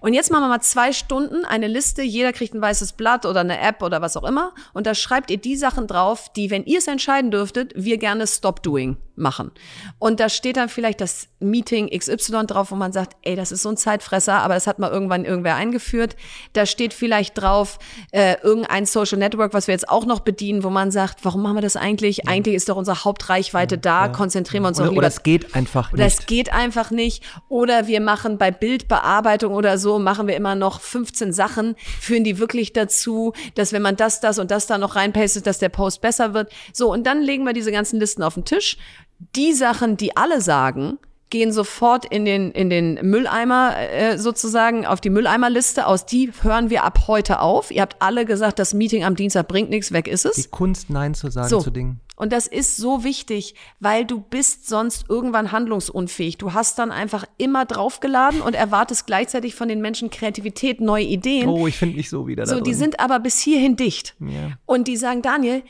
Und 0.00 0.14
jetzt 0.14 0.30
machen 0.30 0.42
wir 0.42 0.48
mal 0.48 0.60
zwei 0.60 0.92
Stunden 0.92 1.44
eine 1.44 1.66
Liste, 1.66 2.02
jeder 2.02 2.32
kriegt 2.32 2.54
ein 2.54 2.62
weißes 2.62 2.92
Blatt 2.92 3.26
oder 3.26 3.40
eine 3.40 3.60
App 3.60 3.82
oder 3.82 4.00
was 4.00 4.16
auch 4.16 4.24
immer. 4.24 4.54
Und 4.72 4.86
da 4.86 4.94
schreibt 4.94 5.30
ihr 5.32 5.38
die 5.38 5.56
Sachen 5.56 5.88
drauf, 5.88 6.32
die, 6.34 6.50
wenn 6.50 6.64
ihr 6.64 6.78
es 6.78 6.86
entscheiden 6.86 7.32
dürftet, 7.32 7.72
wir 7.74 7.98
gerne 7.98 8.28
Stop-Doing 8.28 8.96
machen. 9.16 9.52
Und 9.98 10.20
da 10.20 10.28
steht 10.28 10.56
dann 10.56 10.68
vielleicht 10.68 11.00
das 11.00 11.28
Meeting 11.40 11.88
XY 11.96 12.46
drauf, 12.46 12.70
wo 12.70 12.74
man 12.74 12.92
sagt, 12.92 13.16
ey, 13.22 13.36
das 13.36 13.52
ist 13.52 13.62
so 13.62 13.68
ein 13.68 13.76
Zeitfresser, 13.76 14.34
aber 14.34 14.54
das 14.54 14.66
hat 14.66 14.78
mal 14.78 14.90
irgendwann 14.90 15.24
irgendwer 15.24 15.54
eingeführt. 15.56 16.16
Da 16.52 16.66
steht 16.66 16.94
vielleicht 16.94 17.40
drauf 17.40 17.78
äh, 18.12 18.36
irgendein 18.42 18.86
Social 18.86 19.18
Network, 19.18 19.54
was 19.54 19.66
wir 19.66 19.72
jetzt 19.72 19.88
auch 19.88 20.06
noch 20.06 20.20
bedienen, 20.20 20.64
wo 20.64 20.70
man 20.70 20.90
sagt, 20.90 21.24
warum 21.24 21.42
machen 21.42 21.56
wir 21.56 21.62
das 21.62 21.76
eigentlich? 21.76 22.18
Ja. 22.18 22.24
Eigentlich 22.28 22.54
ist 22.54 22.68
doch 22.68 22.76
unsere 22.76 23.04
Hauptreichweite 23.04 23.78
da, 23.78 24.06
ja. 24.06 24.08
konzentrieren 24.08 24.62
wir 24.64 24.68
uns 24.68 24.80
oder, 24.80 24.88
lieber. 24.88 24.98
Oder 24.98 25.08
es 25.08 25.22
geht 25.22 25.54
einfach 25.54 25.92
nicht. 25.92 25.94
Oder 25.94 26.06
es 26.06 26.26
geht 26.26 26.52
einfach 26.52 26.90
nicht. 26.90 27.22
Oder 27.48 27.86
wir 27.86 28.00
machen 28.00 28.38
bei 28.38 28.50
Bildbearbeitung 28.50 29.54
oder 29.54 29.78
so, 29.78 29.98
machen 29.98 30.26
wir 30.26 30.36
immer 30.36 30.54
noch 30.54 30.80
15 30.80 31.32
Sachen, 31.32 31.76
führen 32.00 32.24
die 32.24 32.38
wirklich 32.38 32.72
dazu, 32.72 33.32
dass 33.54 33.72
wenn 33.72 33.82
man 33.82 33.96
das, 33.96 34.20
das 34.20 34.38
und 34.38 34.50
das 34.50 34.66
da 34.66 34.78
noch 34.78 34.96
reinpastet, 34.96 35.46
dass 35.46 35.58
der 35.58 35.68
Post 35.68 36.00
besser 36.00 36.34
wird. 36.34 36.50
So, 36.72 36.92
und 36.92 37.04
dann 37.06 37.22
legen 37.22 37.44
wir 37.44 37.52
diese 37.52 37.72
ganzen 37.72 38.00
Listen 38.00 38.22
auf 38.22 38.34
den 38.34 38.44
Tisch 38.44 38.76
die 39.18 39.52
Sachen, 39.52 39.96
die 39.96 40.16
alle 40.16 40.40
sagen, 40.40 40.98
gehen 41.34 41.52
sofort 41.52 42.04
in 42.04 42.24
den, 42.24 42.52
in 42.52 42.70
den 42.70 42.94
Mülleimer 43.02 43.74
äh, 43.76 44.18
sozusagen, 44.18 44.86
auf 44.86 45.00
die 45.00 45.10
Mülleimerliste. 45.10 45.84
Aus 45.84 46.06
die 46.06 46.30
hören 46.42 46.70
wir 46.70 46.84
ab 46.84 47.08
heute 47.08 47.40
auf. 47.40 47.72
Ihr 47.72 47.82
habt 47.82 47.96
alle 48.00 48.24
gesagt, 48.24 48.60
das 48.60 48.72
Meeting 48.72 49.02
am 49.02 49.16
Dienstag 49.16 49.48
bringt 49.48 49.68
nichts, 49.68 49.90
weg 49.90 50.06
ist 50.06 50.26
es. 50.26 50.36
Die 50.36 50.48
Kunst, 50.48 50.90
Nein 50.90 51.12
zu 51.14 51.30
sagen 51.30 51.48
so. 51.48 51.60
zu 51.60 51.72
Dingen. 51.72 52.00
Und 52.14 52.32
das 52.32 52.46
ist 52.46 52.76
so 52.76 53.02
wichtig, 53.02 53.56
weil 53.80 54.04
du 54.04 54.20
bist 54.20 54.68
sonst 54.68 55.06
irgendwann 55.08 55.50
handlungsunfähig. 55.50 56.38
Du 56.38 56.52
hast 56.52 56.78
dann 56.78 56.92
einfach 56.92 57.24
immer 57.36 57.64
draufgeladen 57.64 58.40
und 58.40 58.54
erwartest 58.54 59.08
gleichzeitig 59.08 59.56
von 59.56 59.66
den 59.66 59.80
Menschen 59.80 60.10
Kreativität, 60.10 60.80
neue 60.80 61.04
Ideen. 61.04 61.48
Oh, 61.48 61.66
ich 61.66 61.76
finde 61.76 61.96
mich 61.96 62.10
so 62.10 62.28
wieder. 62.28 62.46
So, 62.46 62.60
die 62.60 62.74
sind 62.74 63.00
aber 63.00 63.18
bis 63.18 63.40
hierhin 63.40 63.74
dicht. 63.74 64.14
Ja. 64.20 64.52
Und 64.66 64.86
die 64.86 64.96
sagen, 64.96 65.22
Daniel, 65.22 65.64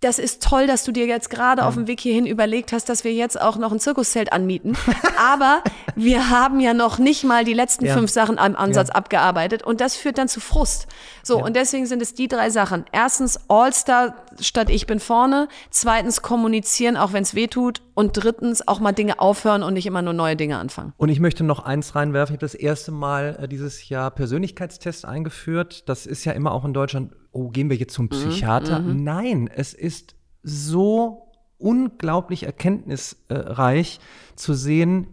das 0.00 0.18
ist 0.18 0.42
toll, 0.42 0.66
dass 0.66 0.84
du 0.84 0.92
dir 0.92 1.06
jetzt 1.06 1.30
gerade 1.30 1.62
ja. 1.62 1.68
auf 1.68 1.74
dem 1.74 1.86
Weg 1.86 2.00
hierhin 2.00 2.26
überlegt 2.26 2.72
hast, 2.72 2.88
dass 2.88 3.02
wir 3.02 3.14
jetzt 3.14 3.40
auch 3.40 3.56
noch 3.56 3.72
ein 3.72 3.80
Zirkuszelt 3.80 4.32
anmieten. 4.32 4.76
Aber 5.18 5.62
wir 5.94 6.28
haben 6.28 6.60
ja 6.60 6.74
noch 6.74 6.98
nicht 6.98 7.24
mal 7.24 7.44
die 7.44 7.54
letzten 7.54 7.86
ja. 7.86 7.94
fünf 7.94 8.10
Sachen 8.10 8.38
am 8.38 8.56
Ansatz 8.56 8.88
ja. 8.88 8.94
abgearbeitet 8.94 9.62
und 9.62 9.80
das 9.80 9.96
führt 9.96 10.18
dann 10.18 10.28
zu 10.28 10.40
Frust. 10.40 10.86
So, 11.22 11.42
und 11.42 11.56
deswegen 11.56 11.86
sind 11.86 12.02
es 12.02 12.14
die 12.14 12.28
drei 12.28 12.50
Sachen. 12.50 12.84
Erstens 12.92 13.40
All-Star 13.48 14.14
statt 14.40 14.68
ich 14.70 14.86
bin 14.86 15.00
vorne. 15.00 15.48
Zweitens 15.70 16.20
kommunizieren, 16.20 16.96
auch 16.96 17.12
wenn 17.12 17.22
es 17.22 17.34
weh 17.34 17.46
tut. 17.46 17.82
Und 17.94 18.12
drittens 18.12 18.68
auch 18.68 18.78
mal 18.78 18.92
Dinge 18.92 19.18
aufhören 19.20 19.62
und 19.62 19.72
nicht 19.72 19.86
immer 19.86 20.02
nur 20.02 20.12
neue 20.12 20.36
Dinge 20.36 20.58
anfangen. 20.58 20.92
Und 20.98 21.08
ich 21.08 21.18
möchte 21.18 21.44
noch 21.44 21.60
eins 21.60 21.94
reinwerfen. 21.94 22.34
Ich 22.34 22.36
habe 22.36 22.46
das 22.46 22.54
erste 22.54 22.92
Mal 22.92 23.38
äh, 23.40 23.48
dieses 23.48 23.88
Jahr 23.88 24.10
Persönlichkeitstest 24.10 25.06
eingeführt. 25.06 25.88
Das 25.88 26.04
ist 26.04 26.26
ja 26.26 26.32
immer 26.32 26.52
auch 26.52 26.66
in 26.66 26.74
Deutschland 26.74 27.12
oh, 27.36 27.48
gehen 27.48 27.70
wir 27.70 27.76
jetzt 27.76 27.94
zum 27.94 28.06
mhm, 28.06 28.10
Psychiater? 28.10 28.80
Mhm, 28.80 29.04
Nein, 29.04 29.50
es 29.54 29.74
ist 29.74 30.14
so 30.42 31.22
unglaublich 31.58 32.44
erkenntnisreich 32.44 34.00
zu 34.34 34.54
sehen, 34.54 35.06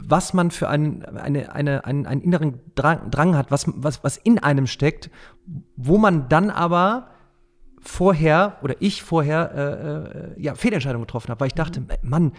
was 0.00 0.32
man 0.32 0.50
für 0.50 0.68
einen, 0.68 1.04
eine, 1.04 1.52
eine, 1.52 1.84
einen, 1.84 2.06
einen 2.06 2.22
inneren 2.22 2.60
Drang, 2.74 3.10
Drang 3.10 3.36
hat, 3.36 3.50
was, 3.50 3.66
was, 3.66 4.02
was 4.02 4.16
in 4.16 4.38
einem 4.38 4.66
steckt, 4.66 5.10
wo 5.76 5.98
man 5.98 6.28
dann 6.28 6.50
aber 6.50 7.08
vorher 7.80 8.56
oder 8.62 8.76
ich 8.80 9.02
vorher 9.02 9.52
äh, 9.54 10.38
äh, 10.38 10.42
ja, 10.42 10.54
Fehlentscheidungen 10.54 11.06
getroffen 11.06 11.28
habe, 11.28 11.40
weil 11.40 11.48
ich 11.48 11.54
dachte, 11.54 11.80
mhm. 11.80 11.88
Mann, 12.02 12.32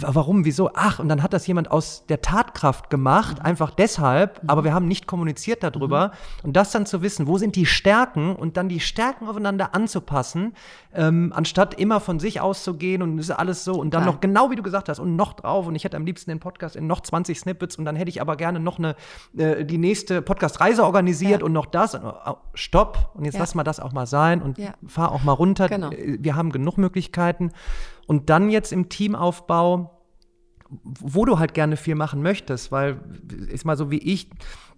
Warum, 0.00 0.44
wieso? 0.44 0.70
Ach, 0.74 0.98
und 0.98 1.08
dann 1.08 1.22
hat 1.22 1.32
das 1.32 1.46
jemand 1.46 1.70
aus 1.70 2.04
der 2.08 2.20
Tatkraft 2.20 2.90
gemacht, 2.90 3.38
mhm. 3.38 3.44
einfach 3.44 3.70
deshalb, 3.70 4.42
mhm. 4.42 4.50
aber 4.50 4.64
wir 4.64 4.74
haben 4.74 4.88
nicht 4.88 5.06
kommuniziert 5.06 5.62
darüber. 5.62 6.08
Mhm. 6.08 6.46
Und 6.48 6.56
das 6.56 6.70
dann 6.70 6.86
zu 6.86 7.02
wissen, 7.02 7.26
wo 7.26 7.38
sind 7.38 7.56
die 7.56 7.66
Stärken 7.66 8.34
und 8.34 8.56
dann 8.56 8.68
die 8.68 8.80
Stärken 8.80 9.28
aufeinander 9.28 9.74
anzupassen, 9.74 10.54
ähm, 10.94 11.32
anstatt 11.34 11.74
immer 11.74 12.00
von 12.00 12.18
sich 12.18 12.40
auszugehen 12.40 13.02
und 13.02 13.18
ist 13.18 13.30
alles 13.30 13.64
so 13.64 13.74
und 13.74 13.94
dann 13.94 14.02
Klar. 14.02 14.14
noch 14.14 14.20
genau 14.20 14.50
wie 14.50 14.56
du 14.56 14.62
gesagt 14.62 14.88
hast 14.88 14.98
und 14.98 15.16
noch 15.16 15.34
drauf 15.34 15.66
und 15.66 15.74
ich 15.74 15.84
hätte 15.84 15.96
am 15.96 16.06
liebsten 16.06 16.30
den 16.30 16.40
Podcast 16.40 16.76
in 16.76 16.86
noch 16.86 17.00
20 17.00 17.38
Snippets 17.38 17.76
und 17.76 17.84
dann 17.84 17.96
hätte 17.96 18.08
ich 18.08 18.20
aber 18.20 18.36
gerne 18.36 18.60
noch 18.60 18.78
eine, 18.78 18.96
äh, 19.36 19.64
die 19.64 19.78
nächste 19.78 20.22
Podcast-Reise 20.22 20.84
organisiert 20.84 21.40
ja. 21.40 21.46
und 21.46 21.52
noch 21.52 21.66
das. 21.66 21.94
Und, 21.94 22.04
oh, 22.04 22.36
stopp, 22.54 23.10
und 23.14 23.24
jetzt 23.24 23.34
ja. 23.34 23.40
lass 23.40 23.54
mal 23.54 23.64
das 23.64 23.80
auch 23.80 23.92
mal 23.92 24.06
sein 24.06 24.42
und 24.42 24.58
ja. 24.58 24.74
fahr 24.86 25.12
auch 25.12 25.22
mal 25.22 25.32
runter. 25.32 25.68
Genau. 25.68 25.90
Äh, 25.90 26.18
wir 26.20 26.36
haben 26.36 26.50
genug 26.50 26.78
Möglichkeiten. 26.78 27.52
Und 28.08 28.30
dann 28.30 28.50
jetzt 28.50 28.72
im 28.72 28.88
Teamaufbau, 28.88 30.02
wo 30.70 31.24
du 31.24 31.38
halt 31.38 31.54
gerne 31.54 31.76
viel 31.76 31.94
machen 31.94 32.22
möchtest, 32.22 32.72
weil 32.72 33.00
ist 33.48 33.64
mal 33.64 33.76
so 33.76 33.90
wie 33.90 33.98
ich, 33.98 34.30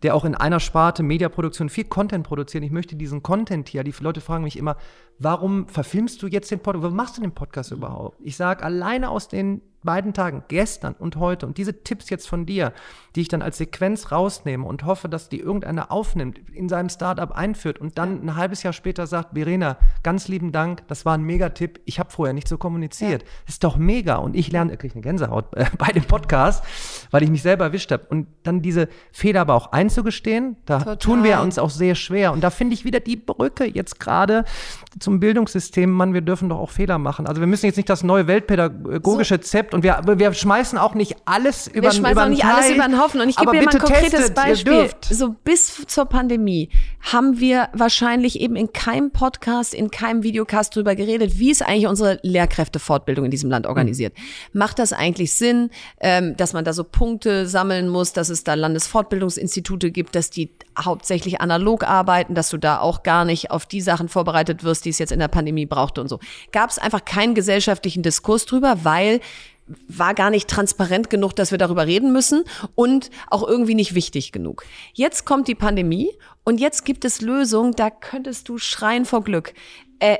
der 0.02 0.14
auch 0.14 0.24
in 0.24 0.34
einer 0.34 0.60
Sparte 0.60 1.02
Mediaproduktion 1.02 1.68
viel 1.68 1.84
Content 1.84 2.26
produziert. 2.26 2.64
Ich 2.64 2.70
möchte 2.70 2.96
diesen 2.96 3.22
Content 3.22 3.68
hier. 3.68 3.84
Die 3.84 3.94
Leute 4.00 4.20
fragen 4.20 4.44
mich 4.44 4.58
immer, 4.58 4.76
warum 5.18 5.68
verfilmst 5.68 6.22
du 6.22 6.26
jetzt 6.26 6.50
den 6.50 6.58
Podcast? 6.60 6.82
Warum 6.82 6.96
machst 6.96 7.16
du 7.16 7.22
den 7.22 7.32
Podcast 7.32 7.70
überhaupt? 7.70 8.18
Ich 8.20 8.36
sage 8.36 8.64
alleine 8.64 9.10
aus 9.10 9.28
den 9.28 9.62
beiden 9.82 10.12
Tagen, 10.12 10.44
gestern 10.48 10.94
und 10.94 11.16
heute, 11.16 11.46
und 11.46 11.58
diese 11.58 11.82
Tipps 11.82 12.10
jetzt 12.10 12.28
von 12.28 12.46
dir, 12.46 12.72
die 13.16 13.22
ich 13.22 13.28
dann 13.28 13.42
als 13.42 13.58
Sequenz 13.58 14.12
rausnehme 14.12 14.64
und 14.64 14.84
hoffe, 14.84 15.08
dass 15.08 15.28
die 15.28 15.40
irgendeiner 15.40 15.90
aufnimmt, 15.90 16.40
in 16.52 16.68
seinem 16.68 16.88
Startup 16.88 17.30
einführt 17.32 17.78
und 17.78 17.98
dann 17.98 18.24
ein 18.24 18.36
halbes 18.36 18.62
Jahr 18.62 18.72
später 18.72 19.06
sagt, 19.06 19.34
Verena, 19.34 19.78
ganz 20.02 20.28
lieben 20.28 20.52
Dank, 20.52 20.86
das 20.88 21.04
war 21.04 21.14
ein 21.14 21.22
Megatipp, 21.22 21.80
ich 21.84 21.98
habe 21.98 22.10
vorher 22.10 22.34
nicht 22.34 22.48
so 22.48 22.58
kommuniziert. 22.58 23.22
Ja. 23.22 23.28
Ist 23.48 23.64
doch 23.64 23.76
mega. 23.76 24.16
Und 24.16 24.36
ich 24.36 24.52
lerne, 24.52 24.76
kriege 24.76 24.94
eine 24.94 25.02
Gänsehaut 25.02 25.54
äh, 25.56 25.66
bei 25.78 25.88
dem 25.92 26.04
Podcast, 26.04 26.64
weil 27.10 27.22
ich 27.22 27.30
mich 27.30 27.42
selber 27.42 27.64
erwischt 27.64 27.90
habe. 27.90 28.04
Und 28.08 28.28
dann 28.42 28.62
diese 28.62 28.88
Fehler 29.12 29.42
aber 29.42 29.54
auch 29.54 29.72
einzugestehen, 29.72 30.56
da 30.66 30.78
Total. 30.78 30.98
tun 30.98 31.24
wir 31.24 31.40
uns 31.40 31.58
auch 31.58 31.70
sehr 31.70 31.94
schwer. 31.94 32.32
Und 32.32 32.42
da 32.42 32.50
finde 32.50 32.74
ich 32.74 32.84
wieder 32.84 33.00
die 33.00 33.16
Brücke 33.16 33.64
jetzt 33.64 33.98
gerade 33.98 34.44
zum 34.98 35.20
Bildungssystem, 35.20 35.90
Mann, 35.90 36.14
wir 36.14 36.20
dürfen 36.20 36.48
doch 36.48 36.58
auch 36.58 36.70
Fehler 36.70 36.98
machen. 36.98 37.26
Also 37.26 37.40
wir 37.40 37.46
müssen 37.46 37.66
jetzt 37.66 37.76
nicht 37.76 37.88
das 37.88 38.02
neue 38.02 38.26
weltpädagogische 38.26 39.36
so. 39.36 39.42
Zept 39.42 39.69
und 39.72 39.82
wir, 39.82 40.00
wir 40.04 40.32
schmeißen 40.32 40.78
auch 40.78 40.94
nicht 40.94 41.16
alles 41.24 41.66
über, 41.66 41.88
wir 41.88 41.92
schmeißen 41.92 42.18
auch 42.18 42.28
nicht 42.28 42.42
Teil, 42.42 42.54
alles 42.54 42.70
über 42.70 42.86
den 42.86 43.00
Haufen. 43.00 43.20
Und 43.20 43.28
ich 43.28 43.36
gebe 43.36 43.52
mir 43.52 43.62
mal 43.62 43.72
ein 43.72 43.78
konkretes 43.78 44.10
testet, 44.10 44.34
Beispiel. 44.34 44.90
So 45.08 45.34
bis 45.44 45.86
zur 45.86 46.06
Pandemie 46.06 46.70
haben 47.00 47.40
wir 47.40 47.68
wahrscheinlich 47.72 48.40
eben 48.40 48.56
in 48.56 48.72
keinem 48.72 49.10
Podcast, 49.10 49.74
in 49.74 49.90
keinem 49.90 50.22
Videocast 50.22 50.74
drüber 50.74 50.94
geredet, 50.94 51.38
wie 51.38 51.50
ist 51.50 51.62
eigentlich 51.62 51.86
unsere 51.86 52.18
Lehrkräftefortbildung 52.22 53.24
in 53.24 53.30
diesem 53.30 53.50
Land 53.50 53.66
organisiert. 53.66 54.16
Mhm. 54.16 54.58
Macht 54.58 54.78
das 54.78 54.92
eigentlich 54.92 55.32
Sinn, 55.32 55.70
ähm, 56.00 56.36
dass 56.36 56.52
man 56.52 56.64
da 56.64 56.72
so 56.72 56.84
Punkte 56.84 57.46
sammeln 57.46 57.88
muss, 57.88 58.12
dass 58.12 58.28
es 58.28 58.44
da 58.44 58.54
Landesfortbildungsinstitute 58.54 59.90
gibt, 59.90 60.14
dass 60.14 60.30
die 60.30 60.50
hauptsächlich 60.78 61.40
analog 61.40 61.84
arbeiten, 61.84 62.34
dass 62.34 62.50
du 62.50 62.58
da 62.58 62.80
auch 62.80 63.02
gar 63.02 63.24
nicht 63.24 63.50
auf 63.50 63.66
die 63.66 63.80
Sachen 63.80 64.08
vorbereitet 64.08 64.64
wirst, 64.64 64.84
die 64.84 64.90
es 64.90 64.98
jetzt 64.98 65.12
in 65.12 65.18
der 65.18 65.28
Pandemie 65.28 65.66
brauchte 65.66 66.00
und 66.00 66.08
so. 66.08 66.20
Gab 66.52 66.70
es 66.70 66.78
einfach 66.78 67.04
keinen 67.04 67.34
gesellschaftlichen 67.34 68.02
Diskurs 68.02 68.46
drüber, 68.46 68.84
weil 68.84 69.20
war 69.88 70.14
gar 70.14 70.30
nicht 70.30 70.48
transparent 70.48 71.10
genug, 71.10 71.34
dass 71.36 71.50
wir 71.50 71.58
darüber 71.58 71.86
reden 71.86 72.12
müssen 72.12 72.44
und 72.74 73.10
auch 73.28 73.46
irgendwie 73.46 73.74
nicht 73.74 73.94
wichtig 73.94 74.32
genug. 74.32 74.64
Jetzt 74.92 75.24
kommt 75.24 75.48
die 75.48 75.54
Pandemie 75.54 76.10
und 76.44 76.60
jetzt 76.60 76.84
gibt 76.84 77.04
es 77.04 77.20
Lösungen, 77.20 77.72
da 77.72 77.90
könntest 77.90 78.48
du 78.48 78.58
schreien 78.58 79.04
vor 79.04 79.22
Glück. 79.22 79.52
Äh, 79.98 80.18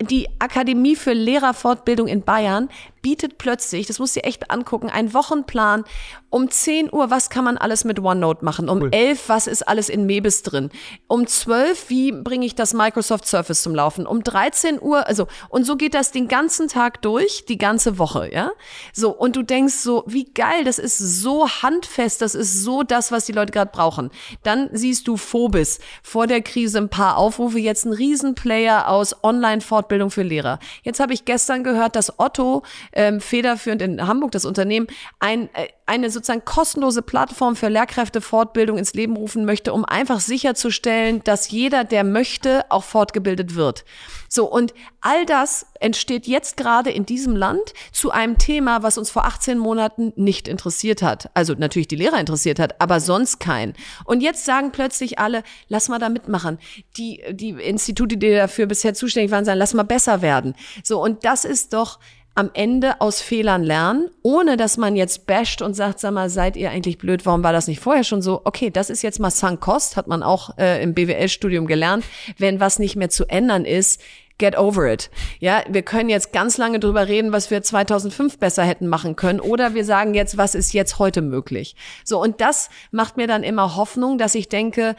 die 0.00 0.28
Akademie 0.40 0.96
für 0.96 1.12
Lehrerfortbildung 1.12 2.08
in 2.08 2.22
Bayern 2.22 2.68
bietet 3.02 3.38
plötzlich, 3.38 3.86
das 3.86 3.98
muss 3.98 4.14
sie 4.14 4.20
echt 4.20 4.50
angucken, 4.50 4.88
einen 4.88 5.12
Wochenplan 5.12 5.84
um 6.32 6.50
10 6.50 6.90
Uhr, 6.90 7.10
was 7.10 7.28
kann 7.28 7.44
man 7.44 7.58
alles 7.58 7.84
mit 7.84 8.00
OneNote 8.00 8.42
machen? 8.42 8.70
Um 8.70 8.80
cool. 8.80 8.88
11, 8.90 9.28
was 9.28 9.46
ist 9.46 9.68
alles 9.68 9.90
in 9.90 10.06
Mebis 10.06 10.42
drin? 10.42 10.70
Um 11.06 11.26
12, 11.26 11.90
wie 11.90 12.10
bringe 12.10 12.46
ich 12.46 12.54
das 12.54 12.72
Microsoft 12.72 13.26
Surface 13.26 13.62
zum 13.62 13.74
Laufen? 13.74 14.06
Um 14.06 14.22
13 14.22 14.80
Uhr, 14.80 15.06
also, 15.06 15.26
und 15.50 15.64
so 15.64 15.76
geht 15.76 15.92
das 15.92 16.10
den 16.10 16.28
ganzen 16.28 16.68
Tag 16.68 17.02
durch, 17.02 17.44
die 17.44 17.58
ganze 17.58 17.98
Woche, 17.98 18.32
ja? 18.32 18.52
So, 18.94 19.10
und 19.10 19.36
du 19.36 19.42
denkst 19.42 19.74
so, 19.74 20.04
wie 20.06 20.24
geil, 20.24 20.64
das 20.64 20.78
ist 20.78 20.96
so 20.96 21.50
handfest, 21.50 22.22
das 22.22 22.34
ist 22.34 22.62
so 22.62 22.82
das, 22.82 23.12
was 23.12 23.26
die 23.26 23.32
Leute 23.32 23.52
gerade 23.52 23.70
brauchen. 23.70 24.10
Dann 24.42 24.70
siehst 24.72 25.06
du 25.08 25.18
Phobis, 25.18 25.80
vor 26.02 26.26
der 26.26 26.40
Krise 26.40 26.78
ein 26.78 26.88
paar 26.88 27.18
Aufrufe, 27.18 27.58
jetzt 27.58 27.84
ein 27.84 27.92
Riesenplayer 27.92 28.88
aus 28.88 29.22
Online-Fortbildung 29.22 30.10
für 30.10 30.22
Lehrer. 30.22 30.60
Jetzt 30.82 30.98
habe 30.98 31.12
ich 31.12 31.26
gestern 31.26 31.62
gehört, 31.62 31.94
dass 31.94 32.18
Otto 32.18 32.62
ähm, 32.92 33.20
federführend 33.20 33.82
in 33.82 34.06
Hamburg, 34.06 34.32
das 34.32 34.44
Unternehmen, 34.44 34.86
ein, 35.18 35.48
äh, 35.54 35.68
eine 35.86 36.10
sozusagen 36.10 36.44
kostenlose 36.44 37.02
Plattform 37.02 37.56
für 37.56 37.68
Lehrkräftefortbildung 37.68 38.78
ins 38.78 38.94
Leben 38.94 39.16
rufen 39.16 39.44
möchte, 39.44 39.72
um 39.72 39.84
einfach 39.84 40.20
sicherzustellen, 40.20 41.22
dass 41.24 41.50
jeder, 41.50 41.84
der 41.84 42.04
möchte, 42.04 42.64
auch 42.70 42.84
fortgebildet 42.84 43.54
wird. 43.54 43.84
So, 44.28 44.50
und 44.50 44.72
all 45.02 45.26
das 45.26 45.66
entsteht 45.80 46.26
jetzt 46.26 46.56
gerade 46.56 46.90
in 46.90 47.04
diesem 47.04 47.36
Land 47.36 47.74
zu 47.92 48.10
einem 48.10 48.38
Thema, 48.38 48.82
was 48.82 48.96
uns 48.96 49.10
vor 49.10 49.26
18 49.26 49.58
Monaten 49.58 50.14
nicht 50.16 50.48
interessiert 50.48 51.02
hat. 51.02 51.30
Also 51.34 51.52
natürlich 51.52 51.88
die 51.88 51.96
Lehrer 51.96 52.18
interessiert 52.18 52.58
hat, 52.58 52.80
aber 52.80 53.00
sonst 53.00 53.40
kein. 53.40 53.74
Und 54.04 54.22
jetzt 54.22 54.46
sagen 54.46 54.72
plötzlich 54.72 55.18
alle, 55.18 55.42
lass 55.68 55.90
mal 55.90 55.98
da 55.98 56.08
mitmachen. 56.08 56.58
Die, 56.96 57.22
die 57.32 57.50
Institute, 57.50 58.16
die 58.16 58.30
dafür 58.30 58.64
bisher 58.64 58.94
zuständig 58.94 59.30
waren, 59.30 59.44
sagen, 59.44 59.58
lass 59.58 59.74
mal 59.74 59.82
besser 59.82 60.22
werden. 60.22 60.54
So, 60.82 61.02
und 61.02 61.26
das 61.26 61.44
ist 61.44 61.74
doch 61.74 61.98
am 62.34 62.50
Ende 62.54 63.00
aus 63.00 63.20
Fehlern 63.20 63.62
lernen, 63.62 64.08
ohne 64.22 64.56
dass 64.56 64.78
man 64.78 64.96
jetzt 64.96 65.26
basht 65.26 65.60
und 65.60 65.74
sagt, 65.74 66.00
sag 66.00 66.12
mal, 66.12 66.30
seid 66.30 66.56
ihr 66.56 66.70
eigentlich 66.70 66.98
blöd, 66.98 67.26
warum 67.26 67.42
war 67.42 67.52
das 67.52 67.68
nicht 67.68 67.80
vorher 67.80 68.04
schon 68.04 68.22
so? 68.22 68.40
Okay, 68.44 68.70
das 68.70 68.88
ist 68.88 69.02
jetzt 69.02 69.20
mal 69.20 69.30
sunk 69.30 69.60
cost, 69.60 69.96
hat 69.96 70.06
man 70.06 70.22
auch 70.22 70.56
äh, 70.56 70.82
im 70.82 70.94
BWL-Studium 70.94 71.66
gelernt. 71.66 72.04
Wenn 72.38 72.58
was 72.58 72.78
nicht 72.78 72.96
mehr 72.96 73.10
zu 73.10 73.26
ändern 73.26 73.64
ist, 73.66 74.00
get 74.38 74.56
over 74.56 74.90
it. 74.90 75.10
Ja, 75.40 75.62
wir 75.68 75.82
können 75.82 76.08
jetzt 76.08 76.32
ganz 76.32 76.56
lange 76.56 76.80
drüber 76.80 77.06
reden, 77.06 77.32
was 77.32 77.50
wir 77.50 77.62
2005 77.62 78.38
besser 78.38 78.64
hätten 78.64 78.88
machen 78.88 79.14
können 79.14 79.38
oder 79.38 79.74
wir 79.74 79.84
sagen 79.84 80.14
jetzt, 80.14 80.38
was 80.38 80.54
ist 80.54 80.72
jetzt 80.72 80.98
heute 80.98 81.20
möglich. 81.20 81.76
So, 82.02 82.20
und 82.20 82.40
das 82.40 82.70
macht 82.90 83.18
mir 83.18 83.26
dann 83.26 83.42
immer 83.42 83.76
Hoffnung, 83.76 84.16
dass 84.16 84.34
ich 84.34 84.48
denke, 84.48 84.96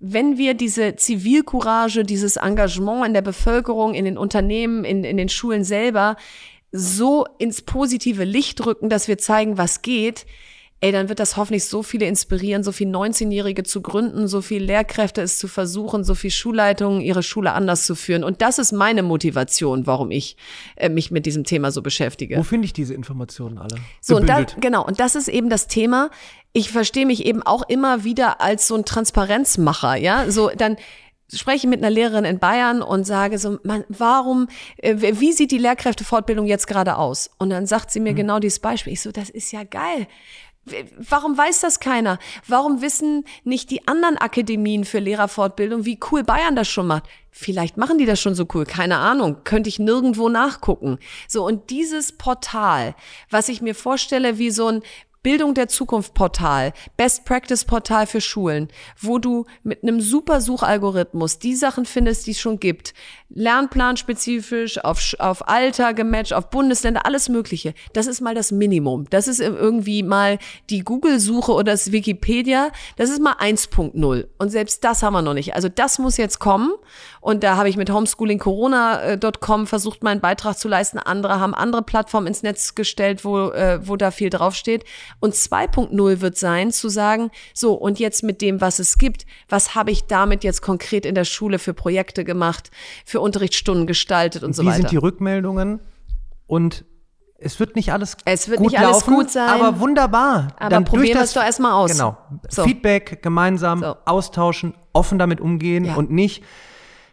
wenn 0.00 0.38
wir 0.38 0.54
diese 0.54 0.94
Zivilcourage, 0.94 2.04
dieses 2.04 2.36
Engagement 2.36 3.04
in 3.04 3.14
der 3.14 3.22
Bevölkerung, 3.22 3.94
in 3.94 4.04
den 4.04 4.16
Unternehmen, 4.16 4.84
in, 4.84 5.02
in 5.02 5.16
den 5.16 5.28
Schulen 5.28 5.64
selber 5.64 6.16
so 6.72 7.26
ins 7.38 7.62
positive 7.62 8.24
Licht 8.24 8.64
rücken, 8.64 8.88
dass 8.88 9.08
wir 9.08 9.18
zeigen, 9.18 9.58
was 9.58 9.82
geht, 9.82 10.26
ey, 10.80 10.92
dann 10.92 11.08
wird 11.08 11.18
das 11.18 11.36
hoffentlich 11.36 11.64
so 11.64 11.82
viele 11.82 12.06
inspirieren, 12.06 12.62
so 12.62 12.70
viel 12.70 12.88
19-Jährige 12.88 13.64
zu 13.64 13.80
gründen, 13.80 14.28
so 14.28 14.40
viel 14.40 14.62
Lehrkräfte 14.62 15.22
es 15.22 15.38
zu 15.38 15.48
versuchen, 15.48 16.04
so 16.04 16.14
viel 16.14 16.30
Schulleitungen 16.30 17.00
ihre 17.00 17.22
Schule 17.22 17.52
anders 17.52 17.84
zu 17.84 17.96
führen. 17.96 18.22
Und 18.22 18.42
das 18.42 18.58
ist 18.58 18.72
meine 18.72 19.02
Motivation, 19.02 19.86
warum 19.86 20.10
ich 20.10 20.36
äh, 20.76 20.88
mich 20.88 21.10
mit 21.10 21.26
diesem 21.26 21.44
Thema 21.44 21.72
so 21.72 21.82
beschäftige. 21.82 22.36
Wo 22.36 22.44
finde 22.44 22.66
ich 22.66 22.72
diese 22.72 22.94
Informationen 22.94 23.58
alle? 23.58 23.76
So, 24.00 24.16
und 24.16 24.28
da, 24.28 24.44
genau, 24.60 24.86
und 24.86 25.00
das 25.00 25.16
ist 25.16 25.28
eben 25.28 25.50
das 25.50 25.66
Thema. 25.66 26.10
Ich 26.52 26.70
verstehe 26.70 27.06
mich 27.06 27.26
eben 27.26 27.42
auch 27.42 27.68
immer 27.68 28.04
wieder 28.04 28.40
als 28.40 28.68
so 28.68 28.76
ein 28.76 28.84
Transparenzmacher, 28.84 29.96
ja, 29.96 30.30
so 30.30 30.50
dann 30.56 30.76
spreche 31.32 31.68
mit 31.68 31.80
einer 31.80 31.90
Lehrerin 31.90 32.24
in 32.24 32.38
Bayern 32.38 32.82
und 32.82 33.04
sage 33.04 33.38
so, 33.38 33.58
man, 33.62 33.84
warum, 33.88 34.48
äh, 34.78 34.96
wie 34.96 35.32
sieht 35.32 35.50
die 35.50 35.58
Lehrkräftefortbildung 35.58 36.46
jetzt 36.46 36.66
gerade 36.66 36.96
aus? 36.96 37.30
Und 37.38 37.50
dann 37.50 37.66
sagt 37.66 37.90
sie 37.90 38.00
mir 38.00 38.12
mhm. 38.12 38.16
genau 38.16 38.38
dieses 38.38 38.60
Beispiel. 38.60 38.94
Ich 38.94 39.02
so, 39.02 39.12
das 39.12 39.28
ist 39.28 39.52
ja 39.52 39.64
geil. 39.64 40.06
Warum 40.98 41.38
weiß 41.38 41.60
das 41.60 41.80
keiner? 41.80 42.18
Warum 42.46 42.82
wissen 42.82 43.24
nicht 43.42 43.70
die 43.70 43.88
anderen 43.88 44.18
Akademien 44.18 44.84
für 44.84 44.98
Lehrerfortbildung, 44.98 45.86
wie 45.86 45.98
cool 46.10 46.24
Bayern 46.24 46.56
das 46.56 46.68
schon 46.68 46.86
macht? 46.86 47.04
Vielleicht 47.30 47.76
machen 47.76 47.98
die 47.98 48.04
das 48.04 48.20
schon 48.20 48.34
so 48.34 48.46
cool, 48.52 48.64
keine 48.66 48.98
Ahnung, 48.98 49.44
könnte 49.44 49.68
ich 49.68 49.78
nirgendwo 49.78 50.28
nachgucken. 50.28 50.98
So, 51.26 51.46
und 51.46 51.70
dieses 51.70 52.12
Portal, 52.12 52.94
was 53.30 53.48
ich 53.48 53.62
mir 53.62 53.74
vorstelle 53.74 54.38
wie 54.38 54.50
so 54.50 54.66
ein, 54.66 54.82
Bildung 55.22 55.54
der 55.54 55.68
Zukunft 55.68 56.14
Portal, 56.14 56.72
Best 56.96 57.24
Practice 57.24 57.64
Portal 57.64 58.06
für 58.06 58.20
Schulen, 58.20 58.68
wo 59.00 59.18
du 59.18 59.46
mit 59.62 59.82
einem 59.82 60.00
super 60.00 60.40
Suchalgorithmus 60.40 61.38
die 61.38 61.54
Sachen 61.54 61.84
findest, 61.84 62.26
die 62.26 62.32
es 62.32 62.40
schon 62.40 62.60
gibt. 62.60 62.94
Lernplan 63.28 63.96
spezifisch, 63.96 64.82
auf, 64.82 65.14
auf 65.18 65.48
Alter 65.48 65.92
gematcht, 65.92 66.32
auf 66.32 66.50
Bundesländer, 66.50 67.04
alles 67.04 67.28
Mögliche. 67.28 67.74
Das 67.92 68.06
ist 68.06 68.20
mal 68.20 68.34
das 68.34 68.52
Minimum. 68.52 69.06
Das 69.10 69.28
ist 69.28 69.40
irgendwie 69.40 70.02
mal 70.02 70.38
die 70.70 70.80
Google-Suche 70.80 71.52
oder 71.52 71.72
das 71.72 71.92
Wikipedia. 71.92 72.70
Das 72.96 73.10
ist 73.10 73.20
mal 73.20 73.34
1.0. 73.34 74.28
Und 74.38 74.48
selbst 74.50 74.84
das 74.84 75.02
haben 75.02 75.12
wir 75.12 75.22
noch 75.22 75.34
nicht. 75.34 75.54
Also 75.54 75.68
das 75.68 75.98
muss 75.98 76.16
jetzt 76.16 76.38
kommen. 76.38 76.72
Und 77.20 77.44
da 77.44 77.56
habe 77.56 77.68
ich 77.68 77.76
mit 77.76 77.90
homeschoolingcorona.com 77.90 79.66
versucht, 79.66 80.02
meinen 80.02 80.20
Beitrag 80.20 80.56
zu 80.58 80.68
leisten. 80.68 80.98
Andere 80.98 81.40
haben 81.40 81.54
andere 81.54 81.82
Plattformen 81.82 82.28
ins 82.28 82.42
Netz 82.42 82.74
gestellt, 82.74 83.24
wo, 83.24 83.50
äh, 83.50 83.86
wo 83.86 83.96
da 83.96 84.10
viel 84.10 84.30
draufsteht. 84.30 84.84
Und 85.20 85.34
2.0 85.34 86.20
wird 86.20 86.36
sein, 86.36 86.70
zu 86.70 86.88
sagen, 86.88 87.30
so, 87.54 87.74
und 87.74 87.98
jetzt 87.98 88.22
mit 88.22 88.40
dem, 88.42 88.60
was 88.60 88.78
es 88.78 88.98
gibt, 88.98 89.26
was 89.48 89.74
habe 89.74 89.90
ich 89.90 90.04
damit 90.04 90.44
jetzt 90.44 90.62
konkret 90.62 91.06
in 91.06 91.14
der 91.14 91.24
Schule 91.24 91.58
für 91.58 91.74
Projekte 91.74 92.24
gemacht, 92.24 92.70
für 93.04 93.20
Unterrichtsstunden 93.20 93.86
gestaltet 93.86 94.42
und, 94.42 94.48
und 94.48 94.54
so 94.54 94.64
weiter. 94.64 94.76
Wie 94.76 94.80
sind 94.82 94.90
die 94.90 94.96
Rückmeldungen? 94.96 95.80
Und 96.46 96.84
es 97.38 97.60
wird 97.60 97.76
nicht 97.76 97.92
alles 97.92 98.16
es 98.24 98.48
wird 98.48 98.58
gut 98.58 98.72
nicht 98.72 98.80
alles 98.80 98.92
laufen, 98.92 99.14
gut 99.14 99.30
sein, 99.30 99.48
aber 99.48 99.78
wunderbar. 99.78 100.54
Aber 100.58 100.70
Dann 100.70 100.84
probieren 100.84 101.18
wir 101.18 101.24
es 101.24 101.34
doch 101.34 101.42
erstmal 101.42 101.72
aus. 101.72 101.92
Genau. 101.92 102.18
So. 102.48 102.64
Feedback 102.64 103.22
gemeinsam 103.22 103.80
so. 103.80 103.96
austauschen, 104.04 104.74
offen 104.92 105.18
damit 105.18 105.40
umgehen 105.40 105.84
ja. 105.84 105.94
und 105.94 106.10
nicht 106.10 106.42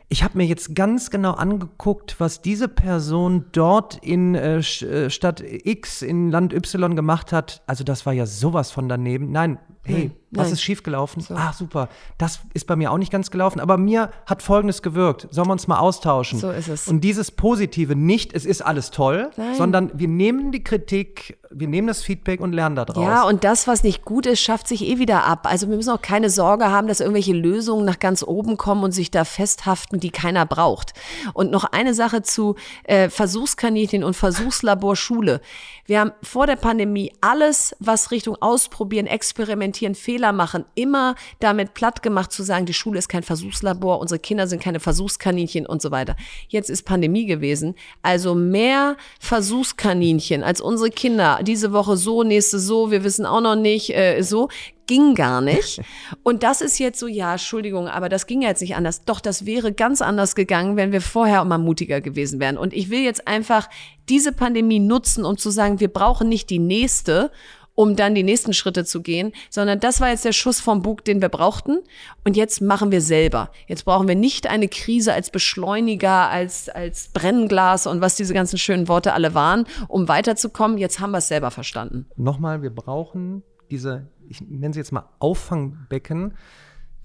ich 0.08 0.24
habe 0.24 0.38
mir 0.38 0.46
jetzt 0.46 0.76
ganz 0.76 1.10
genau 1.10 1.32
angeguckt, 1.32 2.20
was 2.20 2.42
diese 2.42 2.68
Person 2.68 3.46
dort 3.52 3.98
in 4.04 4.36
äh, 4.36 4.58
äh 4.58 5.10
Stadt 5.10 5.42
X 5.42 6.02
in 6.02 6.30
Land 6.32 6.54
Y 6.54 6.96
gemacht 6.96 7.32
hat. 7.32 7.64
Also 7.66 7.84
das 7.84 8.06
war 8.06 8.14
ja 8.14 8.26
sowas 8.26 8.72
von 8.72 8.88
daneben. 8.88 9.32
Nein, 9.32 9.58
hey, 9.86 10.12
was 10.36 10.52
ist 10.52 10.62
schiefgelaufen? 10.62 11.22
So. 11.22 11.36
Ah, 11.36 11.54
super. 11.54 11.90
Das 12.18 12.42
ist 12.54 12.68
bei 12.68 12.76
mir 12.76 12.92
auch 12.92 12.98
nicht 12.98 13.12
ganz 13.12 13.32
gelaufen. 13.32 13.60
Aber 13.60 13.78
mir 13.78 14.12
hat 14.26 14.42
Folgendes 14.42 14.82
gewirkt. 14.82 15.28
Sollen 15.32 15.48
wir 15.48 15.54
uns 15.54 15.68
mal 15.68 15.80
austauschen? 15.80 16.40
So 16.40 16.52
ist 16.52 16.68
es. 16.68 16.88
Und 16.88 17.02
dieses 17.02 17.32
Positive 17.32 17.96
nicht, 17.96 18.34
es 18.34 18.46
ist 18.46 18.62
alles 18.62 18.92
toll, 18.92 19.32
Nein. 19.38 19.56
sondern 19.56 19.92
wir 19.94 20.08
nehmen 20.08 20.52
die 20.52 20.64
Kritik, 20.64 21.38
wir 21.52 21.68
nehmen 21.68 21.88
das 21.88 22.04
Feedback 22.04 22.42
und 22.42 22.54
lernen 22.54 22.76
daraus. 22.76 23.04
Ja, 23.04 23.24
und 23.24 23.44
das, 23.44 23.68
was 23.68 23.84
nicht 23.84 24.04
gut 24.04 24.26
ist, 24.26 24.42
schafft 24.42 24.68
sich 24.68 24.86
eh 24.86 25.00
wieder 25.00 25.24
ab. 25.26 25.48
Also 25.50 25.70
wir 25.70 25.78
müssen 25.78 25.92
auch 25.92 26.02
keine 26.02 26.30
Sorge 26.30 26.66
haben, 26.66 26.88
dass 26.88 27.00
irgendwelche 27.00 27.34
Lösungen 27.34 27.86
nach 27.86 28.00
ganz 28.00 28.24
oben 28.24 28.58
kommen 28.58 28.84
und 28.84 28.92
sich 28.92 29.12
da 29.12 29.24
festhaften, 29.24 30.00
die 30.00 30.10
keiner 30.10 30.46
braucht. 30.46 30.94
Und 31.34 31.52
noch 31.52 31.64
eine 31.66 31.94
Sache 31.94 32.24
zu 32.24 32.56
äh, 32.84 33.10
Versuchskaninchen 33.10 34.04
und 34.04 34.16
Versuchslabor 34.16 34.96
Schule. 34.96 35.42
Wir 35.86 36.00
haben 36.00 36.12
vor 36.22 36.48
der 36.48 36.56
Pandemie 36.56 37.14
alles, 37.22 37.76
was 37.80 38.12
Richtung 38.12 38.36
Ausprobieren, 38.42 39.08
Experimentieren, 39.08 39.75
Fehler 39.96 40.32
machen, 40.32 40.66
immer 40.76 41.16
damit 41.40 41.74
platt 41.74 42.02
gemacht 42.04 42.32
zu 42.32 42.44
sagen, 42.44 42.66
die 42.66 42.74
Schule 42.74 43.00
ist 43.00 43.10
kein 43.10 43.24
Versuchslabor, 43.24 44.00
unsere 44.00 44.20
Kinder 44.20 44.48
sind 44.48 44.62
keine 44.62 44.80
Versuchskaninchen 44.80 45.66
und 45.66 45.82
so 45.82 45.92
weiter. 45.92 46.16
Jetzt 46.48 46.70
ist 46.70 46.84
Pandemie 46.84 47.26
gewesen, 47.26 47.76
also 48.02 48.36
mehr 48.36 48.98
Versuchskaninchen 49.20 50.44
als 50.44 50.62
unsere 50.62 50.90
Kinder. 50.90 51.40
Diese 51.44 51.74
Woche 51.74 51.98
so, 51.98 52.24
nächste 52.24 52.60
so, 52.60 52.92
wir 52.92 53.04
wissen 53.04 53.26
auch 53.26 53.42
noch 53.42 53.56
nicht, 53.56 53.96
äh, 53.96 54.22
so 54.22 54.50
ging 54.88 55.16
gar 55.16 55.42
nicht. 55.42 55.82
Und 56.24 56.44
das 56.44 56.62
ist 56.62 56.80
jetzt 56.80 57.00
so, 57.00 57.08
ja, 57.08 57.34
Entschuldigung, 57.34 57.88
aber 57.88 58.10
das 58.10 58.28
ging 58.28 58.42
jetzt 58.42 58.62
nicht 58.62 58.76
anders. 58.76 59.04
Doch, 59.06 59.20
das 59.20 59.46
wäre 59.46 59.74
ganz 59.74 60.02
anders 60.02 60.36
gegangen, 60.36 60.76
wenn 60.76 60.92
wir 60.92 61.02
vorher 61.02 61.44
mal 61.46 61.58
mutiger 61.58 62.02
gewesen 62.02 62.40
wären. 62.40 62.58
Und 62.58 62.74
ich 62.74 62.90
will 62.90 63.02
jetzt 63.02 63.28
einfach 63.28 63.70
diese 64.10 64.32
Pandemie 64.32 64.80
nutzen, 64.80 65.26
um 65.26 65.38
zu 65.38 65.50
sagen, 65.50 65.80
wir 65.80 65.92
brauchen 65.92 66.30
nicht 66.30 66.50
die 66.50 66.60
nächste, 66.60 67.32
um 67.76 67.96
dann 67.96 68.16
die 68.16 68.24
nächsten 68.24 68.54
Schritte 68.54 68.86
zu 68.86 69.02
gehen, 69.02 69.34
sondern 69.50 69.80
das 69.80 70.02
war 70.02 70.10
jetzt 70.10 70.26
der 70.26 70.32
Schuss 70.32 70.60
vom 70.60 70.82
Bug, 70.82 71.04
den 71.06 71.22
wir 71.22 71.30
brauchten. 71.30 71.80
Und 72.24 72.36
jetzt 72.36 72.62
machen 72.62 72.92
wir 72.92 73.02
selber. 73.02 73.52
Jetzt 73.68 73.86
brauchen 73.86 74.08
wir 74.08 74.16
nicht 74.16 74.48
eine 74.48 74.68
Krise 74.68 75.14
als 75.14 75.30
Beschleuniger, 75.30 76.30
als, 76.30 76.70
als 76.70 77.10
Brennglas 77.10 77.86
und 77.86 78.02
was 78.02 78.16
diese 78.16 78.34
ganzen 78.34 78.58
schönen 78.58 78.88
Worte 78.88 79.14
alle 79.14 79.34
waren, 79.34 79.66
um 79.88 80.08
weiterzukommen. 80.08 80.78
Jetzt 80.78 81.00
haben 81.00 81.12
wir 81.12 81.20
es 81.20 81.28
selber 81.28 81.52
verstanden. 81.52 82.08
Nochmal, 82.16 82.62
wir 82.62 82.74
brauchen 82.74 83.44
diese, 83.70 84.08
ich 84.28 84.42
nenne 84.42 84.74
sie 84.74 84.80
jetzt 84.80 84.92
mal 84.92 85.10
Auffangbecken 85.20 86.34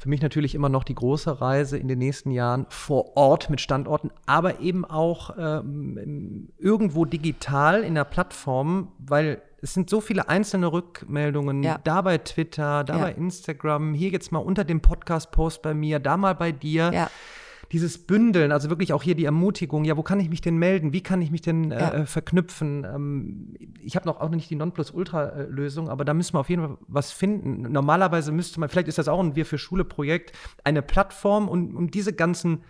für 0.00 0.08
mich 0.08 0.22
natürlich 0.22 0.54
immer 0.54 0.70
noch 0.70 0.84
die 0.84 0.94
große 0.94 1.42
Reise 1.42 1.76
in 1.76 1.86
den 1.86 1.98
nächsten 1.98 2.30
Jahren 2.30 2.64
vor 2.70 3.18
Ort 3.18 3.50
mit 3.50 3.60
Standorten, 3.60 4.10
aber 4.24 4.60
eben 4.60 4.86
auch 4.86 5.36
ähm, 5.38 6.48
irgendwo 6.56 7.04
digital 7.04 7.82
in 7.82 7.94
der 7.96 8.04
Plattform, 8.04 8.92
weil 8.98 9.42
es 9.62 9.74
sind 9.74 9.90
so 9.90 10.00
viele 10.00 10.28
einzelne 10.28 10.72
Rückmeldungen, 10.72 11.62
Ja. 11.62 11.78
da 11.84 12.00
bei 12.02 12.18
Twitter, 12.18 12.84
da 12.84 12.96
Ja. 12.96 13.02
bei 13.04 13.12
Instagram, 13.12 13.94
hier 13.94 14.10
jetzt 14.10 14.32
mal 14.32 14.38
unter 14.38 14.64
dem 14.64 14.80
Podcast-Post 14.80 15.62
bei 15.62 15.74
mir, 15.74 15.98
da 15.98 16.16
mal 16.16 16.34
bei 16.34 16.52
dir. 16.52 16.90
Ja. 16.92 17.10
Dieses 17.72 17.98
Bündeln, 17.98 18.50
also 18.50 18.68
wirklich 18.68 18.92
auch 18.92 19.02
hier 19.04 19.14
die 19.14 19.26
Ermutigung, 19.26 19.84
ja, 19.84 19.96
wo 19.96 20.02
kann 20.02 20.18
ich 20.18 20.28
mich 20.28 20.40
denn 20.40 20.56
melden? 20.56 20.92
Wie 20.92 21.02
kann 21.02 21.22
ich 21.22 21.30
mich 21.30 21.40
denn 21.40 21.70
äh, 21.70 22.00
äh, 22.00 22.06
verknüpfen? 22.06 22.84
Ähm, 22.84 23.54
ich 23.80 23.94
habe 23.94 24.06
noch 24.08 24.20
auch 24.20 24.28
nicht 24.28 24.50
die 24.50 24.56
Nonplusultra-Lösung, 24.56 25.88
aber 25.88 26.04
da 26.04 26.12
müssen 26.12 26.34
wir 26.34 26.40
auf 26.40 26.50
jeden 26.50 26.62
Fall 26.66 26.78
was 26.88 27.12
finden. 27.12 27.70
Normalerweise 27.70 28.32
müsste 28.32 28.58
man, 28.58 28.68
vielleicht 28.70 28.88
ist 28.88 28.98
das 28.98 29.06
auch 29.06 29.20
ein 29.20 29.36
Wir 29.36 29.46
für 29.46 29.56
Schule-Projekt, 29.58 30.32
eine 30.64 30.82
Plattform, 30.82 31.48
um, 31.48 31.76
um 31.76 31.90
diese 31.92 32.12
ganzen 32.12 32.62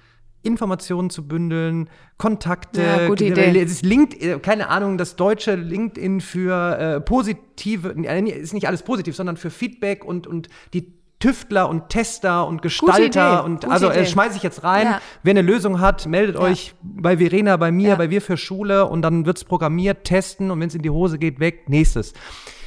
Informationen 0.42 1.10
zu 1.10 1.26
bündeln, 1.26 1.88
Kontakte, 2.16 2.82
Ja, 2.82 3.06
gute 3.08 3.24
Idee. 3.26 3.60
es 3.62 3.72
ist 3.72 3.84
LinkedIn, 3.84 4.40
keine 4.42 4.68
Ahnung, 4.68 4.98
das 4.98 5.16
deutsche 5.16 5.54
LinkedIn 5.54 6.20
für 6.20 6.78
äh, 6.78 7.00
positive, 7.00 7.94
äh, 8.02 8.22
ist 8.30 8.54
nicht 8.54 8.66
alles 8.66 8.82
positiv, 8.82 9.14
sondern 9.16 9.36
für 9.36 9.50
Feedback 9.50 10.04
und, 10.04 10.26
und 10.26 10.48
die 10.72 10.92
Tüftler 11.18 11.68
und 11.68 11.90
Tester 11.90 12.46
und 12.46 12.62
Gestalter 12.62 13.44
und 13.44 13.56
gute 13.60 13.70
also 13.70 13.90
äh, 13.90 14.06
schmeiße 14.06 14.36
ich 14.38 14.42
jetzt 14.42 14.64
rein. 14.64 14.86
Ja. 14.86 15.00
Wer 15.22 15.32
eine 15.32 15.42
Lösung 15.42 15.78
hat, 15.78 16.06
meldet 16.06 16.36
Ja. 16.36 16.40
euch 16.42 16.74
bei 16.82 17.18
Verena, 17.18 17.58
bei 17.58 17.70
mir, 17.70 17.90
Ja. 17.90 17.94
bei 17.96 18.08
Wir 18.08 18.22
für 18.22 18.38
Schule 18.38 18.86
und 18.86 19.02
dann 19.02 19.26
wird's 19.26 19.44
programmiert, 19.44 20.04
testen 20.04 20.50
und 20.50 20.60
wenn 20.60 20.68
es 20.68 20.74
in 20.74 20.80
die 20.80 20.88
Hose 20.88 21.18
geht, 21.18 21.38
weg, 21.38 21.68
nächstes. 21.68 22.14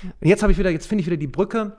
Und 0.04 0.28
jetzt 0.28 0.44
habe 0.44 0.52
ich 0.52 0.60
wieder, 0.60 0.70
jetzt 0.70 0.86
finde 0.86 1.02
ich 1.02 1.08
wieder 1.08 1.18
die 1.18 1.26
Brücke 1.28 1.78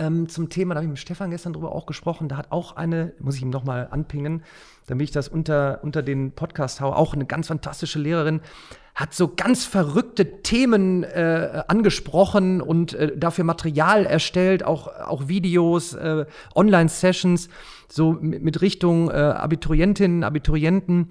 ähm, 0.00 0.28
zum 0.28 0.48
Thema, 0.48 0.74
da 0.74 0.78
habe 0.78 0.86
ich 0.86 0.90
mit 0.90 0.98
Stefan 0.98 1.30
gestern 1.30 1.52
drüber 1.52 1.72
auch 1.72 1.86
gesprochen, 1.86 2.28
da 2.28 2.36
hat 2.36 2.50
auch 2.50 2.74
eine, 2.76 3.12
muss 3.20 3.36
ich 3.36 3.42
ihm 3.42 3.50
nochmal 3.50 3.88
anpingen, 3.90 4.42
damit 4.86 5.04
ich 5.04 5.10
das 5.10 5.28
unter, 5.28 5.80
unter 5.82 6.02
den 6.02 6.32
Podcast 6.32 6.80
haue, 6.80 6.96
auch 6.96 7.14
eine 7.14 7.26
ganz 7.26 7.48
fantastische 7.48 7.98
Lehrerin, 7.98 8.40
hat 8.94 9.14
so 9.14 9.32
ganz 9.34 9.64
verrückte 9.64 10.42
Themen 10.42 11.04
äh, 11.04 11.62
angesprochen 11.68 12.60
und 12.60 12.94
äh, 12.94 13.16
dafür 13.16 13.44
Material 13.44 14.06
erstellt, 14.06 14.64
auch, 14.64 14.88
auch 14.88 15.28
Videos, 15.28 15.94
äh, 15.94 16.24
Online-Sessions, 16.54 17.48
so 17.88 18.12
mit, 18.12 18.42
mit 18.42 18.62
Richtung 18.62 19.10
äh, 19.10 19.12
Abiturientinnen, 19.12 20.24
Abiturienten. 20.24 21.10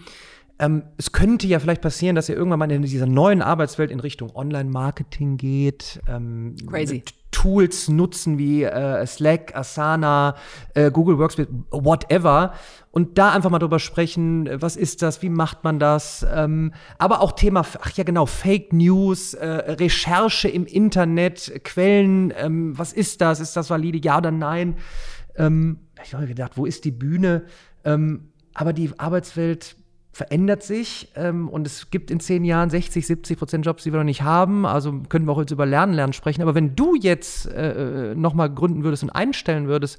Ähm, 0.57 0.83
es 0.97 1.11
könnte 1.11 1.47
ja 1.47 1.59
vielleicht 1.59 1.81
passieren, 1.81 2.15
dass 2.15 2.27
ihr 2.27 2.35
irgendwann 2.35 2.59
mal 2.59 2.71
in 2.71 2.81
dieser 2.81 3.05
neuen 3.05 3.41
Arbeitswelt 3.41 3.91
in 3.91 3.99
Richtung 3.99 4.35
Online-Marketing 4.35 5.37
geht. 5.37 6.01
Ähm, 6.07 6.55
Crazy. 6.67 7.03
Tools 7.31 7.87
nutzen 7.89 8.37
wie 8.37 8.63
äh, 8.63 9.05
Slack, 9.05 9.55
Asana, 9.55 10.35
äh, 10.73 10.91
Google 10.91 11.17
Workspace, 11.17 11.47
whatever. 11.71 12.53
Und 12.91 13.17
da 13.17 13.31
einfach 13.31 13.51
mal 13.51 13.59
drüber 13.59 13.79
sprechen, 13.79 14.49
was 14.61 14.75
ist 14.75 15.01
das, 15.01 15.21
wie 15.21 15.29
macht 15.29 15.63
man 15.63 15.77
das? 15.77 16.25
Ähm, 16.33 16.73
aber 16.97 17.21
auch 17.21 17.33
Thema, 17.33 17.63
ach 17.79 17.91
ja 17.91 18.03
genau, 18.03 18.25
Fake 18.25 18.73
News, 18.73 19.35
äh, 19.35 19.45
Recherche 19.45 20.49
im 20.49 20.65
Internet, 20.65 21.61
Quellen, 21.63 22.33
ähm, 22.35 22.77
was 22.77 22.93
ist 22.93 23.21
das? 23.21 23.39
Ist 23.39 23.55
das 23.55 23.69
valide, 23.69 23.99
ja 23.99 24.17
oder 24.17 24.31
nein? 24.31 24.75
Ähm, 25.35 25.79
ich 26.03 26.13
habe 26.13 26.25
gedacht, 26.25 26.53
wo 26.55 26.65
ist 26.65 26.83
die 26.83 26.91
Bühne? 26.91 27.43
Ähm, 27.85 28.29
aber 28.55 28.73
die 28.73 28.91
Arbeitswelt 28.97 29.75
verändert 30.19 30.63
sich 30.63 31.07
ähm, 31.15 31.47
und 31.47 31.65
es 31.65 31.91
gibt 31.91 32.11
in 32.11 32.19
zehn 32.19 32.43
Jahren 32.43 32.69
60, 32.69 33.07
70 33.07 33.39
Prozent 33.39 33.65
Jobs, 33.65 33.83
die 33.83 33.93
wir 33.93 33.99
noch 33.99 34.03
nicht 34.03 34.21
haben. 34.21 34.65
Also 34.65 34.91
können 35.07 35.25
wir 35.25 35.31
auch 35.31 35.39
jetzt 35.39 35.51
über 35.51 35.65
Lernen, 35.65 35.93
Lernen 35.93 36.11
sprechen. 36.11 36.41
Aber 36.41 36.55
wenn 36.55 36.75
du 36.75 36.93
jetzt 36.93 37.45
äh, 37.45 38.13
nochmal 38.15 38.53
gründen 38.53 38.83
würdest 38.83 39.01
und 39.03 39.11
einstellen 39.11 39.69
würdest, 39.69 39.97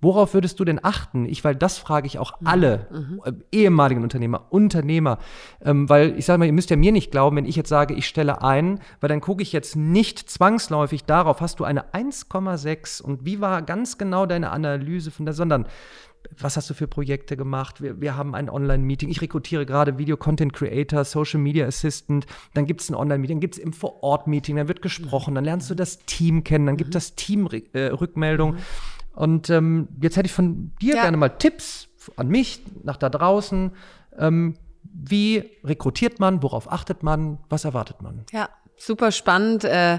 worauf 0.00 0.34
würdest 0.34 0.60
du 0.60 0.64
denn 0.64 0.78
achten? 0.84 1.24
Ich, 1.24 1.42
weil 1.42 1.56
das 1.56 1.78
frage 1.78 2.06
ich 2.06 2.20
auch 2.20 2.34
alle 2.44 2.86
äh, 3.24 3.32
ehemaligen 3.50 4.04
Unternehmer, 4.04 4.46
Unternehmer, 4.50 5.18
ähm, 5.64 5.88
weil 5.88 6.16
ich 6.16 6.26
sage 6.26 6.38
mal, 6.38 6.46
ihr 6.46 6.52
müsst 6.52 6.70
ja 6.70 6.76
mir 6.76 6.92
nicht 6.92 7.10
glauben, 7.10 7.36
wenn 7.36 7.44
ich 7.44 7.56
jetzt 7.56 7.68
sage, 7.68 7.92
ich 7.94 8.06
stelle 8.06 8.42
ein, 8.42 8.78
weil 9.00 9.08
dann 9.08 9.20
gucke 9.20 9.42
ich 9.42 9.52
jetzt 9.52 9.74
nicht 9.74 10.30
zwangsläufig 10.30 11.06
darauf, 11.06 11.40
hast 11.40 11.58
du 11.58 11.64
eine 11.64 11.92
1,6 11.92 13.02
und 13.02 13.24
wie 13.24 13.40
war 13.40 13.62
ganz 13.62 13.98
genau 13.98 14.26
deine 14.26 14.50
Analyse 14.50 15.10
von 15.10 15.26
der, 15.26 15.34
sondern 15.34 15.66
was 16.38 16.56
hast 16.56 16.68
du 16.70 16.74
für 16.74 16.86
Projekte 16.86 17.36
gemacht? 17.36 17.82
Wir, 17.82 18.00
wir 18.00 18.16
haben 18.16 18.34
ein 18.34 18.48
Online-Meeting. 18.50 19.08
Ich 19.08 19.20
rekrutiere 19.20 19.66
gerade 19.66 19.98
Video-Content-Creator, 19.98 21.04
Social-Media 21.04 21.66
Assistant. 21.66 22.26
Dann 22.54 22.66
gibt 22.66 22.80
es 22.80 22.90
ein 22.90 22.94
Online-Meeting, 22.94 23.36
dann 23.36 23.40
gibt 23.40 23.54
es 23.56 23.60
im 23.60 23.72
Vor-Ort-Meeting, 23.72 24.56
dann 24.56 24.68
wird 24.68 24.82
gesprochen, 24.82 25.34
dann 25.34 25.44
lernst 25.44 25.70
du 25.70 25.74
das 25.74 25.98
Team 26.06 26.44
kennen, 26.44 26.66
dann 26.66 26.76
gibt 26.76 26.94
das 26.94 27.14
Team 27.14 27.48
äh, 27.72 27.86
Rückmeldung. 27.86 28.56
Und 29.14 29.50
ähm, 29.50 29.88
jetzt 30.00 30.16
hätte 30.16 30.26
ich 30.26 30.32
von 30.32 30.72
dir 30.80 30.96
Ja. 30.96 31.02
gerne 31.02 31.16
mal 31.16 31.30
Tipps 31.30 31.88
an 32.16 32.28
mich, 32.28 32.62
nach 32.84 32.96
da 32.96 33.08
draußen. 33.08 33.72
Ähm, 34.18 34.54
wie 34.82 35.50
rekrutiert 35.64 36.20
man? 36.20 36.42
Worauf 36.42 36.70
achtet 36.70 37.02
man? 37.02 37.38
Was 37.48 37.64
erwartet 37.64 38.02
man? 38.02 38.24
Ja, 38.32 38.48
super 38.76 39.12
spannend. 39.12 39.64
Äh, 39.64 39.98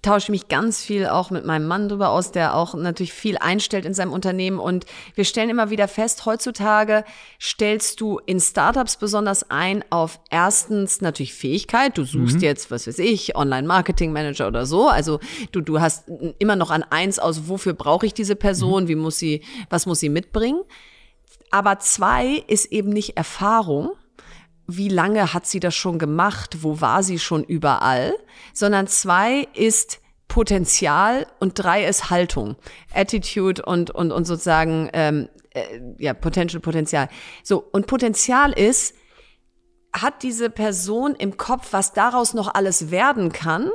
tausche 0.00 0.32
mich 0.32 0.48
ganz 0.48 0.82
viel 0.82 1.06
auch 1.06 1.30
mit 1.30 1.44
meinem 1.44 1.66
Mann 1.66 1.90
drüber 1.90 2.08
aus, 2.08 2.32
der 2.32 2.54
auch 2.54 2.74
natürlich 2.74 3.12
viel 3.12 3.36
einstellt 3.36 3.84
in 3.84 3.92
seinem 3.92 4.12
Unternehmen. 4.12 4.58
Und 4.58 4.86
wir 5.14 5.24
stellen 5.24 5.50
immer 5.50 5.68
wieder 5.68 5.88
fest, 5.88 6.24
heutzutage 6.24 7.04
stellst 7.40 8.00
du 8.00 8.18
in 8.24 8.40
Startups 8.40 8.96
besonders 8.96 9.50
ein 9.50 9.84
auf 9.90 10.20
erstens 10.30 11.02
natürlich 11.02 11.34
Fähigkeit. 11.34 11.98
Du 11.98 12.04
suchst 12.04 12.40
jetzt, 12.40 12.70
was 12.70 12.86
weiß 12.86 12.98
ich, 12.98 13.36
Online-Marketing-Manager 13.36 14.48
oder 14.48 14.64
so. 14.64 14.88
Also 14.88 15.20
du, 15.52 15.60
du 15.60 15.80
hast 15.80 16.10
immer 16.38 16.56
noch 16.56 16.70
an 16.70 16.82
eins 16.82 17.18
aus, 17.18 17.48
wofür 17.48 17.74
brauche 17.74 18.06
ich 18.06 18.14
diese 18.14 18.36
Person? 18.36 18.88
Wie 18.88 18.96
muss 18.96 19.18
sie, 19.18 19.42
was 19.68 19.84
muss 19.84 20.00
sie 20.00 20.08
mitbringen? 20.08 20.62
Aber 21.50 21.78
zwei 21.78 22.42
ist 22.48 22.72
eben 22.72 22.88
nicht 22.88 23.16
Erfahrung, 23.18 23.90
wie 24.66 24.88
lange 24.88 25.34
hat 25.34 25.46
sie 25.46 25.60
das 25.60 25.74
schon 25.74 25.98
gemacht, 25.98 26.58
wo 26.62 26.80
war 26.80 27.02
sie 27.02 27.18
schon 27.18 27.44
überall, 27.44 28.14
sondern 28.52 28.86
zwei 28.86 29.48
ist 29.54 30.00
Potenzial 30.28 31.26
und 31.38 31.54
drei 31.54 31.84
ist 31.84 32.10
Haltung, 32.10 32.56
Attitude 32.92 33.62
und, 33.62 33.90
und, 33.90 34.10
und 34.10 34.24
sozusagen, 34.24 34.90
ähm, 34.92 35.28
äh, 35.50 35.80
ja, 35.98 36.14
Potential, 36.14 36.60
Potenzial. 36.60 37.08
So, 37.42 37.62
und 37.72 37.86
Potenzial 37.86 38.52
ist, 38.52 38.94
hat 39.92 40.22
diese 40.22 40.50
Person 40.50 41.14
im 41.14 41.36
Kopf, 41.36 41.68
was 41.72 41.92
daraus 41.92 42.34
noch 42.34 42.52
alles 42.52 42.90
werden 42.90 43.32
kann? 43.32 43.70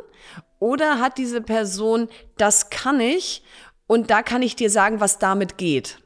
Oder 0.59 0.99
hat 0.99 1.17
diese 1.17 1.39
Person, 1.39 2.09
das 2.37 2.69
kann 2.69 2.99
ich 2.99 3.43
und 3.87 4.09
da 4.09 4.21
kann 4.21 4.41
ich 4.41 4.57
dir 4.57 4.69
sagen, 4.69 4.99
was 4.99 5.17
damit 5.17 5.57
geht? 5.57 5.99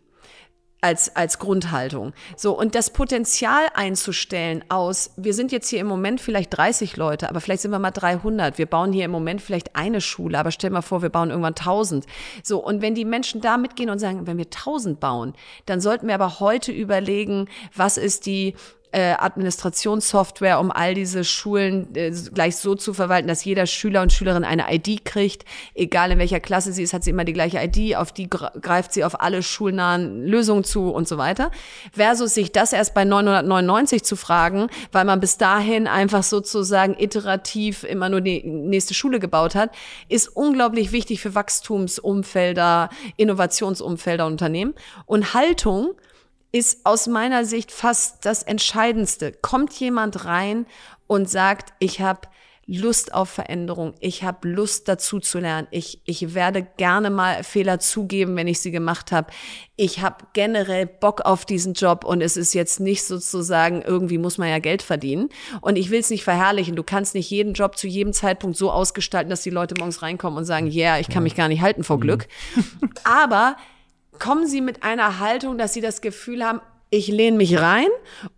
Als, 0.84 1.16
als 1.16 1.40
Grundhaltung. 1.40 2.14
So, 2.36 2.58
und 2.58 2.76
das 2.76 2.90
Potenzial 2.92 3.64
einzustellen 3.74 4.66
aus, 4.70 5.12
wir 5.16 5.34
sind 5.34 5.52
jetzt 5.52 5.70
hier 5.70 5.80
im 5.80 5.88
Moment 5.88 6.20
vielleicht 6.20 6.56
30 6.58 6.98
Leute, 6.98 7.30
aber 7.30 7.40
vielleicht 7.42 7.62
sind 7.62 7.72
wir 7.72 7.80
mal 7.80 7.92
300. 7.92 8.58
Wir 8.58 8.66
bauen 8.66 8.92
hier 8.92 9.06
im 9.06 9.12
Moment 9.12 9.42
vielleicht 9.42 9.76
eine 9.76 10.02
Schule, 10.02 10.38
aber 10.38 10.52
stell 10.52 10.70
mal 10.70 10.82
vor, 10.82 11.02
wir 11.02 11.10
bauen 11.10 11.30
irgendwann 11.30 11.56
1000. 11.56 12.06
So, 12.44 12.64
und 12.64 12.82
wenn 12.82 12.96
die 12.96 13.06
Menschen 13.06 13.40
da 13.40 13.58
mitgehen 13.58 13.90
und 13.90 14.00
sagen, 14.00 14.28
wenn 14.28 14.38
wir 14.38 14.46
1000 14.46 15.00
bauen, 15.00 15.34
dann 15.66 15.80
sollten 15.80 16.08
wir 16.08 16.16
aber 16.16 16.42
heute 16.42 16.72
überlegen, 16.72 17.48
was 17.74 17.98
ist 17.98 18.26
die 18.26 18.56
äh, 18.94 19.16
Administrationssoftware, 19.18 20.60
um 20.60 20.72
all 20.72 20.94
diese 20.94 21.24
Schulen 21.24 21.94
äh, 21.96 22.12
gleich 22.34 22.58
so 22.58 22.76
zu 22.76 22.94
verwalten, 22.94 23.28
dass 23.28 23.44
jeder 23.44 23.66
Schüler 23.66 24.04
und 24.04 24.14
Schülerin 24.14 24.44
eine 24.44 24.74
ID 24.74 25.04
kriegt. 25.04 25.46
Egal 25.74 26.12
in 26.12 26.20
welcher 26.20 26.40
Klasse 26.40 26.72
sie 26.72 26.84
ist, 26.84 26.94
hat 26.94 27.04
sie 27.04 27.10
immer 27.10 27.26
die 27.26 27.34
gleiche 27.34 27.60
ID, 27.62 27.96
auf 27.96 28.12
die 28.12 28.30
gr- 28.30 28.52
greift 28.62 28.94
sie 28.94 29.04
auf 29.04 29.20
alle 29.20 29.42
schulnahen 29.42 30.26
Lösungen 30.26 30.64
zu 30.64 30.92
und 30.92 31.08
so 31.08 31.18
weiter. 31.18 31.50
Versus 31.92 32.36
sich 32.36 32.52
das 32.52 32.72
erst 32.72 32.94
bei 32.94 33.04
999 33.04 34.04
zu 34.04 34.16
fragen, 34.16 34.68
weil 34.92 35.06
man 35.06 35.20
bis 35.20 35.38
dahin 35.38 35.88
einfach 35.88 36.24
sozusagen 36.24 36.96
iterativ 36.98 37.84
immer 37.84 38.10
nur 38.10 38.22
die 38.22 38.44
nächste 38.46 38.94
Schule 38.94 39.20
gebaut 39.20 39.56
hat, 39.56 39.72
ist 40.08 40.28
unglaublich 40.28 40.92
wichtig 40.92 41.20
für 41.20 41.34
Wachstumsumfelder, 41.34 42.90
Innovationsumfelder 43.18 44.28
Unternehmen. 44.28 44.76
Und 45.08 45.34
Haltung 45.34 45.96
ist 46.54 46.86
aus 46.86 47.08
meiner 47.08 47.46
Sicht 47.46 47.72
fast 47.72 48.26
das 48.26 48.44
Entscheidendste. 48.44 49.34
Kommt 49.34 49.74
jemand 49.74 50.24
rein 50.24 50.68
und 51.08 51.30
sagt, 51.30 51.74
ich 51.80 52.00
habe 52.00 52.30
Lust 52.66 53.14
auf 53.14 53.28
Veränderung, 53.30 53.94
ich 54.00 54.24
habe 54.24 54.48
Lust 54.48 54.88
dazu 54.88 55.20
zu 55.20 55.40
lernen, 55.40 55.68
ich, 55.70 56.00
ich 56.06 56.34
werde 56.34 56.66
gerne 56.78 57.10
mal 57.10 57.44
Fehler 57.44 57.80
zugeben, 57.80 58.38
wenn 58.38 58.48
ich 58.48 58.62
sie 58.62 58.72
gemacht 58.72 59.12
habe. 59.12 59.34
Ich 59.76 60.00
habe 60.00 60.24
generell 60.32 60.86
Bock 60.86 61.22
auf 61.22 61.44
diesen 61.44 61.74
Job 61.74 62.06
und 62.06 62.22
es 62.22 62.38
ist 62.38 62.54
jetzt 62.54 62.80
nicht 62.80 63.04
sozusagen, 63.04 63.82
irgendwie 63.82 64.18
muss 64.18 64.38
man 64.38 64.48
ja 64.48 64.60
Geld 64.60 64.82
verdienen. 64.82 65.28
Und 65.60 65.76
ich 65.76 65.90
will 65.90 66.00
es 66.00 66.10
nicht 66.10 66.24
verherrlichen. 66.24 66.78
Du 66.78 66.84
kannst 66.84 67.16
nicht 67.16 67.30
jeden 67.30 67.54
Job 67.54 67.78
zu 67.78 67.88
jedem 67.88 68.14
Zeitpunkt 68.14 68.56
so 68.56 68.72
ausgestalten, 68.72 69.30
dass 69.30 69.44
die 69.44 69.50
Leute 69.50 69.76
morgens 69.78 70.02
reinkommen 70.02 70.38
und 70.38 70.46
sagen, 70.46 70.72
yeah, 70.72 71.00
ich 71.00 71.10
kann 71.10 71.24
mich 71.24 71.36
gar 71.36 71.50
nicht 71.50 71.62
halten 71.62 71.84
vor 71.84 72.00
Glück. 72.00 72.28
Aber 73.04 73.58
kommen 74.20 74.48
Sie 74.48 74.62
mit 74.62 74.84
einer 74.84 75.20
Haltung, 75.20 75.58
dass 75.58 75.74
Sie 75.74 75.82
das 75.82 76.02
Gefühl 76.02 76.46
haben, 76.46 76.62
ich 76.90 77.08
lehne 77.08 77.38
mich 77.38 77.60
rein 77.60 77.88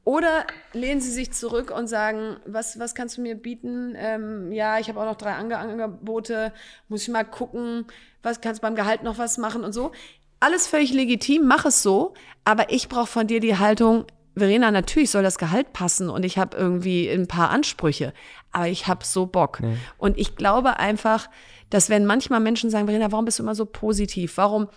oder 0.05 0.45
lehnen 0.71 1.01
Sie 1.01 1.11
sich 1.11 1.33
zurück 1.33 1.71
und 1.77 1.87
sagen, 1.87 2.37
was, 2.45 2.79
was 2.79 2.95
kannst 2.95 3.17
du 3.17 3.21
mir 3.21 3.35
bieten? 3.35 3.95
Ähm, 3.97 4.53
ja, 4.53 4.79
ich 4.79 4.87
habe 4.87 5.01
auch 5.01 5.05
noch 5.05 5.17
drei 5.17 5.33
Ange 5.33 5.57
Angebote, 5.57 6.53
muss 6.87 7.01
ich 7.01 7.09
mal 7.09 7.25
gucken, 7.25 7.85
was 8.23 8.39
kannst 8.39 8.61
du 8.61 8.65
beim 8.65 8.75
Gehalt 8.75 9.03
noch 9.03 9.17
was 9.17 9.37
machen 9.37 9.65
und 9.65 9.73
so. 9.73 9.91
Alles 10.39 10.67
völlig 10.67 10.93
legitim, 10.93 11.45
mach 11.47 11.65
es 11.65 11.83
so, 11.83 12.13
aber 12.45 12.71
ich 12.71 12.87
brauche 12.87 13.07
von 13.07 13.27
dir 13.27 13.41
die 13.41 13.57
Haltung, 13.57 14.05
Verena, 14.37 14.71
natürlich 14.71 15.11
soll 15.11 15.23
das 15.23 15.37
Gehalt 15.37 15.73
passen 15.73 16.09
und 16.09 16.23
ich 16.23 16.37
habe 16.37 16.55
irgendwie 16.55 17.09
ein 17.09 17.27
paar 17.27 17.49
Ansprüche, 17.49 18.13
aber 18.51 18.67
ich 18.67 18.87
habe 18.87 19.03
so 19.03 19.25
Bock. 19.25 19.59
Nee. 19.61 19.77
Und 19.97 20.17
ich 20.17 20.35
glaube 20.37 20.77
einfach, 20.77 21.29
dass 21.69 21.89
wenn 21.89 22.05
manchmal 22.05 22.39
Menschen 22.39 22.69
sagen, 22.69 22.85
Verena, 22.85 23.11
warum 23.11 23.25
bist 23.25 23.39
du 23.39 23.43
immer 23.43 23.55
so 23.55 23.65
positiv? 23.65 24.37
Warum 24.37 24.67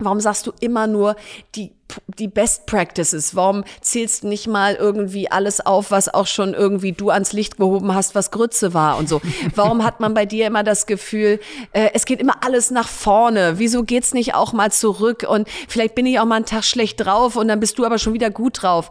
Warum 0.00 0.18
sagst 0.18 0.46
du 0.48 0.52
immer 0.58 0.88
nur 0.88 1.14
die, 1.54 1.70
die 2.18 2.26
Best 2.26 2.66
Practices? 2.66 3.36
Warum 3.36 3.62
zählst 3.80 4.24
du 4.24 4.28
nicht 4.28 4.48
mal 4.48 4.74
irgendwie 4.74 5.30
alles 5.30 5.64
auf, 5.64 5.92
was 5.92 6.12
auch 6.12 6.26
schon 6.26 6.52
irgendwie 6.52 6.90
du 6.90 7.10
ans 7.10 7.32
Licht 7.32 7.58
gehoben 7.58 7.94
hast, 7.94 8.16
was 8.16 8.32
Grütze 8.32 8.74
war 8.74 8.96
und 8.96 9.08
so? 9.08 9.20
Warum 9.54 9.84
hat 9.84 10.00
man 10.00 10.12
bei 10.12 10.26
dir 10.26 10.48
immer 10.48 10.64
das 10.64 10.86
Gefühl, 10.86 11.38
äh, 11.72 11.90
es 11.94 12.06
geht 12.06 12.20
immer 12.20 12.44
alles 12.44 12.72
nach 12.72 12.88
vorne? 12.88 13.54
Wieso 13.58 13.84
geht's 13.84 14.14
nicht 14.14 14.34
auch 14.34 14.52
mal 14.52 14.72
zurück? 14.72 15.24
Und 15.28 15.46
vielleicht 15.68 15.94
bin 15.94 16.06
ich 16.06 16.18
auch 16.18 16.24
mal 16.24 16.36
einen 16.36 16.46
Tag 16.46 16.64
schlecht 16.64 17.04
drauf 17.04 17.36
und 17.36 17.46
dann 17.46 17.60
bist 17.60 17.78
du 17.78 17.84
aber 17.84 17.98
schon 17.98 18.14
wieder 18.14 18.30
gut 18.30 18.62
drauf 18.62 18.90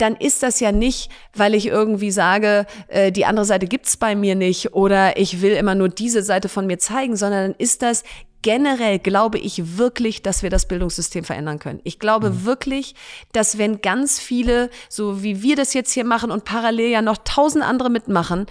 dann 0.00 0.16
ist 0.16 0.42
das 0.42 0.60
ja 0.60 0.72
nicht, 0.72 1.10
weil 1.34 1.54
ich 1.54 1.66
irgendwie 1.66 2.10
sage, 2.10 2.64
äh, 2.88 3.12
die 3.12 3.26
andere 3.26 3.44
Seite 3.44 3.66
gibt's 3.66 3.98
bei 3.98 4.14
mir 4.14 4.34
nicht 4.34 4.72
oder 4.72 5.18
ich 5.18 5.42
will 5.42 5.52
immer 5.52 5.74
nur 5.74 5.90
diese 5.90 6.22
Seite 6.22 6.48
von 6.48 6.66
mir 6.66 6.78
zeigen, 6.78 7.16
sondern 7.16 7.50
dann 7.50 7.58
ist 7.58 7.82
das 7.82 8.02
generell 8.42 8.98
glaube 8.98 9.38
ich 9.38 9.78
wirklich, 9.78 10.22
dass 10.22 10.42
wir 10.42 10.50
das 10.50 10.66
Bildungssystem 10.66 11.24
verändern 11.24 11.58
können. 11.58 11.80
Ich 11.84 11.98
glaube 11.98 12.30
mhm. 12.30 12.44
wirklich, 12.44 12.94
dass 13.32 13.58
wenn 13.58 13.80
ganz 13.80 14.18
viele, 14.18 14.70
so 14.88 15.22
wie 15.22 15.42
wir 15.42 15.56
das 15.56 15.74
jetzt 15.74 15.92
hier 15.92 16.04
machen 16.04 16.30
und 16.30 16.44
parallel 16.44 16.90
ja 16.90 17.02
noch 17.02 17.18
tausend 17.24 17.64
andere 17.64 17.90
mitmachen, 17.90 18.46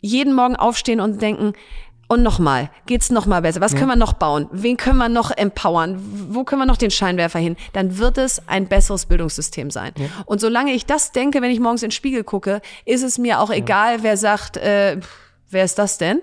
jeden 0.00 0.34
Morgen 0.34 0.56
aufstehen 0.56 1.00
und 1.00 1.20
denken, 1.20 1.54
und 2.08 2.22
nochmal, 2.22 2.70
geht's 2.86 3.10
nochmal 3.10 3.42
besser? 3.42 3.60
Was 3.60 3.72
ja. 3.72 3.78
können 3.78 3.90
wir 3.90 3.96
noch 3.96 4.12
bauen? 4.12 4.48
Wen 4.52 4.76
können 4.76 4.98
wir 4.98 5.08
noch 5.08 5.32
empowern? 5.32 5.98
Wo 6.30 6.44
können 6.44 6.62
wir 6.62 6.66
noch 6.66 6.76
den 6.76 6.90
Scheinwerfer 6.90 7.40
hin? 7.40 7.56
Dann 7.72 7.98
wird 7.98 8.16
es 8.18 8.46
ein 8.48 8.68
besseres 8.68 9.06
Bildungssystem 9.06 9.70
sein. 9.70 9.92
Ja. 9.98 10.06
Und 10.24 10.40
solange 10.40 10.72
ich 10.72 10.86
das 10.86 11.10
denke, 11.10 11.42
wenn 11.42 11.50
ich 11.50 11.58
morgens 11.58 11.82
in 11.82 11.88
den 11.88 11.92
Spiegel 11.92 12.22
gucke, 12.22 12.60
ist 12.84 13.02
es 13.02 13.18
mir 13.18 13.40
auch 13.40 13.50
egal, 13.50 14.02
wer 14.02 14.16
sagt, 14.16 14.56
äh, 14.56 15.00
wer 15.50 15.64
ist 15.64 15.78
das 15.78 15.98
denn? 15.98 16.20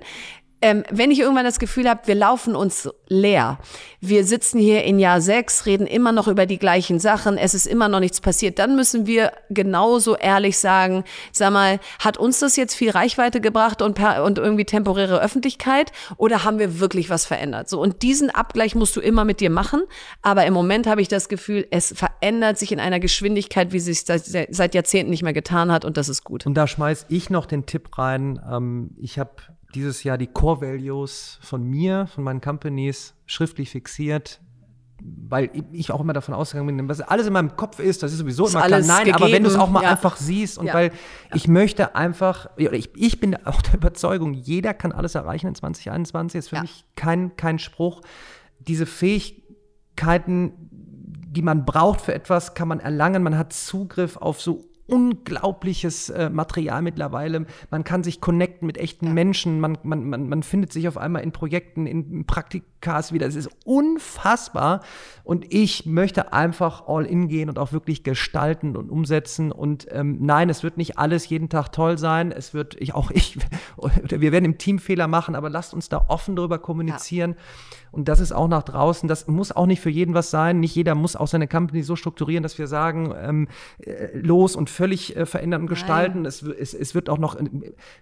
Ähm, 0.63 0.85
wenn 0.89 1.11
ich 1.11 1.19
irgendwann 1.19 1.43
das 1.43 1.59
Gefühl 1.59 1.89
habe, 1.89 2.07
wir 2.07 2.15
laufen 2.15 2.55
uns 2.55 2.89
leer, 3.09 3.59
wir 3.99 4.23
sitzen 4.23 4.59
hier 4.59 4.85
in 4.85 4.97
Jahr 4.97 5.19
sechs, 5.19 5.65
reden 5.65 5.85
immer 5.85 6.13
noch 6.13 6.29
über 6.29 6.45
die 6.45 6.57
gleichen 6.57 6.99
Sachen, 6.99 7.37
es 7.37 7.53
ist 7.53 7.67
immer 7.67 7.89
noch 7.89 7.99
nichts 7.99 8.21
passiert, 8.21 8.59
dann 8.59 8.77
müssen 8.77 9.05
wir 9.05 9.33
genauso 9.49 10.15
ehrlich 10.15 10.57
sagen, 10.57 11.03
sag 11.33 11.51
mal, 11.51 11.81
hat 11.99 12.17
uns 12.17 12.39
das 12.39 12.55
jetzt 12.55 12.75
viel 12.75 12.91
Reichweite 12.91 13.41
gebracht 13.41 13.81
und, 13.81 13.95
per, 13.95 14.23
und 14.23 14.37
irgendwie 14.37 14.63
temporäre 14.63 15.21
Öffentlichkeit? 15.21 15.91
Oder 16.15 16.45
haben 16.45 16.59
wir 16.59 16.79
wirklich 16.79 17.09
was 17.09 17.25
verändert? 17.25 17.67
So, 17.67 17.81
und 17.81 18.01
diesen 18.01 18.29
Abgleich 18.29 18.73
musst 18.73 18.95
du 18.95 19.01
immer 19.01 19.25
mit 19.25 19.41
dir 19.41 19.49
machen, 19.49 19.81
aber 20.21 20.45
im 20.45 20.53
Moment 20.53 20.87
habe 20.87 21.01
ich 21.01 21.09
das 21.09 21.27
Gefühl, 21.27 21.67
es 21.71 21.93
verändert 21.93 22.57
sich 22.57 22.71
in 22.71 22.79
einer 22.79 23.01
Geschwindigkeit, 23.01 23.73
wie 23.73 23.81
sich 23.81 24.05
seit, 24.05 24.23
seit 24.23 24.75
Jahrzehnten 24.75 25.11
nicht 25.11 25.23
mehr 25.23 25.33
getan 25.33 25.73
hat. 25.73 25.83
Und 25.83 25.97
das 25.97 26.07
ist 26.07 26.23
gut. 26.23 26.45
Und 26.45 26.53
da 26.53 26.67
schmeiß 26.67 27.07
ich 27.09 27.29
noch 27.29 27.47
den 27.47 27.65
Tipp 27.65 27.97
rein, 27.97 28.39
ähm, 28.49 28.91
ich 28.97 29.19
habe 29.19 29.31
dieses 29.75 30.03
Jahr 30.03 30.17
die 30.17 30.27
Core 30.27 30.61
Values 30.61 31.39
von 31.41 31.63
mir, 31.63 32.07
von 32.07 32.23
meinen 32.23 32.41
Companies 32.41 33.15
schriftlich 33.25 33.69
fixiert, 33.71 34.41
weil 35.01 35.49
ich 35.71 35.91
auch 35.91 35.99
immer 35.99 36.13
davon 36.13 36.33
ausgegangen 36.33 36.77
bin, 36.77 36.89
was 36.89 37.01
alles 37.01 37.27
in 37.27 37.33
meinem 37.33 37.55
Kopf 37.55 37.79
ist, 37.79 38.03
das 38.03 38.13
ist 38.13 38.19
sowieso 38.19 38.45
ist 38.45 38.53
immer 38.53 38.65
klar. 38.65 38.79
Nein, 38.81 39.05
gegeben. 39.05 39.15
aber 39.15 39.31
wenn 39.31 39.43
du 39.43 39.49
es 39.49 39.55
auch 39.55 39.69
mal 39.69 39.83
ja. 39.83 39.91
einfach 39.91 40.15
siehst 40.15 40.57
und 40.57 40.67
ja. 40.67 40.73
weil 40.73 40.91
ich 41.33 41.47
möchte 41.47 41.95
einfach, 41.95 42.49
ich, 42.55 42.89
ich 42.95 43.19
bin 43.19 43.35
auch 43.45 43.61
der 43.61 43.75
Überzeugung, 43.75 44.33
jeder 44.33 44.73
kann 44.73 44.91
alles 44.91 45.15
erreichen 45.15 45.47
in 45.47 45.55
2021, 45.55 46.39
ist 46.39 46.49
für 46.49 46.55
ja. 46.55 46.61
mich 46.61 46.85
kein, 46.95 47.35
kein 47.35 47.59
Spruch. 47.59 48.01
Diese 48.59 48.85
Fähigkeiten, 48.85 50.53
die 50.71 51.41
man 51.41 51.65
braucht 51.65 52.01
für 52.01 52.13
etwas, 52.13 52.53
kann 52.53 52.67
man 52.67 52.79
erlangen. 52.79 53.23
Man 53.23 53.37
hat 53.37 53.51
Zugriff 53.51 54.17
auf 54.17 54.41
so 54.41 54.63
unglaubliches 54.87 56.09
äh, 56.09 56.29
Material 56.29 56.81
mittlerweile. 56.81 57.45
Man 57.71 57.83
kann 57.83 58.03
sich 58.03 58.21
connecten 58.21 58.65
mit 58.65 58.77
echten 58.77 59.07
ja. 59.07 59.13
Menschen. 59.13 59.59
Man, 59.59 59.77
man, 59.83 60.09
man, 60.09 60.29
man 60.29 60.43
findet 60.43 60.73
sich 60.73 60.87
auf 60.87 60.97
einmal 60.97 61.23
in 61.23 61.31
Projekten, 61.31 61.87
in 61.87 62.25
Praktikas 62.83 63.13
wieder. 63.13 63.27
Es 63.27 63.35
ist 63.35 63.49
unfassbar. 63.65 64.81
Und 65.23 65.53
ich 65.53 65.85
möchte 65.85 66.33
einfach 66.33 66.87
all 66.87 67.05
in 67.05 67.29
gehen 67.29 67.47
und 67.47 67.57
auch 67.57 67.71
wirklich 67.71 68.03
gestalten 68.03 68.75
und 68.75 68.89
umsetzen. 68.89 69.51
Und 69.53 69.87
ähm, 69.91 70.17
nein, 70.19 70.49
es 70.49 70.63
wird 70.63 70.75
nicht 70.77 70.97
alles 70.97 71.29
jeden 71.29 71.47
Tag 71.47 71.71
toll 71.71 71.97
sein. 71.97 72.31
Es 72.33 72.53
wird, 72.53 72.75
ich 72.79 72.93
auch 72.93 73.09
ich, 73.09 73.37
wir 74.09 74.31
werden 74.33 74.45
im 74.45 74.57
Team 74.57 74.79
Fehler 74.79 75.07
machen, 75.07 75.35
aber 75.35 75.49
lasst 75.49 75.73
uns 75.73 75.87
da 75.87 76.05
offen 76.09 76.35
darüber 76.35 76.59
kommunizieren. 76.59 77.31
Ja. 77.31 77.37
Und 77.93 78.09
das 78.09 78.19
ist 78.19 78.31
auch 78.31 78.47
nach 78.47 78.63
draußen. 78.63 79.07
Das 79.07 79.27
muss 79.27 79.51
auch 79.51 79.67
nicht 79.67 79.79
für 79.79 79.91
jeden 79.91 80.13
was 80.13 80.31
sein. 80.31 80.59
Nicht 80.59 80.75
jeder 80.75 80.95
muss 80.95 81.15
auch 81.15 81.27
seine 81.27 81.47
Company 81.47 81.83
so 81.83 81.95
strukturieren, 81.95 82.41
dass 82.41 82.57
wir 82.57 82.67
sagen, 82.67 83.13
ähm, 83.15 83.47
äh, 83.77 84.17
los 84.17 84.55
und 84.55 84.69
völlig 84.69 85.15
äh, 85.15 85.27
verändern 85.27 85.61
und 85.61 85.67
gestalten. 85.67 86.25
Es, 86.25 86.41
es, 86.41 86.73
es 86.73 86.95
wird 86.95 87.07
auch 87.07 87.19
noch, 87.19 87.37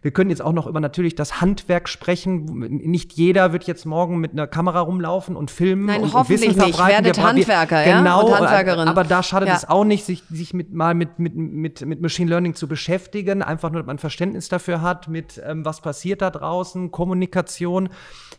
wir 0.01 0.11
können 0.11 0.29
jetzt 0.29 0.41
auch 0.41 0.53
noch 0.53 0.65
über 0.65 0.79
natürlich 0.79 1.15
das 1.15 1.41
Handwerk 1.41 1.89
sprechen. 1.89 2.45
Nicht 2.45 3.13
jeder 3.13 3.51
wird 3.51 3.65
jetzt 3.65 3.85
morgen 3.85 4.19
mit 4.19 4.31
einer 4.31 4.47
Kamera 4.47 4.70
rumlaufen 4.79 5.35
und 5.35 5.51
filmen 5.51 5.85
Nein, 5.85 6.01
und, 6.01 6.13
hoffentlich 6.13 6.49
und 6.49 6.55
Wissen 6.55 6.65
nicht. 6.65 6.75
verbreiten. 6.75 7.05
Werdet 7.05 7.23
Handwerker, 7.23 7.85
ja? 7.85 7.97
Genau, 7.99 8.25
und 8.25 8.33
Handwerkerin. 8.33 8.87
aber 8.87 9.03
da 9.03 9.21
schadet 9.21 9.49
ja. 9.49 9.55
es 9.55 9.67
auch 9.67 9.83
nicht, 9.83 10.05
sich, 10.05 10.23
sich 10.29 10.53
mit, 10.53 10.73
mal 10.73 10.93
mit, 10.93 11.19
mit, 11.19 11.35
mit, 11.35 11.85
mit 11.85 12.01
Machine 12.01 12.29
Learning 12.29 12.55
zu 12.55 12.67
beschäftigen. 12.67 13.41
Einfach 13.41 13.69
nur, 13.69 13.81
dass 13.81 13.87
man 13.87 13.97
Verständnis 13.97 14.47
dafür 14.49 14.81
hat, 14.81 15.09
mit 15.09 15.41
ähm, 15.45 15.65
was 15.65 15.81
passiert 15.81 16.21
da 16.21 16.29
draußen, 16.29 16.91
Kommunikation. 16.91 17.89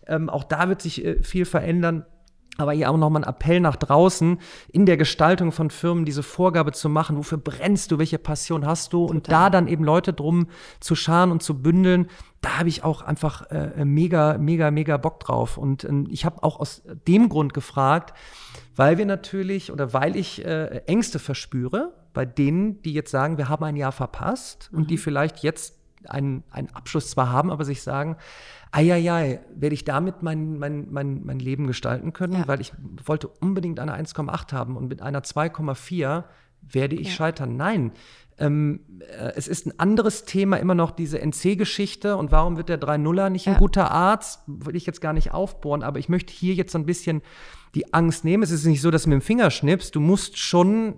Ähm, 0.07 0.31
auch 0.31 0.45
da 0.45 0.69
wird 0.69 0.83
sich 0.83 1.05
äh, 1.05 1.23
viel 1.23 1.45
verändern. 1.45 2.07
Aber 2.59 2.73
hier 2.73 2.91
auch 2.91 2.99
nochmal 2.99 3.25
ein 3.25 3.29
Appell 3.29 3.61
nach 3.61 3.77
draußen, 3.77 4.39
in 4.71 4.85
der 4.85 4.99
Gestaltung 4.99 5.53
von 5.53 5.71
Firmen 5.71 6.05
diese 6.05 6.23
Vorgabe 6.23 6.73
zu 6.73 6.91
machen, 6.91 7.17
wofür 7.17 7.39
brennst 7.39 7.91
du, 7.91 7.99
welche 7.99 8.19
Passion 8.19 8.67
hast 8.67 8.93
du 8.93 9.07
Total. 9.07 9.17
und 9.17 9.33
da 9.33 9.51
dann 9.51 9.69
eben 9.69 9.85
Leute 9.85 10.13
drum 10.13 10.49
zu 10.79 10.95
scharen 10.95 11.31
und 11.31 11.43
zu 11.43 11.63
bündeln, 11.63 12.09
da 12.43 12.59
habe 12.59 12.69
ich 12.69 12.85
auch 12.85 13.01
einfach 13.03 13.51
äh, 13.51 13.85
mega, 13.85 14.37
mega, 14.37 14.71
mega 14.71 14.97
Bock 14.99 15.21
drauf. 15.21 15.57
Und 15.57 15.85
äh, 15.85 16.05
ich 16.11 16.25
habe 16.27 16.43
auch 16.43 16.61
aus 16.61 16.83
dem 17.07 17.29
Grund 17.31 17.55
gefragt, 17.55 18.15
weil 18.77 18.99
wir 18.99 19.07
natürlich 19.07 19.73
oder 19.73 19.95
weil 19.95 20.17
ich 20.17 20.45
äh, 20.45 20.83
Ängste 20.87 21.19
verspüre 21.19 21.95
bei 22.13 22.27
denen, 22.27 22.83
die 22.83 22.93
jetzt 22.93 23.11
sagen, 23.11 23.39
wir 23.39 23.49
haben 23.49 23.65
ein 23.65 23.77
Jahr 23.77 23.93
verpasst 23.93 24.69
mhm. 24.71 24.79
und 24.79 24.91
die 24.91 24.97
mhm. 24.97 25.01
vielleicht 25.01 25.43
jetzt 25.43 25.82
einen, 26.09 26.45
einen 26.51 26.69
Abschluss 26.71 27.11
zwar 27.11 27.31
haben, 27.31 27.51
aber 27.51 27.65
sich 27.65 27.83
sagen, 27.83 28.17
eieiei, 28.73 29.41
werde 29.55 29.75
ich 29.75 29.85
damit 29.85 30.23
mein, 30.23 30.59
mein, 30.59 30.89
mein, 30.91 31.25
mein 31.25 31.39
Leben 31.39 31.67
gestalten 31.67 32.13
können? 32.13 32.35
Ja. 32.35 32.49
Weil 32.49 32.61
ich 32.61 32.73
wollte 33.05 33.29
unbedingt 33.29 33.81
eine 33.81 33.95
1,8 33.97 34.53
haben 34.53 34.77
und 34.77 34.89
mit 34.89 35.03
einer 35.03 35.21
2,4 35.21 36.25
werde 36.63 36.97
ich 36.97 37.09
ja. 37.09 37.15
scheitern. 37.15 37.57
Nein. 37.57 37.93
Ähm, 38.39 38.81
äh, 39.01 39.33
es 39.37 39.47
ist 39.47 39.67
ein 39.67 39.79
anderes 39.79 40.25
Thema 40.25 40.57
immer 40.57 40.75
noch 40.75 40.91
diese 40.91 41.21
NC-Geschichte 41.21 42.17
und 42.17 42.33
warum 42.33 42.57
wird 42.57 42.69
der 42.69 42.81
3-0er 42.81 43.29
nicht 43.29 43.47
ja. 43.47 43.53
ein 43.53 43.59
guter 43.59 43.91
Arzt? 43.91 44.41
Will 44.47 44.75
ich 44.75 44.87
jetzt 44.87 45.01
gar 45.01 45.13
nicht 45.13 45.33
aufbohren, 45.33 45.83
aber 45.83 45.99
ich 45.99 46.09
möchte 46.09 46.33
hier 46.33 46.55
jetzt 46.55 46.73
so 46.73 46.79
ein 46.79 46.87
bisschen 46.87 47.23
die 47.75 47.93
Angst 47.93 48.25
nehmen. 48.25 48.43
Es 48.43 48.51
ist 48.51 48.65
nicht 48.65 48.81
so, 48.81 48.91
dass 48.91 49.05
du 49.05 49.11
mit 49.11 49.21
dem 49.21 49.23
Finger 49.23 49.51
schnippst. 49.51 49.95
Du 49.95 50.01
musst 50.01 50.39
schon 50.39 50.95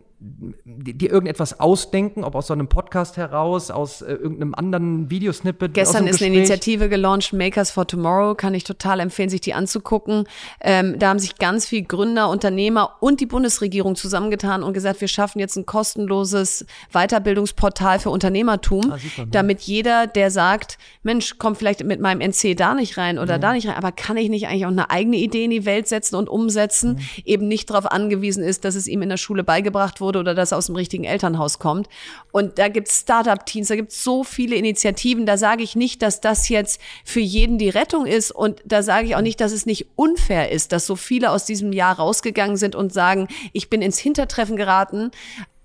dir 0.65 1.11
irgendetwas 1.11 1.61
ausdenken, 1.61 2.25
ob 2.25 2.35
aus 2.35 2.47
so 2.47 2.55
einem 2.55 2.69
Podcast 2.69 3.17
heraus, 3.19 3.71
aus 3.71 4.01
äh, 4.01 4.13
irgendeinem 4.13 4.55
anderen 4.55 5.11
Videosnippet. 5.11 5.75
Gestern 5.75 6.07
ist 6.07 6.23
eine 6.23 6.35
Initiative 6.35 6.89
gelauncht, 6.89 7.35
Makers 7.35 7.71
for 7.71 7.87
Tomorrow, 7.87 8.35
kann 8.35 8.55
ich 8.55 8.65
total 8.65 9.01
empfehlen, 9.01 9.29
sich 9.29 9.43
die 9.43 9.53
anzugucken. 9.53 10.25
Ähm, 10.61 10.99
da 10.99 11.11
haben 11.11 11.19
sich 11.19 11.37
ganz 11.37 11.67
viele 11.67 11.83
Gründer, 11.83 12.31
Unternehmer 12.31 12.97
und 13.01 13.21
die 13.21 13.27
Bundesregierung 13.27 13.97
zusammengetan 13.97 14.63
und 14.63 14.73
gesagt, 14.73 15.03
wir 15.03 15.09
schaffen 15.09 15.41
jetzt 15.41 15.57
ein 15.57 15.67
kostenloses 15.67 16.65
Weiterbildungsportal 16.93 17.99
für 17.99 18.11
Unternehmertum, 18.11 18.93
ah, 18.93 18.99
super, 18.99 19.27
damit 19.31 19.61
jeder, 19.63 20.07
der 20.07 20.31
sagt, 20.31 20.79
Mensch, 21.03 21.35
komm 21.39 21.55
vielleicht 21.55 21.85
mit 21.85 22.01
meinem 22.01 22.21
NC 22.21 22.57
da 22.57 22.75
nicht 22.75 22.97
rein 22.97 23.19
oder 23.19 23.35
ja. 23.35 23.39
da 23.39 23.53
nicht 23.53 23.69
rein, 23.69 23.77
aber 23.77 23.93
kann 23.93 24.17
ich 24.17 24.31
nicht 24.31 24.47
eigentlich 24.47 24.65
auch 24.65 24.71
eine 24.71 24.91
eigene 24.91 25.17
Idee 25.17 25.45
in 25.45 25.51
die 25.51 25.67
Welt 25.67 25.87
setzen 25.87 26.17
und 26.17 26.31
umsetzen, 26.31 26.99
ja. 26.99 27.23
eben 27.27 27.47
nicht 27.47 27.69
darauf 27.69 27.91
angewiesen 27.91 28.43
ist, 28.43 28.65
dass 28.65 28.75
es 28.75 28.87
ihm 28.87 29.03
in 29.03 29.11
der 29.11 29.19
Schule 29.19 29.45
beigebracht 29.45 30.01
wurde 30.01 30.14
wurde 30.15 30.21
oder 30.21 30.35
das 30.35 30.53
aus 30.53 30.67
dem 30.67 30.77
richtigen 30.77 31.05
Elternhaus 31.05 31.59
kommt. 31.59 31.89
Und 32.33 32.59
da 32.59 32.69
gibt 32.69 32.89
es 32.89 33.01
Startup-Teams, 33.01 33.69
da 33.69 33.77
gibt 33.77 33.93
es 33.93 34.03
so 34.03 34.25
viele 34.25 34.57
Initiativen. 34.57 35.27
Da 35.27 35.37
sage 35.37 35.63
ich 35.63 35.77
nicht, 35.77 36.03
dass 36.03 36.21
das 36.21 36.49
jetzt 36.49 36.81
für 37.05 37.21
jeden 37.21 37.59
die 37.59 37.69
Rettung 37.69 38.07
ist. 38.07 38.31
Und 38.31 38.63
da 38.65 38.83
sage 38.83 39.07
ich 39.07 39.17
auch 39.17 39.21
nicht, 39.21 39.41
dass 39.41 39.53
es 39.53 39.67
nicht 39.67 39.87
unfair 39.97 40.51
ist, 40.51 40.73
dass 40.73 40.87
so 40.87 40.97
viele 40.97 41.31
aus 41.31 41.45
diesem 41.45 41.73
Jahr 41.73 41.97
rausgegangen 41.97 42.57
sind 42.57 42.75
und 42.75 42.93
sagen, 42.93 43.29
ich 43.53 43.69
bin 43.69 43.83
ins 43.83 43.99
Hintertreffen 43.99 44.57
geraten 44.57 45.11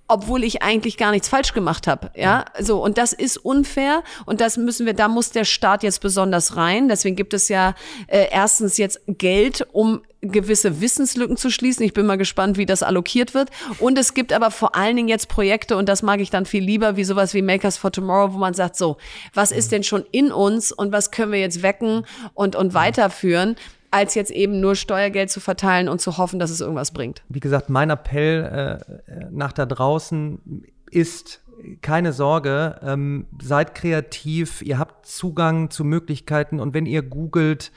obwohl 0.10 0.44
ich 0.44 0.62
eigentlich 0.62 0.98
gar 0.98 1.12
nichts 1.12 1.30
falsch 1.30 1.54
gemacht 1.54 1.88
habe. 1.88 2.12
Ja, 2.16 2.46
so 2.60 2.84
und 2.84 2.98
das 2.98 3.14
ist 3.14 3.38
unfair 3.38 4.04
und 4.26 4.42
das 4.42 4.58
müssen 4.58 4.86
wir, 4.86 4.94
da 4.94 5.08
muss 5.08 5.32
der 5.32 5.46
Staat 5.46 5.84
jetzt 5.84 6.02
besonders 6.02 6.58
rein. 6.58 6.90
Deswegen 6.90 7.16
gibt 7.16 7.34
es 7.34 7.48
ja 7.48 7.76
äh, 8.08 8.28
erstens 8.32 8.78
jetzt 8.78 9.00
Geld, 9.08 9.68
um 9.72 10.02
gewisse 10.22 10.82
Wissenslücken 10.82 11.38
zu 11.38 11.50
schließen. 11.50 11.86
Ich 11.86 11.94
bin 11.94 12.06
mal 12.06 12.18
gespannt, 12.18 12.58
wie 12.58 12.66
das 12.66 12.84
allokiert 12.84 13.34
wird. 13.34 13.50
Und 13.80 13.98
es 13.98 14.14
gibt 14.14 14.34
aber 14.34 14.52
vor 14.52 14.76
allen 14.76 14.96
Dingen 14.96 15.08
jetzt 15.08 15.30
Projekte, 15.30 15.78
und 15.78 15.88
das 15.88 16.02
mag 16.02 16.20
ich 16.20 16.30
dann 16.30 16.46
viel 16.46 16.64
lieber, 16.64 16.98
wie 16.98 17.06
sowas 17.06 17.34
wie 17.34 17.42
Makers 17.42 17.78
for 17.78 17.92
Tomorrow, 17.92 18.34
wo 18.34 18.38
man 18.38 18.54
sagt, 18.54 18.76
so, 18.76 18.98
was 19.34 19.52
ist 19.52 19.72
denn 19.72 19.84
schon 19.84 20.04
in 20.12 20.32
uns 20.32 20.72
und 20.72 20.92
was 20.92 21.12
können 21.12 21.32
wir 21.32 21.40
jetzt 21.40 21.62
wecken 21.62 22.06
und, 22.34 22.56
und 22.56 22.74
weiterführen? 22.74 23.56
Als 23.92 24.16
jetzt 24.16 24.32
eben 24.32 24.60
nur 24.60 24.76
Steuergeld 24.76 25.30
zu 25.30 25.40
verteilen 25.40 25.90
und 25.90 26.00
zu 26.00 26.18
hoffen, 26.18 26.40
dass 26.40 26.52
es 26.52 26.62
irgendwas 26.62 26.92
bringt. 26.92 27.24
Wie 27.30 27.40
gesagt, 27.40 27.70
mein 27.70 27.90
Appell 27.90 28.80
äh, 29.08 29.26
nach 29.32 29.52
da 29.52 29.66
draußen 29.66 30.64
ist, 30.92 31.42
keine 31.82 32.14
Sorge, 32.14 32.80
ähm, 32.84 33.28
seid 33.42 33.76
kreativ, 33.76 34.62
ihr 34.62 34.80
habt 34.80 35.06
Zugang 35.06 35.70
zu 35.70 35.84
Möglichkeiten 35.84 36.60
und 36.60 36.74
wenn 36.74 36.86
ihr 36.86 37.02
googelt, 37.02 37.72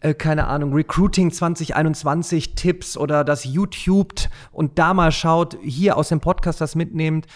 äh, 0.00 0.14
keine 0.14 0.46
Ahnung, 0.48 0.74
Recruiting 0.74 1.30
2021 1.30 2.54
Tipps 2.54 2.96
oder 2.96 3.24
das 3.24 3.44
YouTube 3.44 4.12
und 4.50 4.78
da 4.78 4.94
mal 4.94 5.12
schaut, 5.12 5.56
hier 5.62 5.96
aus 5.96 6.08
dem 6.08 6.20
Podcast 6.20 6.60
das 6.60 6.74
mitnehmt, 6.74 7.26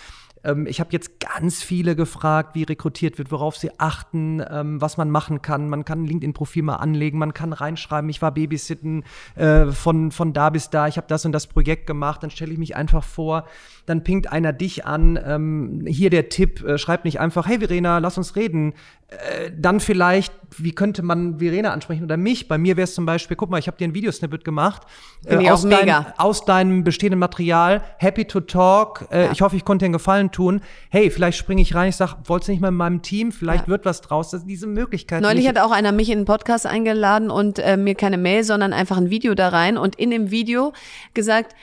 ähm, 0.47 0.67
ich 0.67 0.81
habe 0.81 0.91
jetzt 0.93 1.21
ganz 1.21 1.63
viele 1.63 1.97
gefragt, 1.97 2.55
wie 2.55 2.63
rekrutiert 2.63 3.19
wird, 3.19 3.33
worauf 3.33 3.57
sie 3.57 3.71
achten, 3.79 4.43
ähm, 4.49 4.81
was 4.81 4.97
man 4.97 5.11
machen 5.11 5.43
kann. 5.43 5.69
Man 5.69 5.85
kann 5.85 6.03
ein 6.03 6.07
LinkedIn-Profil 6.07 6.63
mal 6.63 6.77
anlegen, 6.77 7.19
man 7.19 7.35
kann 7.35 7.53
reinschreiben, 7.53 8.09
ich 8.09 8.23
war 8.23 8.33
Babysitten 8.33 9.05
äh, 9.35 9.67
von, 9.67 10.13
von 10.13 10.33
da 10.33 10.51
bis 10.51 10.71
da, 10.71 10.87
ich 10.87 10.97
habe 10.97 11.09
das 11.09 11.25
und 11.25 11.33
das 11.33 11.47
Projekt 11.47 11.87
gemacht, 11.87 12.23
dann 12.23 12.31
stelle 12.31 12.53
ich 12.53 12.59
mich 12.59 12.77
einfach 12.77 13.05
vor, 13.05 13.45
dann 13.85 14.05
pinkt 14.05 14.31
einer 14.33 14.53
dich 14.53 14.87
an, 14.87 15.19
ähm, 15.25 15.85
hier 15.87 16.11
der 16.11 16.29
Tipp, 16.29 16.63
äh, 16.65 16.79
schreib 16.79 17.05
nicht 17.05 17.21
einfach, 17.21 17.47
hey 17.47 17.59
Verena, 17.59 17.99
lass 17.99 18.17
uns 18.17 18.37
reden. 18.37 18.75
Äh, 19.09 19.53
dann 19.57 19.79
vielleicht, 19.79 20.33
wie 20.59 20.73
könnte 20.73 21.01
man 21.05 21.39
Verena 21.39 21.71
ansprechen 21.71 22.03
oder 22.03 22.17
mich? 22.17 22.49
Bei 22.49 22.59
mir 22.59 22.77
wäre 22.77 22.85
es 22.85 22.95
zum 22.97 23.07
Beispiel, 23.07 23.37
guck 23.37 23.51
mal, 23.51 23.59
ich 23.59 23.69
habe 23.69 23.77
dir 23.77 23.87
ein 23.87 23.95
Videosnippet 23.95 24.45
gemacht 24.45 24.83
äh, 25.25 25.49
aus, 25.49 25.63
dein, 25.63 26.07
aus, 26.19 26.45
deinem 26.45 26.83
bestehenden 26.83 27.21
Material. 27.21 27.83
Happy 27.99 28.25
to 28.25 28.41
talk. 28.41 29.07
Äh, 29.13 29.27
ja. 29.27 29.33
Ich 29.33 29.43
hoffe, 29.43 29.55
ich 29.55 29.65
konnte 29.65 29.85
dir 29.85 29.87
einen 29.87 29.93
Gefallen 29.93 30.33
tun. 30.33 30.61
Hey, 30.91 31.11
vielleicht 31.11 31.39
springe 31.39 31.63
ich 31.63 31.73
rein, 31.77 31.91
ich 31.91 31.97
sage, 31.97 32.17
wolltest 32.25 32.49
du 32.49 32.53
nicht 32.53 32.61
mal 32.61 32.69
in 32.69 32.75
meinem 32.75 33.03
Team? 33.03 33.31
Vielleicht 33.31 33.65
ja. 33.65 33.69
wird 33.69 33.85
was 33.85 34.01
draus. 34.01 34.31
Das, 34.31 34.45
diese 34.45 34.67
Möglichkeit. 34.67 35.23
Neulich 35.23 35.47
hat 35.47 35.59
auch 35.59 35.71
einer 35.71 35.93
mich 35.93 36.11
in 36.11 36.19
einen 36.19 36.27
Podcast 36.27 36.67
eingeladen 36.67 37.31
und 37.31 37.61
äh, 37.61 37.77
mir 37.77 37.95
keine 37.95 38.19
Mail, 38.19 38.43
sondern 38.43 38.73
einfach 38.73 38.97
ein 38.97 39.11
Video 39.11 39.37
da 39.37 39.51
rein 39.51 39.79
und 39.79 39.95
in 39.95 40.11
dem 40.11 40.33
Video 40.33 40.73
gesagt, 41.15 41.55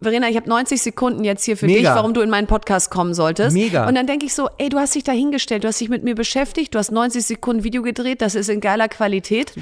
Verena, 0.00 0.28
ich 0.28 0.36
habe 0.36 0.48
90 0.48 0.82
Sekunden 0.82 1.24
jetzt 1.24 1.44
hier 1.44 1.56
für 1.56 1.66
Mega. 1.66 1.78
dich, 1.78 1.88
warum 1.88 2.12
du 2.12 2.20
in 2.20 2.28
meinen 2.28 2.46
Podcast 2.46 2.90
kommen 2.90 3.14
solltest. 3.14 3.54
Mega. 3.56 3.88
Und 3.88 3.94
dann 3.94 4.06
denke 4.06 4.26
ich 4.26 4.34
so, 4.34 4.48
ey, 4.58 4.68
du 4.68 4.78
hast 4.78 4.94
dich 4.94 5.04
da 5.04 5.12
hingestellt, 5.12 5.64
du 5.64 5.68
hast 5.68 5.80
dich 5.80 5.88
mit 5.88 6.04
mir 6.04 6.14
beschäftigt, 6.14 6.74
du 6.74 6.78
hast 6.78 6.92
90 6.92 7.24
Sekunden 7.24 7.64
Video 7.64 7.82
gedreht, 7.82 8.20
das 8.20 8.34
ist 8.34 8.50
in 8.50 8.60
geiler 8.60 8.88
Qualität. 8.88 9.52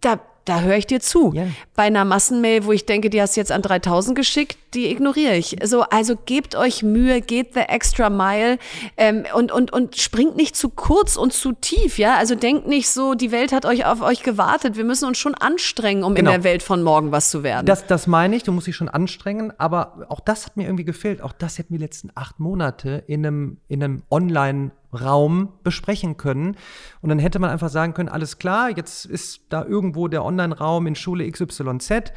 Da 0.00 0.20
da 0.44 0.62
höre 0.62 0.76
ich 0.76 0.86
dir 0.86 1.00
zu. 1.00 1.32
Yeah. 1.32 1.48
Bei 1.76 1.84
einer 1.84 2.04
Massenmail, 2.04 2.64
wo 2.64 2.72
ich 2.72 2.86
denke, 2.86 3.10
die 3.10 3.20
hast 3.20 3.36
du 3.36 3.40
jetzt 3.40 3.52
an 3.52 3.62
3000 3.62 4.16
geschickt, 4.16 4.58
die 4.74 4.90
ignoriere 4.90 5.36
ich. 5.36 5.56
So, 5.64 5.82
also 5.82 6.16
gebt 6.16 6.54
euch 6.54 6.82
Mühe, 6.82 7.20
geht 7.20 7.54
the 7.54 7.60
extra 7.60 8.10
mile 8.10 8.58
ähm, 8.96 9.24
und, 9.34 9.52
und, 9.52 9.72
und 9.72 9.96
springt 9.96 10.36
nicht 10.36 10.56
zu 10.56 10.68
kurz 10.68 11.16
und 11.16 11.32
zu 11.32 11.52
tief, 11.52 11.98
ja. 11.98 12.16
Also 12.16 12.34
denkt 12.34 12.66
nicht 12.66 12.88
so, 12.88 13.14
die 13.14 13.32
Welt 13.32 13.52
hat 13.52 13.64
euch 13.66 13.86
auf 13.86 14.02
euch 14.02 14.22
gewartet. 14.22 14.76
Wir 14.76 14.84
müssen 14.84 15.06
uns 15.06 15.18
schon 15.18 15.34
anstrengen, 15.34 16.04
um 16.04 16.14
genau. 16.14 16.30
in 16.30 16.42
der 16.42 16.44
Welt 16.44 16.62
von 16.62 16.82
morgen 16.82 17.12
was 17.12 17.30
zu 17.30 17.42
werden. 17.42 17.66
Das, 17.66 17.86
das 17.86 18.06
meine 18.06 18.36
ich, 18.36 18.42
du 18.42 18.52
musst 18.52 18.66
dich 18.66 18.76
schon 18.76 18.88
anstrengen, 18.88 19.52
aber 19.58 20.06
auch 20.08 20.20
das 20.20 20.46
hat 20.46 20.56
mir 20.56 20.64
irgendwie 20.64 20.84
gefehlt. 20.84 21.22
Auch 21.22 21.32
das 21.32 21.58
hätten 21.58 21.72
wir 21.72 21.78
die 21.78 21.84
letzten 21.84 22.10
acht 22.14 22.40
Monate 22.40 23.04
in 23.06 23.26
einem, 23.26 23.58
in 23.68 23.82
einem 23.82 24.02
Online- 24.10 24.72
Raum 24.92 25.50
besprechen 25.62 26.16
können. 26.16 26.56
Und 27.00 27.10
dann 27.10 27.18
hätte 27.18 27.38
man 27.38 27.50
einfach 27.50 27.68
sagen 27.68 27.94
können, 27.94 28.08
alles 28.08 28.38
klar, 28.38 28.70
jetzt 28.76 29.04
ist 29.04 29.42
da 29.48 29.64
irgendwo 29.64 30.08
der 30.08 30.24
Online-Raum 30.24 30.86
in 30.86 30.94
Schule 30.94 31.30
XYZ 31.30 32.12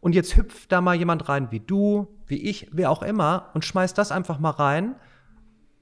und 0.00 0.14
jetzt 0.14 0.36
hüpft 0.36 0.70
da 0.70 0.80
mal 0.80 0.94
jemand 0.94 1.28
rein 1.28 1.48
wie 1.50 1.60
du, 1.60 1.97
wie 2.26 2.36
ich, 2.36 2.68
wer 2.72 2.90
auch 2.90 3.02
immer 3.02 3.50
und 3.54 3.64
schmeißt 3.64 3.96
das 3.96 4.12
einfach 4.12 4.38
mal 4.38 4.50
rein 4.50 4.94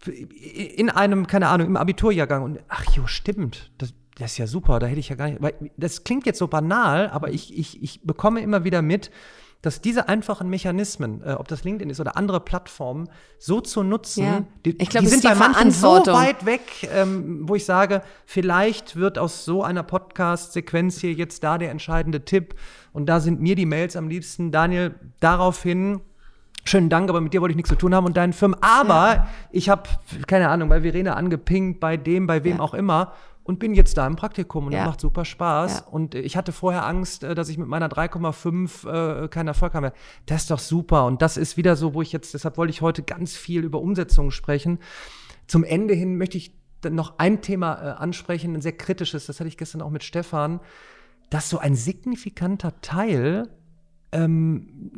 in 0.07 0.91
einem, 0.91 1.27
keine 1.27 1.49
Ahnung, 1.49 1.69
im 1.69 1.77
Abiturjahrgang 1.77 2.43
und 2.43 2.61
ach 2.69 2.85
jo, 2.95 3.07
stimmt, 3.07 3.73
das, 3.79 3.95
das 4.17 4.33
ist 4.33 4.39
ja 4.39 4.47
super, 4.47 4.79
da 4.79 4.87
hätte 4.87 5.01
ich 5.01 5.09
ja 5.09 5.17
gar 5.17 5.29
nicht, 5.29 5.43
weil 5.43 5.55
das 5.77 6.05
klingt 6.05 6.27
jetzt 6.27 6.39
so 6.39 6.49
banal, 6.49 7.11
aber 7.11 7.31
ich, 7.31 7.57
ich, 7.57 7.83
ich 7.83 8.03
bekomme 8.03 8.41
immer 8.41 8.65
wieder 8.65 8.83
mit, 8.83 9.11
dass 9.63 9.81
diese 9.81 10.09
einfachen 10.09 10.49
Mechanismen, 10.49 11.23
äh, 11.23 11.33
ob 11.33 11.49
das 11.49 11.65
LinkedIn 11.65 11.91
ist 11.91 11.99
oder 11.99 12.17
andere 12.17 12.41
Plattformen, 12.41 13.09
so 13.39 13.61
zu 13.61 13.83
nutzen, 13.83 14.23
ja. 14.23 14.45
die, 14.65 14.77
ich 14.81 14.91
glaub, 14.91 15.03
die 15.03 15.09
sind 15.09 15.25
die 15.25 15.29
bei 15.29 15.35
manchen 15.35 15.71
so 15.73 16.07
weit 16.07 16.47
weg, 16.47 16.89
ähm, 16.95 17.49
wo 17.49 17.57
ich 17.57 17.65
sage, 17.65 18.03
vielleicht 18.27 18.95
wird 18.97 19.19
aus 19.19 19.45
so 19.45 19.65
einer 19.65 19.83
Podcast-Sequenz 19.83 21.01
hier 21.01 21.15
jetzt 21.15 21.43
da 21.43 21.59
der 21.59 21.71
entscheidende 21.71 22.25
Tipp. 22.25 22.55
Und 22.97 23.05
da 23.05 23.21
sind 23.21 23.43
mir 23.43 23.57
die 23.57 23.67
Mails 23.67 23.95
am 23.95 24.09
liebsten, 24.09 24.51
Daniel, 24.51 24.95
daraufhin, 25.21 26.01
schönen 26.65 26.89
Dank, 26.89 27.11
aber 27.11 27.21
mit 27.21 27.35
dir 27.35 27.43
wollte 27.43 27.51
ich 27.51 27.57
nichts 27.57 27.69
zu 27.69 27.77
tun 27.77 27.95
haben 27.95 28.07
und 28.07 28.17
deinen 28.17 28.33
Firmen. 28.33 28.57
Aber 28.63 29.15
ja. 29.17 29.29
ich 29.51 29.69
habe, 29.69 29.83
keine 30.27 30.49
Ahnung, 30.49 30.71
bei 30.71 30.81
Verena 30.81 31.13
angepinkt, 31.13 31.79
bei 31.79 31.99
dem, 31.99 32.27
bei 32.27 32.43
wem 32.43 32.57
ja. 32.57 32.63
auch 32.63 32.73
immer 32.73 33.13
und 33.43 33.59
bin 33.59 33.75
jetzt 33.75 33.99
da 33.99 34.07
im 34.07 34.17
Praktikum 34.17 34.65
und 34.65 34.73
ja. 34.73 34.79
das 34.79 34.87
macht 34.87 35.01
super 35.03 35.27
Spaß. 35.27 35.85
Und 35.91 36.15
ich 36.15 36.39
hatte 36.39 36.53
vorher 36.53 36.87
Angst, 36.87 37.23
äh, 37.23 37.35
dass 37.35 37.51
ich 37.51 37.59
mit 37.59 37.69
meiner 37.69 37.89
3,5 37.89 39.25
äh, 39.25 39.29
keinen 39.29 39.49
Erfolg 39.49 39.75
habe. 39.75 39.93
Das 40.25 40.45
ist 40.45 40.51
doch 40.51 40.59
super. 40.59 41.05
Und 41.05 41.21
das 41.21 41.37
ist 41.37 41.59
wieder 41.59 41.77
so, 41.77 41.93
wo 41.93 42.01
ich 42.01 42.13
jetzt, 42.13 42.33
deshalb 42.33 42.57
wollte 42.57 42.71
ich 42.71 42.81
heute 42.81 43.03
ganz 43.03 43.37
viel 43.37 43.63
über 43.63 43.79
Umsetzungen 43.83 44.31
sprechen. 44.31 44.79
Zum 45.47 45.65
Ende 45.65 45.93
hin 45.93 46.17
möchte 46.17 46.39
ich 46.39 46.55
noch 46.89 47.19
ein 47.19 47.43
Thema 47.43 47.75
äh, 47.75 47.91
ansprechen, 47.99 48.55
ein 48.55 48.63
sehr 48.63 48.73
kritisches, 48.73 49.27
das 49.27 49.39
hatte 49.39 49.49
ich 49.49 49.59
gestern 49.59 49.83
auch 49.83 49.91
mit 49.91 50.03
Stefan, 50.03 50.61
dass 51.31 51.49
so 51.49 51.59
ein 51.59 51.75
signifikanter 51.75 52.81
Teil 52.81 53.49
ähm, 54.13 54.93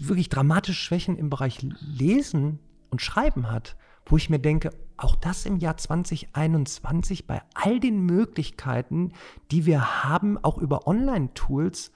wirklich 0.00 0.28
dramatische 0.28 0.82
Schwächen 0.82 1.16
im 1.16 1.30
Bereich 1.30 1.60
Lesen 1.80 2.58
und 2.90 3.02
Schreiben 3.02 3.50
hat, 3.50 3.76
wo 4.06 4.16
ich 4.16 4.30
mir 4.30 4.38
denke, 4.38 4.70
auch 4.96 5.14
das 5.14 5.46
im 5.46 5.58
Jahr 5.58 5.76
2021 5.76 7.26
bei 7.26 7.42
all 7.54 7.78
den 7.78 8.04
Möglichkeiten, 8.04 9.12
die 9.50 9.66
wir 9.66 10.04
haben, 10.04 10.42
auch 10.42 10.58
über 10.58 10.86
Online-Tools, 10.86 11.92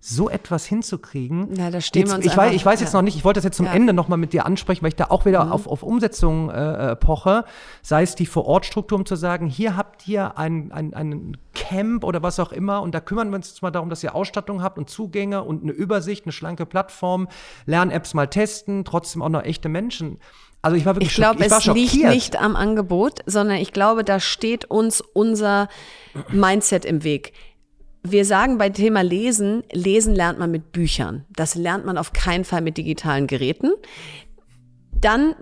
so 0.00 0.30
etwas 0.30 0.64
hinzukriegen. 0.66 1.56
Ja, 1.56 1.70
da 1.70 1.80
stehen 1.80 2.02
jetzt, 2.02 2.10
wir 2.10 2.16
uns 2.16 2.26
ich, 2.26 2.36
weiß, 2.36 2.54
ich 2.54 2.64
weiß 2.64 2.80
jetzt 2.80 2.92
noch 2.92 3.02
nicht, 3.02 3.16
ich 3.16 3.24
wollte 3.24 3.38
das 3.38 3.44
jetzt 3.44 3.56
zum 3.56 3.66
ja. 3.66 3.72
Ende 3.72 3.92
nochmal 3.92 4.18
mit 4.18 4.32
dir 4.32 4.46
ansprechen, 4.46 4.82
weil 4.82 4.90
ich 4.90 4.96
da 4.96 5.06
auch 5.06 5.24
wieder 5.24 5.46
mhm. 5.46 5.52
auf, 5.52 5.66
auf 5.66 5.82
Umsetzung 5.82 6.50
äh, 6.50 6.92
äh, 6.92 6.96
poche, 6.96 7.44
sei 7.82 8.02
es 8.02 8.14
die 8.14 8.26
Vor-Ort-Struktur, 8.26 8.98
um 8.98 9.06
zu 9.06 9.16
sagen, 9.16 9.48
hier 9.48 9.76
habt 9.76 10.06
ihr 10.06 10.38
ein, 10.38 10.70
ein, 10.70 10.94
ein 10.94 11.36
Camp 11.54 12.04
oder 12.04 12.22
was 12.22 12.38
auch 12.38 12.52
immer 12.52 12.82
und 12.82 12.94
da 12.94 13.00
kümmern 13.00 13.30
wir 13.30 13.36
uns 13.36 13.48
jetzt 13.48 13.62
mal 13.62 13.70
darum, 13.70 13.90
dass 13.90 14.02
ihr 14.04 14.14
Ausstattung 14.14 14.62
habt 14.62 14.78
und 14.78 14.88
Zugänge 14.88 15.42
und 15.42 15.62
eine 15.62 15.72
Übersicht, 15.72 16.24
eine 16.24 16.32
schlanke 16.32 16.66
Plattform, 16.66 17.26
Lern-Apps 17.64 18.14
mal 18.14 18.28
testen, 18.28 18.84
trotzdem 18.84 19.22
auch 19.22 19.28
noch 19.28 19.42
echte 19.42 19.68
Menschen. 19.68 20.18
Also 20.62 20.76
ich 20.76 20.84
war 20.84 20.96
wirklich 20.96 21.10
Ich 21.10 21.16
glaube, 21.16 21.44
es 21.44 21.66
liegt 21.66 21.94
nicht 22.04 22.40
am 22.40 22.56
Angebot, 22.56 23.20
sondern 23.26 23.58
ich 23.58 23.72
glaube, 23.72 24.04
da 24.04 24.20
steht 24.20 24.64
uns 24.64 25.00
unser 25.00 25.68
Mindset 26.30 26.84
im 26.84 27.04
Weg. 27.04 27.32
Wir 28.08 28.24
sagen 28.24 28.56
bei 28.56 28.70
Thema 28.70 29.02
Lesen, 29.02 29.64
Lesen 29.72 30.14
lernt 30.14 30.38
man 30.38 30.50
mit 30.50 30.70
Büchern. 30.70 31.24
Das 31.34 31.56
lernt 31.56 31.84
man 31.84 31.98
auf 31.98 32.12
keinen 32.12 32.44
Fall 32.44 32.60
mit 32.60 32.76
digitalen 32.76 33.26
Geräten 33.26 33.72
dann, 35.00 35.34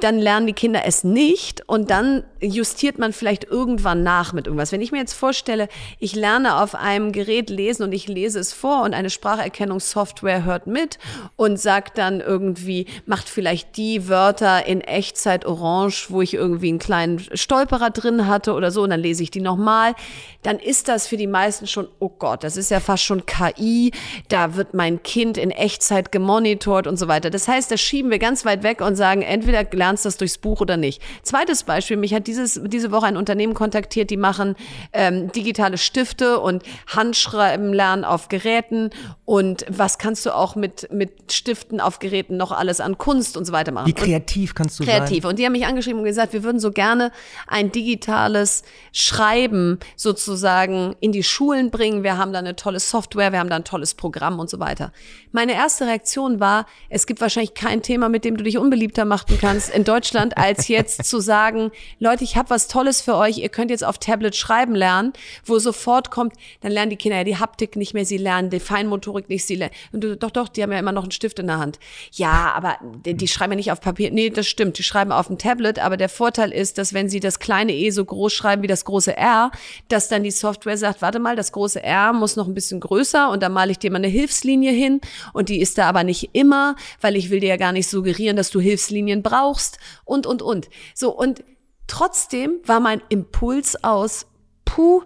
dann 0.00 0.18
lernen 0.18 0.46
die 0.46 0.52
Kinder 0.52 0.82
es 0.84 1.04
nicht 1.04 1.62
und 1.68 1.90
dann 1.90 2.24
justiert 2.40 2.98
man 2.98 3.12
vielleicht 3.12 3.44
irgendwann 3.44 4.02
nach 4.02 4.32
mit 4.32 4.46
irgendwas. 4.46 4.72
Wenn 4.72 4.80
ich 4.80 4.92
mir 4.92 4.98
jetzt 4.98 5.12
vorstelle, 5.12 5.68
ich 5.98 6.14
lerne 6.14 6.60
auf 6.60 6.74
einem 6.74 7.12
Gerät 7.12 7.50
lesen 7.50 7.82
und 7.82 7.92
ich 7.92 8.08
lese 8.08 8.38
es 8.38 8.52
vor 8.52 8.82
und 8.82 8.94
eine 8.94 9.10
Spracherkennungssoftware 9.10 10.44
hört 10.44 10.66
mit 10.66 10.98
und 11.36 11.58
sagt 11.58 11.98
dann 11.98 12.20
irgendwie, 12.20 12.86
macht 13.06 13.28
vielleicht 13.28 13.76
die 13.76 14.08
Wörter 14.08 14.66
in 14.66 14.80
Echtzeit 14.80 15.44
orange, 15.44 16.06
wo 16.10 16.22
ich 16.22 16.34
irgendwie 16.34 16.68
einen 16.68 16.78
kleinen 16.78 17.18
Stolperer 17.18 17.90
drin 17.90 18.26
hatte 18.26 18.54
oder 18.54 18.70
so 18.70 18.82
und 18.82 18.90
dann 18.90 19.00
lese 19.00 19.22
ich 19.22 19.30
die 19.30 19.40
nochmal, 19.40 19.94
dann 20.42 20.58
ist 20.58 20.88
das 20.88 21.06
für 21.06 21.16
die 21.16 21.26
meisten 21.26 21.66
schon, 21.66 21.88
oh 21.98 22.08
Gott, 22.08 22.44
das 22.44 22.56
ist 22.56 22.70
ja 22.70 22.80
fast 22.80 23.02
schon 23.02 23.26
KI, 23.26 23.92
da 24.28 24.56
wird 24.56 24.74
mein 24.74 25.02
Kind 25.02 25.36
in 25.36 25.50
Echtzeit 25.50 26.12
gemonitort 26.12 26.86
und 26.86 26.96
so 26.96 27.08
weiter. 27.08 27.30
Das 27.30 27.48
heißt, 27.48 27.70
das 27.70 27.80
schieben 27.80 28.10
wir 28.10 28.18
ganz 28.18 28.44
weit 28.44 28.62
weg 28.62 28.77
weg 28.78 28.86
und 28.86 28.96
sagen, 28.96 29.22
entweder 29.22 29.64
lernst 29.72 30.04
du 30.04 30.08
das 30.08 30.16
durchs 30.16 30.38
Buch 30.38 30.60
oder 30.60 30.76
nicht. 30.76 31.02
Zweites 31.22 31.64
Beispiel, 31.64 31.96
mich 31.96 32.14
hat 32.14 32.26
dieses, 32.26 32.60
diese 32.64 32.90
Woche 32.90 33.06
ein 33.06 33.16
Unternehmen 33.16 33.54
kontaktiert, 33.54 34.10
die 34.10 34.16
machen 34.16 34.56
ähm, 34.92 35.30
digitale 35.32 35.78
Stifte 35.78 36.38
und 36.40 36.62
Handschreiben 36.86 37.72
lernen 37.72 38.04
auf 38.04 38.28
Geräten 38.28 38.90
und 39.24 39.64
was 39.68 39.98
kannst 39.98 40.24
du 40.26 40.34
auch 40.34 40.56
mit, 40.56 40.88
mit 40.92 41.32
Stiften 41.32 41.80
auf 41.80 41.98
Geräten 41.98 42.36
noch 42.36 42.52
alles 42.52 42.80
an 42.80 42.98
Kunst 42.98 43.36
und 43.36 43.44
so 43.44 43.52
weiter 43.52 43.72
machen. 43.72 43.86
Wie 43.86 43.92
kreativ 43.92 44.54
kannst 44.54 44.78
du 44.78 44.84
kreativ. 44.84 44.98
sein? 44.98 45.08
Kreativ. 45.08 45.24
Und 45.24 45.38
die 45.38 45.44
haben 45.44 45.52
mich 45.52 45.66
angeschrieben 45.66 46.00
und 46.00 46.06
gesagt, 46.06 46.32
wir 46.32 46.42
würden 46.42 46.60
so 46.60 46.70
gerne 46.70 47.12
ein 47.46 47.72
digitales 47.72 48.62
Schreiben 48.92 49.78
sozusagen 49.96 50.96
in 51.00 51.12
die 51.12 51.22
Schulen 51.22 51.70
bringen. 51.70 52.02
Wir 52.02 52.16
haben 52.16 52.32
da 52.32 52.38
eine 52.38 52.56
tolle 52.56 52.80
Software, 52.80 53.32
wir 53.32 53.38
haben 53.38 53.50
da 53.50 53.56
ein 53.56 53.64
tolles 53.64 53.94
Programm 53.94 54.38
und 54.38 54.48
so 54.48 54.60
weiter. 54.60 54.92
Meine 55.32 55.52
erste 55.52 55.86
Reaktion 55.86 56.40
war, 56.40 56.66
es 56.88 57.06
gibt 57.06 57.20
wahrscheinlich 57.20 57.54
kein 57.54 57.82
Thema, 57.82 58.08
mit 58.08 58.24
dem 58.24 58.36
du 58.36 58.44
dich 58.44 58.58
unbeliebter 58.68 59.06
machen 59.06 59.38
kannst 59.40 59.70
in 59.70 59.84
Deutschland, 59.84 60.36
als 60.36 60.68
jetzt 60.68 61.04
zu 61.04 61.20
sagen, 61.20 61.70
Leute, 62.00 62.22
ich 62.22 62.36
habe 62.36 62.50
was 62.50 62.68
Tolles 62.68 63.00
für 63.00 63.16
euch, 63.16 63.38
ihr 63.38 63.48
könnt 63.48 63.70
jetzt 63.70 63.82
auf 63.82 63.96
Tablet 63.96 64.36
schreiben 64.36 64.74
lernen, 64.74 65.14
wo 65.46 65.58
sofort 65.58 66.10
kommt, 66.10 66.34
dann 66.60 66.70
lernen 66.70 66.90
die 66.90 66.96
Kinder 66.96 67.16
ja 67.16 67.24
die 67.24 67.38
Haptik 67.38 67.76
nicht 67.76 67.94
mehr, 67.94 68.04
sie 68.04 68.18
lernen 68.18 68.50
die 68.50 68.60
Feinmotorik 68.60 69.30
nicht, 69.30 69.46
sie 69.46 69.54
lernen, 69.54 69.72
und 69.92 70.04
du, 70.04 70.18
doch, 70.18 70.30
doch, 70.30 70.48
die 70.48 70.62
haben 70.62 70.70
ja 70.70 70.78
immer 70.78 70.92
noch 70.92 71.04
einen 71.04 71.12
Stift 71.12 71.38
in 71.38 71.46
der 71.46 71.56
Hand. 71.58 71.78
Ja, 72.12 72.52
aber 72.54 72.76
die, 73.06 73.14
die 73.14 73.26
schreiben 73.26 73.52
ja 73.52 73.56
nicht 73.56 73.72
auf 73.72 73.80
Papier. 73.80 74.10
Nee, 74.10 74.28
das 74.28 74.46
stimmt, 74.46 74.76
die 74.76 74.82
schreiben 74.82 75.12
auf 75.12 75.28
dem 75.28 75.38
Tablet, 75.38 75.78
aber 75.78 75.96
der 75.96 76.10
Vorteil 76.10 76.52
ist, 76.52 76.76
dass 76.76 76.92
wenn 76.92 77.08
sie 77.08 77.20
das 77.20 77.38
kleine 77.38 77.72
E 77.72 77.88
so 77.88 78.04
groß 78.04 78.34
schreiben 78.34 78.62
wie 78.62 78.66
das 78.66 78.84
große 78.84 79.16
R, 79.16 79.50
dass 79.88 80.08
dann 80.08 80.24
die 80.24 80.30
Software 80.30 80.76
sagt, 80.76 81.00
warte 81.00 81.20
mal, 81.20 81.36
das 81.36 81.52
große 81.52 81.82
R 81.82 82.12
muss 82.12 82.36
noch 82.36 82.46
ein 82.46 82.54
bisschen 82.54 82.80
größer 82.80 83.30
und 83.30 83.42
dann 83.42 83.52
male 83.52 83.70
ich 83.70 83.78
dir 83.78 83.90
mal 83.90 83.96
eine 83.96 84.08
Hilfslinie 84.08 84.72
hin 84.72 85.00
und 85.32 85.48
die 85.48 85.58
ist 85.58 85.78
da 85.78 85.88
aber 85.88 86.04
nicht 86.04 86.30
immer, 86.34 86.76
weil 87.00 87.16
ich 87.16 87.30
will 87.30 87.40
dir 87.40 87.48
ja 87.48 87.56
gar 87.56 87.72
nicht 87.72 87.88
suggerieren, 87.88 88.36
dass 88.36 88.50
du 88.50 88.57
Hilfslinien 88.60 89.22
brauchst 89.22 89.78
und, 90.04 90.26
und, 90.26 90.42
und. 90.42 90.68
So, 90.94 91.10
und 91.16 91.44
trotzdem 91.86 92.60
war 92.64 92.80
mein 92.80 93.02
Impuls 93.08 93.82
aus, 93.82 94.26
puh, 94.64 95.02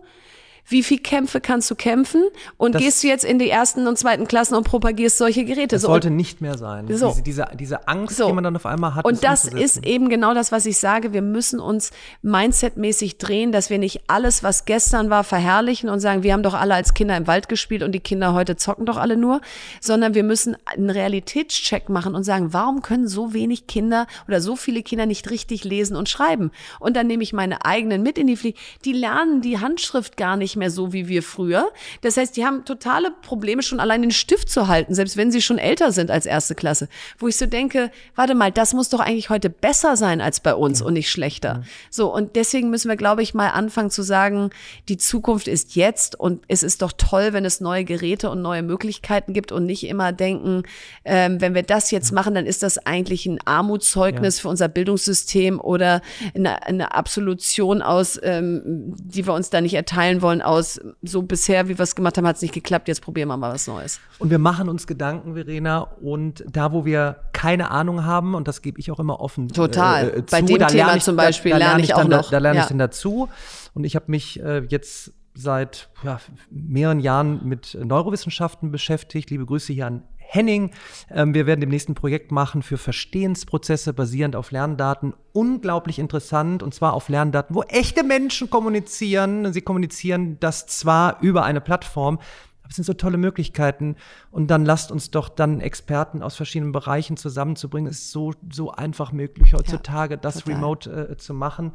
wie 0.67 0.83
viel 0.83 0.99
Kämpfe 0.99 1.41
kannst 1.41 1.71
du 1.71 1.75
kämpfen 1.75 2.23
und 2.57 2.75
Das- 2.75 2.83
gehst 2.83 3.03
du 3.03 3.09
jetzt 3.09 3.25
in 3.25 3.39
die 3.39 3.51
ersten 3.51 3.87
und 3.87 3.99
zweiten 3.99 4.27
Klassen 4.27 4.55
und 4.55 4.65
propagierst 4.65 5.19
solche 5.19 5.45
Geräte. 5.45 5.75
Das 5.77 5.83
So, 5.83 5.89
sollte 5.89 6.11
nicht 6.11 6.41
mehr 6.41 6.57
sein. 6.57 6.87
So. 6.97 7.09
Diese, 7.11 7.23
diese, 7.23 7.49
diese 7.59 7.89
Angst, 7.89 8.17
So. 8.17 8.27
die 8.29 8.33
man 8.33 8.45
dann 8.45 8.57
auf 8.57 8.65
einmal 8.67 8.95
hat. 8.95 9.05
Und 9.05 9.25
das 9.25 9.45
umzusetzen. 9.45 9.79
ist 9.81 9.87
eben 9.87 10.09
genau 10.09 10.35
das, 10.35 10.53
was 10.53 10.65
ich 10.67 10.79
sage. 10.79 11.13
Wir 11.13 11.23
müssen 11.23 11.61
uns 11.61 11.91
mindsetmäßig 12.23 13.19
drehen, 13.19 13.53
dass 13.53 13.71
wir 13.71 13.79
nicht 13.79 14.03
alles, 14.07 14.43
was 14.43 14.65
gestern 14.65 15.11
war, 15.11 15.25
verherrlichen 15.25 15.89
und 15.89 16.01
sagen, 16.01 16.23
wir 16.23 16.33
haben 16.33 16.43
doch 16.43 16.55
alle 16.55 16.75
als 16.75 16.95
Kinder 16.95 17.17
im 17.17 17.27
Wald 17.27 17.49
gespielt 17.49 17.83
und 17.83 17.93
die 17.93 18.01
Kinder 18.01 18.33
heute 18.33 18.57
zocken 18.57 18.87
doch 18.87 18.97
alle 18.97 19.17
nur, 19.17 19.41
sondern 19.81 20.15
wir 20.15 20.23
müssen 20.25 20.57
einen 20.65 20.91
Realitätscheck 20.91 21.89
machen 21.89 22.15
und 22.15 22.25
sagen, 22.25 22.53
warum 22.53 22.83
können 22.83 23.07
so 23.09 23.35
wenig 23.35 23.67
Kinder 23.67 24.07
oder 24.27 24.41
so 24.41 24.57
viele 24.57 24.83
Kinder 24.83 25.07
nicht 25.07 25.31
richtig 25.31 25.65
lesen 25.65 25.97
und 25.97 26.09
schreiben? 26.09 26.51
Und 26.81 26.97
dann 26.97 27.07
nehme 27.07 27.23
ich 27.23 27.33
meine 27.33 27.65
eigenen 27.65 28.03
mit 28.03 28.17
in 28.19 28.27
die 28.27 28.37
Pflicht. 28.37 28.59
Die 28.85 28.93
lernen 28.93 29.41
die 29.43 29.59
Handschrift 29.59 30.17
gar 30.17 30.37
nicht 30.37 30.52
mehr 30.57 30.71
so 30.71 30.93
wie 30.93 31.09
wir 31.09 31.23
früher. 31.23 31.71
Das 32.01 32.17
heißt, 32.17 32.37
die 32.37 32.45
haben 32.45 32.65
totale 32.65 33.11
Probleme, 33.11 33.63
schon 33.63 33.81
allein 33.81 34.03
den 34.03 34.11
Stift 34.11 34.51
zu 34.51 34.69
halten, 34.69 34.95
selbst 34.95 35.17
wenn 35.17 35.31
sie 35.31 35.43
schon 35.43 35.59
älter 35.59 35.93
sind 35.93 36.11
als 36.11 36.27
erste 36.27 36.55
Klasse. 36.55 36.89
Wo 37.19 37.29
ich 37.29 37.37
so 37.37 37.47
denke, 37.47 37.91
warte 38.15 38.35
mal, 38.35 38.51
das 38.51 38.75
muss 38.75 38.89
doch 38.89 39.01
eigentlich 39.01 39.31
heute 39.31 39.51
besser 39.51 39.97
sein 39.97 40.21
als 40.21 40.41
bei 40.41 40.55
uns 40.55 40.83
und 40.83 40.95
nicht 40.95 41.11
schlechter. 41.11 41.63
So, 41.91 42.13
und 42.13 42.37
deswegen 42.37 42.71
müssen 42.71 42.89
wir, 42.89 42.97
glaube 42.97 43.23
ich, 43.23 43.35
mal 43.35 43.51
anfangen 43.51 43.91
zu 43.91 44.03
sagen, 44.03 44.51
die 44.89 44.97
Zukunft 44.97 45.49
ist 45.49 45.75
jetzt 45.75 46.19
und 46.19 46.43
es 46.49 46.63
ist 46.63 46.83
doch 46.83 46.93
toll, 46.93 47.33
wenn 47.33 47.45
es 47.45 47.61
neue 47.61 47.85
Geräte 47.85 48.31
und 48.31 48.43
neue 48.43 48.63
Möglichkeiten 48.63 49.33
gibt 49.33 49.53
und 49.53 49.67
nicht 49.67 49.85
immer 49.85 50.13
denken, 50.13 50.63
ähm, 51.05 51.41
wenn 51.41 51.55
wir 51.55 51.63
das 51.63 51.91
jetzt 51.91 52.13
machen, 52.13 52.35
dann 52.35 52.47
ist 52.47 52.63
das 52.63 52.79
eigentlich 52.79 53.27
ein 53.27 53.39
Armutszeugnis 53.45 54.41
für 54.41 54.49
unser 54.49 54.69
Bildungssystem 54.69 55.61
oder 55.61 56.03
eine, 56.35 56.63
eine 56.65 56.95
Absolution 56.95 57.83
aus, 57.83 58.19
ähm, 58.23 58.63
die 58.65 59.27
wir 59.27 59.35
uns 59.35 59.51
da 59.51 59.61
nicht 59.61 59.75
erteilen 59.75 60.23
wollen, 60.23 60.42
aus 60.43 60.81
so 61.03 61.23
bisher, 61.23 61.69
wie 61.69 61.79
wir 61.79 61.83
es 61.83 61.95
gemacht 61.95 62.17
haben, 62.19 62.27
hat 62.27 62.37
es 62.37 62.43
nicht 62.43 62.55
geklappt, 62.55 62.89
jetzt 62.89 63.03
probieren 63.03 63.29
wir 63.29 63.37
mal 63.37 63.53
was 63.53 63.67
Neues. 63.67 64.01
Und 64.19 64.31
wir 64.31 64.39
machen 64.39 64.69
uns 64.69 64.87
Gedanken, 64.87 65.35
Verena, 65.35 65.81
und 66.01 66.45
da, 66.51 66.73
wo 66.73 66.85
wir 66.85 67.17
keine 67.33 67.71
Ahnung 67.71 68.05
haben, 68.05 68.35
und 68.35 68.49
das 68.49 68.63
gebe 68.63 68.79
ich 68.81 68.91
auch 68.91 69.01
immer 69.01 69.21
offen 69.21 69.49
Total. 69.49 70.09
äh, 70.19 70.23
Bei 70.31 70.41
zu, 70.41 70.47
dem 70.47 70.59
da 70.59 70.67
Thema 70.67 70.97
ich, 70.97 71.03
zum 71.05 71.17
da- 71.17 71.25
Beispiel 71.25 71.53
da 71.53 71.59
lerne 71.59 71.83
ich 71.83 71.95
auch 71.95 71.99
dann, 72.01 72.09
noch. 72.11 72.25
Da, 72.25 72.31
da 72.33 72.39
lerne 72.39 72.57
Ja. 72.59 72.63
ich 72.65 72.69
dann 72.69 72.79
dazu. 72.79 73.29
Und 73.75 73.85
ich 73.85 73.97
habe 73.97 74.07
mich 74.09 74.41
äh, 74.43 74.63
jetzt 74.69 75.13
seit 75.35 75.89
ja, 76.05 76.21
mehreren 76.51 77.01
Jahren 77.01 77.41
mit 77.49 77.77
Neurowissenschaften 77.83 78.71
beschäftigt. 78.71 79.31
Liebe 79.31 79.47
Grüße 79.47 79.73
hier 79.73 79.87
an 79.87 80.03
Henning. 80.33 80.71
Ähm, 81.11 81.35
wir 81.35 81.47
werden 81.47 81.61
demnächst 81.61 81.91
ein 81.91 81.95
Projekt 81.95 82.33
machen 82.33 82.63
für 82.63 82.79
Verstehensprozesse 82.79 83.93
basierend 83.93 84.35
auf 84.35 84.51
Lerndaten. 84.51 85.13
Unglaublich 85.33 85.99
interessant 85.99 86.63
und 86.63 86.75
zwar 86.75 86.95
auf 86.95 87.11
Lerndaten, 87.11 87.55
wo 87.55 87.63
echte 87.65 88.03
Menschen 88.03 88.49
kommunizieren. 88.49 89.53
Sie 89.53 89.61
kommunizieren 89.61 90.39
das 90.41 90.67
zwar 90.67 91.21
über 91.21 91.45
eine 91.45 91.61
Plattform, 91.61 92.19
aber 92.63 92.71
es 92.71 92.77
sind 92.77 92.85
so 92.85 92.95
tolle 92.95 93.19
Möglichkeiten. 93.19 93.97
Und 94.31 94.51
dann 94.51 94.65
lasst 94.65 94.91
uns 94.91 95.11
doch 95.11 95.29
dann 95.29 95.61
Experten 95.61 96.23
aus 96.23 96.35
verschiedenen 96.35 96.73
Bereichen 96.73 97.19
zusammenzubringen. 97.19 97.91
Es 97.91 97.99
ist 97.99 98.13
so, 98.13 98.33
so 98.51 98.71
einfach 98.71 99.13
möglich 99.13 99.53
heutzutage, 99.53 100.17
das 100.17 100.37
total. 100.37 100.55
remote 100.55 101.09
äh, 101.11 101.17
zu 101.19 101.35
machen. 101.35 101.73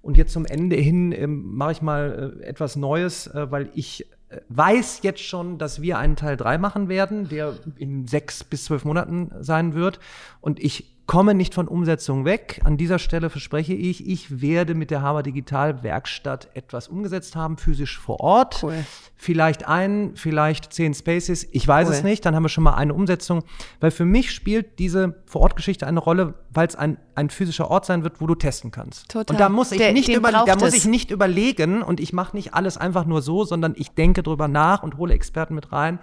Und 0.00 0.16
jetzt 0.16 0.32
zum 0.32 0.46
Ende 0.46 0.76
hin 0.76 1.10
ähm, 1.10 1.56
mache 1.56 1.72
ich 1.72 1.82
mal 1.82 2.36
äh, 2.40 2.44
etwas 2.44 2.76
Neues, 2.76 3.26
äh, 3.26 3.50
weil 3.50 3.70
ich 3.74 4.02
äh, 4.02 4.15
weiß 4.48 5.00
jetzt 5.02 5.22
schon, 5.22 5.58
dass 5.58 5.82
wir 5.82 5.98
einen 5.98 6.16
Teil 6.16 6.36
3 6.36 6.58
machen 6.58 6.88
werden, 6.88 7.28
der 7.28 7.54
in 7.76 8.06
sechs 8.06 8.42
bis 8.42 8.64
zwölf 8.64 8.84
Monaten 8.84 9.30
sein 9.40 9.74
wird. 9.74 10.00
Und 10.40 10.58
ich 10.58 10.95
komme 11.06 11.34
nicht 11.34 11.54
von 11.54 11.68
Umsetzung 11.68 12.24
weg. 12.24 12.60
An 12.64 12.76
dieser 12.76 12.98
Stelle 12.98 13.30
verspreche 13.30 13.74
ich, 13.74 14.08
ich 14.08 14.40
werde 14.40 14.74
mit 14.74 14.90
der 14.90 15.02
Hammer 15.02 15.22
Digital 15.22 15.82
Werkstatt 15.84 16.48
etwas 16.54 16.88
umgesetzt 16.88 17.36
haben, 17.36 17.58
physisch 17.58 17.98
vor 17.98 18.20
Ort. 18.20 18.60
Cool. 18.62 18.74
Vielleicht 19.14 19.68
ein, 19.68 20.12
vielleicht 20.16 20.72
zehn 20.72 20.94
Spaces, 20.94 21.46
ich 21.52 21.66
weiß 21.66 21.88
Cool. 21.88 21.94
es 21.94 22.02
nicht. 22.02 22.26
Dann 22.26 22.34
haben 22.34 22.42
wir 22.42 22.48
schon 22.48 22.64
mal 22.64 22.74
eine 22.74 22.92
Umsetzung. 22.92 23.44
Weil 23.80 23.92
für 23.92 24.04
mich 24.04 24.32
spielt 24.32 24.78
diese 24.80 25.14
Vor-Ort-Geschichte 25.26 25.86
eine 25.86 26.00
Rolle, 26.00 26.34
weil 26.52 26.66
es 26.66 26.74
ein, 26.74 26.98
ein 27.14 27.30
physischer 27.30 27.70
Ort 27.70 27.86
sein 27.86 28.02
wird, 28.02 28.20
wo 28.20 28.26
du 28.26 28.34
testen 28.34 28.72
kannst. 28.72 29.08
Total. 29.08 29.34
Und 29.34 29.40
da 29.40 29.48
muss 29.48 29.70
ich 29.72 29.78
Der- 29.78 29.92
nicht 29.92 30.08
über, 30.08 30.32
da 30.32 30.56
muss 30.56 30.74
ich 30.74 30.86
nicht 30.86 31.10
überlegen 31.12 31.82
und 31.82 32.00
ich 32.00 32.12
mache 32.12 32.36
nicht 32.36 32.52
alles 32.54 32.76
einfach 32.76 33.04
nur 33.06 33.22
so, 33.22 33.44
sondern 33.44 33.74
ich 33.76 33.90
denke 33.92 34.22
drüber 34.24 34.48
nach 34.48 34.82
und 34.82 34.96
hole 34.98 35.14
Experten 35.14 35.54
mit 35.54 35.70
rein. 35.72 36.00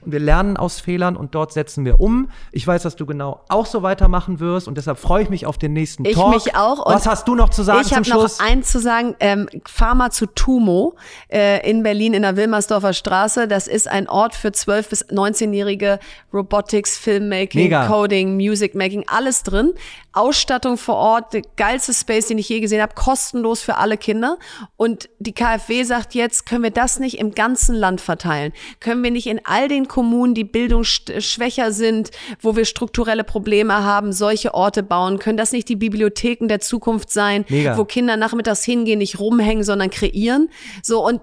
Und 0.00 0.12
wir 0.12 0.20
lernen 0.20 0.56
aus 0.56 0.80
Fehlern 0.80 1.16
und 1.16 1.34
dort 1.34 1.52
setzen 1.52 1.84
wir 1.84 2.00
um. 2.00 2.30
Ich 2.52 2.66
weiß, 2.66 2.82
dass 2.82 2.96
du 2.96 3.06
genau 3.06 3.40
auch 3.48 3.66
so 3.66 3.82
weitermachen 3.82 4.40
wirst 4.40 4.68
und 4.68 4.76
deshalb 4.78 4.98
freue 4.98 5.22
ich 5.24 5.30
mich 5.30 5.46
auf 5.46 5.58
den 5.58 5.72
nächsten 5.72 6.04
Ich 6.04 6.14
Talk. 6.14 6.34
mich 6.34 6.54
auch. 6.54 6.86
Was 6.86 7.06
hast 7.06 7.26
du 7.28 7.34
noch 7.34 7.50
zu 7.50 7.62
sagen 7.62 7.80
Ich 7.82 7.88
zum 7.88 7.96
habe 7.98 8.08
noch 8.08 8.18
Schluss? 8.20 8.40
eins 8.40 8.70
zu 8.70 8.78
sagen. 8.78 9.16
Ähm, 9.20 9.48
Pharma 9.66 10.10
zu 10.10 10.26
Tumo 10.26 10.94
äh, 11.32 11.68
in 11.68 11.82
Berlin 11.82 12.14
in 12.14 12.22
der 12.22 12.36
Wilmersdorfer 12.36 12.92
Straße. 12.92 13.48
Das 13.48 13.66
ist 13.66 13.88
ein 13.88 14.08
Ort 14.08 14.34
für 14.34 14.48
12- 14.48 14.88
bis 14.90 15.04
19-jährige 15.06 15.98
Robotics, 16.32 16.96
Filmmaking, 16.98 17.64
Mega. 17.64 17.86
Coding, 17.86 18.36
Music 18.36 18.74
Making, 18.74 19.04
alles 19.08 19.42
drin. 19.42 19.72
Ausstattung 20.12 20.78
vor 20.78 20.96
Ort, 20.96 21.32
der 21.32 21.42
geilste 21.56 21.94
Space, 21.94 22.26
den 22.26 22.38
ich 22.38 22.48
je 22.48 22.60
gesehen 22.60 22.82
habe, 22.82 22.94
kostenlos 22.94 23.60
für 23.60 23.76
alle 23.76 23.96
Kinder. 23.96 24.36
Und 24.76 25.08
die 25.18 25.32
KfW 25.32 25.82
sagt 25.84 26.14
jetzt, 26.14 26.46
können 26.46 26.62
wir 26.64 26.70
das 26.70 26.98
nicht 26.98 27.18
im 27.18 27.32
ganzen 27.32 27.74
Land 27.74 28.00
verteilen? 28.00 28.52
Können 28.80 29.02
wir 29.02 29.10
nicht 29.10 29.26
in 29.26 29.40
all 29.44 29.68
den 29.68 29.87
Kommunen, 29.88 30.34
die 30.34 30.44
bildungsschwächer 30.44 31.72
sind, 31.72 32.10
wo 32.40 32.56
wir 32.56 32.64
strukturelle 32.64 33.24
Probleme 33.24 33.82
haben, 33.82 34.12
solche 34.12 34.54
Orte 34.54 34.82
bauen? 34.82 35.18
Können 35.18 35.38
das 35.38 35.52
nicht 35.52 35.68
die 35.68 35.76
Bibliotheken 35.76 36.46
der 36.48 36.60
Zukunft 36.60 37.10
sein, 37.10 37.44
Mega. 37.48 37.76
wo 37.76 37.84
Kinder 37.84 38.16
nachmittags 38.16 38.64
hingehen, 38.64 38.98
nicht 38.98 39.18
rumhängen, 39.18 39.64
sondern 39.64 39.90
kreieren? 39.90 40.48
So 40.82 41.04
und 41.04 41.20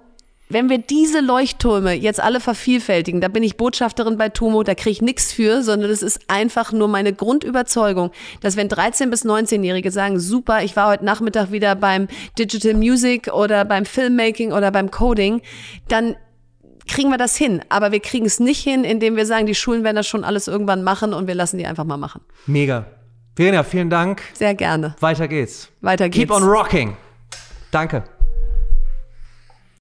wenn 0.48 0.70
wir 0.70 0.78
diese 0.78 1.22
Leuchttürme 1.22 1.94
jetzt 1.94 2.20
alle 2.20 2.40
vervielfältigen, 2.40 3.20
da 3.20 3.30
bin 3.30 3.42
ich 3.42 3.58
Botschafterin 3.58 4.18
bei 4.18 4.30
Tumo, 4.30 4.62
da 4.62 4.76
kriege 4.76 4.92
ich 4.92 5.02
nichts 5.02 5.32
für, 5.32 5.64
sondern 5.64 5.90
das 5.90 6.04
ist 6.04 6.20
einfach 6.28 6.72
nur 6.72 6.88
meine 6.88 7.14
Grundüberzeugung, 7.14 8.12
dass 8.42 8.56
wenn 8.56 8.70
13- 8.70 9.10
bis 9.10 9.26
19-Jährige 9.26 9.90
sagen, 9.90 10.20
super, 10.20 10.64
ich 10.64 10.76
war 10.76 10.92
heute 10.92 11.06
Nachmittag 11.06 11.52
wieder 11.52 11.76
beim 11.76 12.08
Digital 12.38 12.76
Music 12.76 13.34
oder 13.34 13.66
beim 13.66 13.86
Filmmaking 13.86 14.52
oder 14.52 14.70
beim 14.72 14.92
Coding, 14.92 15.42
dann 15.88 16.16
kriegen 16.88 17.10
wir 17.10 17.18
das 17.18 17.36
hin. 17.36 17.62
Aber 17.70 17.92
wir 17.92 18.00
kriegen 18.00 18.26
es 18.26 18.40
nicht 18.40 18.64
hin, 18.64 18.84
indem 18.84 19.16
wir 19.16 19.26
sagen, 19.26 19.46
die 19.46 19.56
Schulen 19.56 19.84
werden 19.84 19.96
das 19.96 20.08
schon 20.08 20.24
alles 20.24 20.48
irgendwann 20.48 20.84
machen 20.84 21.14
und 21.14 21.28
wir 21.28 21.36
lassen 21.36 21.58
die 21.58 21.66
einfach 21.66 21.86
mal 21.86 21.98
machen. 21.98 22.22
Mega. 22.46 22.86
Verena, 23.36 23.64
vielen 23.64 23.90
Dank. 23.90 24.22
Sehr 24.34 24.56
gerne. 24.56 24.96
Weiter 25.02 25.28
geht's. 25.28 25.70
Weiter 25.82 26.08
geht's. 26.10 26.18
Keep 26.18 26.32
on 26.32 26.44
rocking. 26.44 26.96
Danke. 27.72 28.04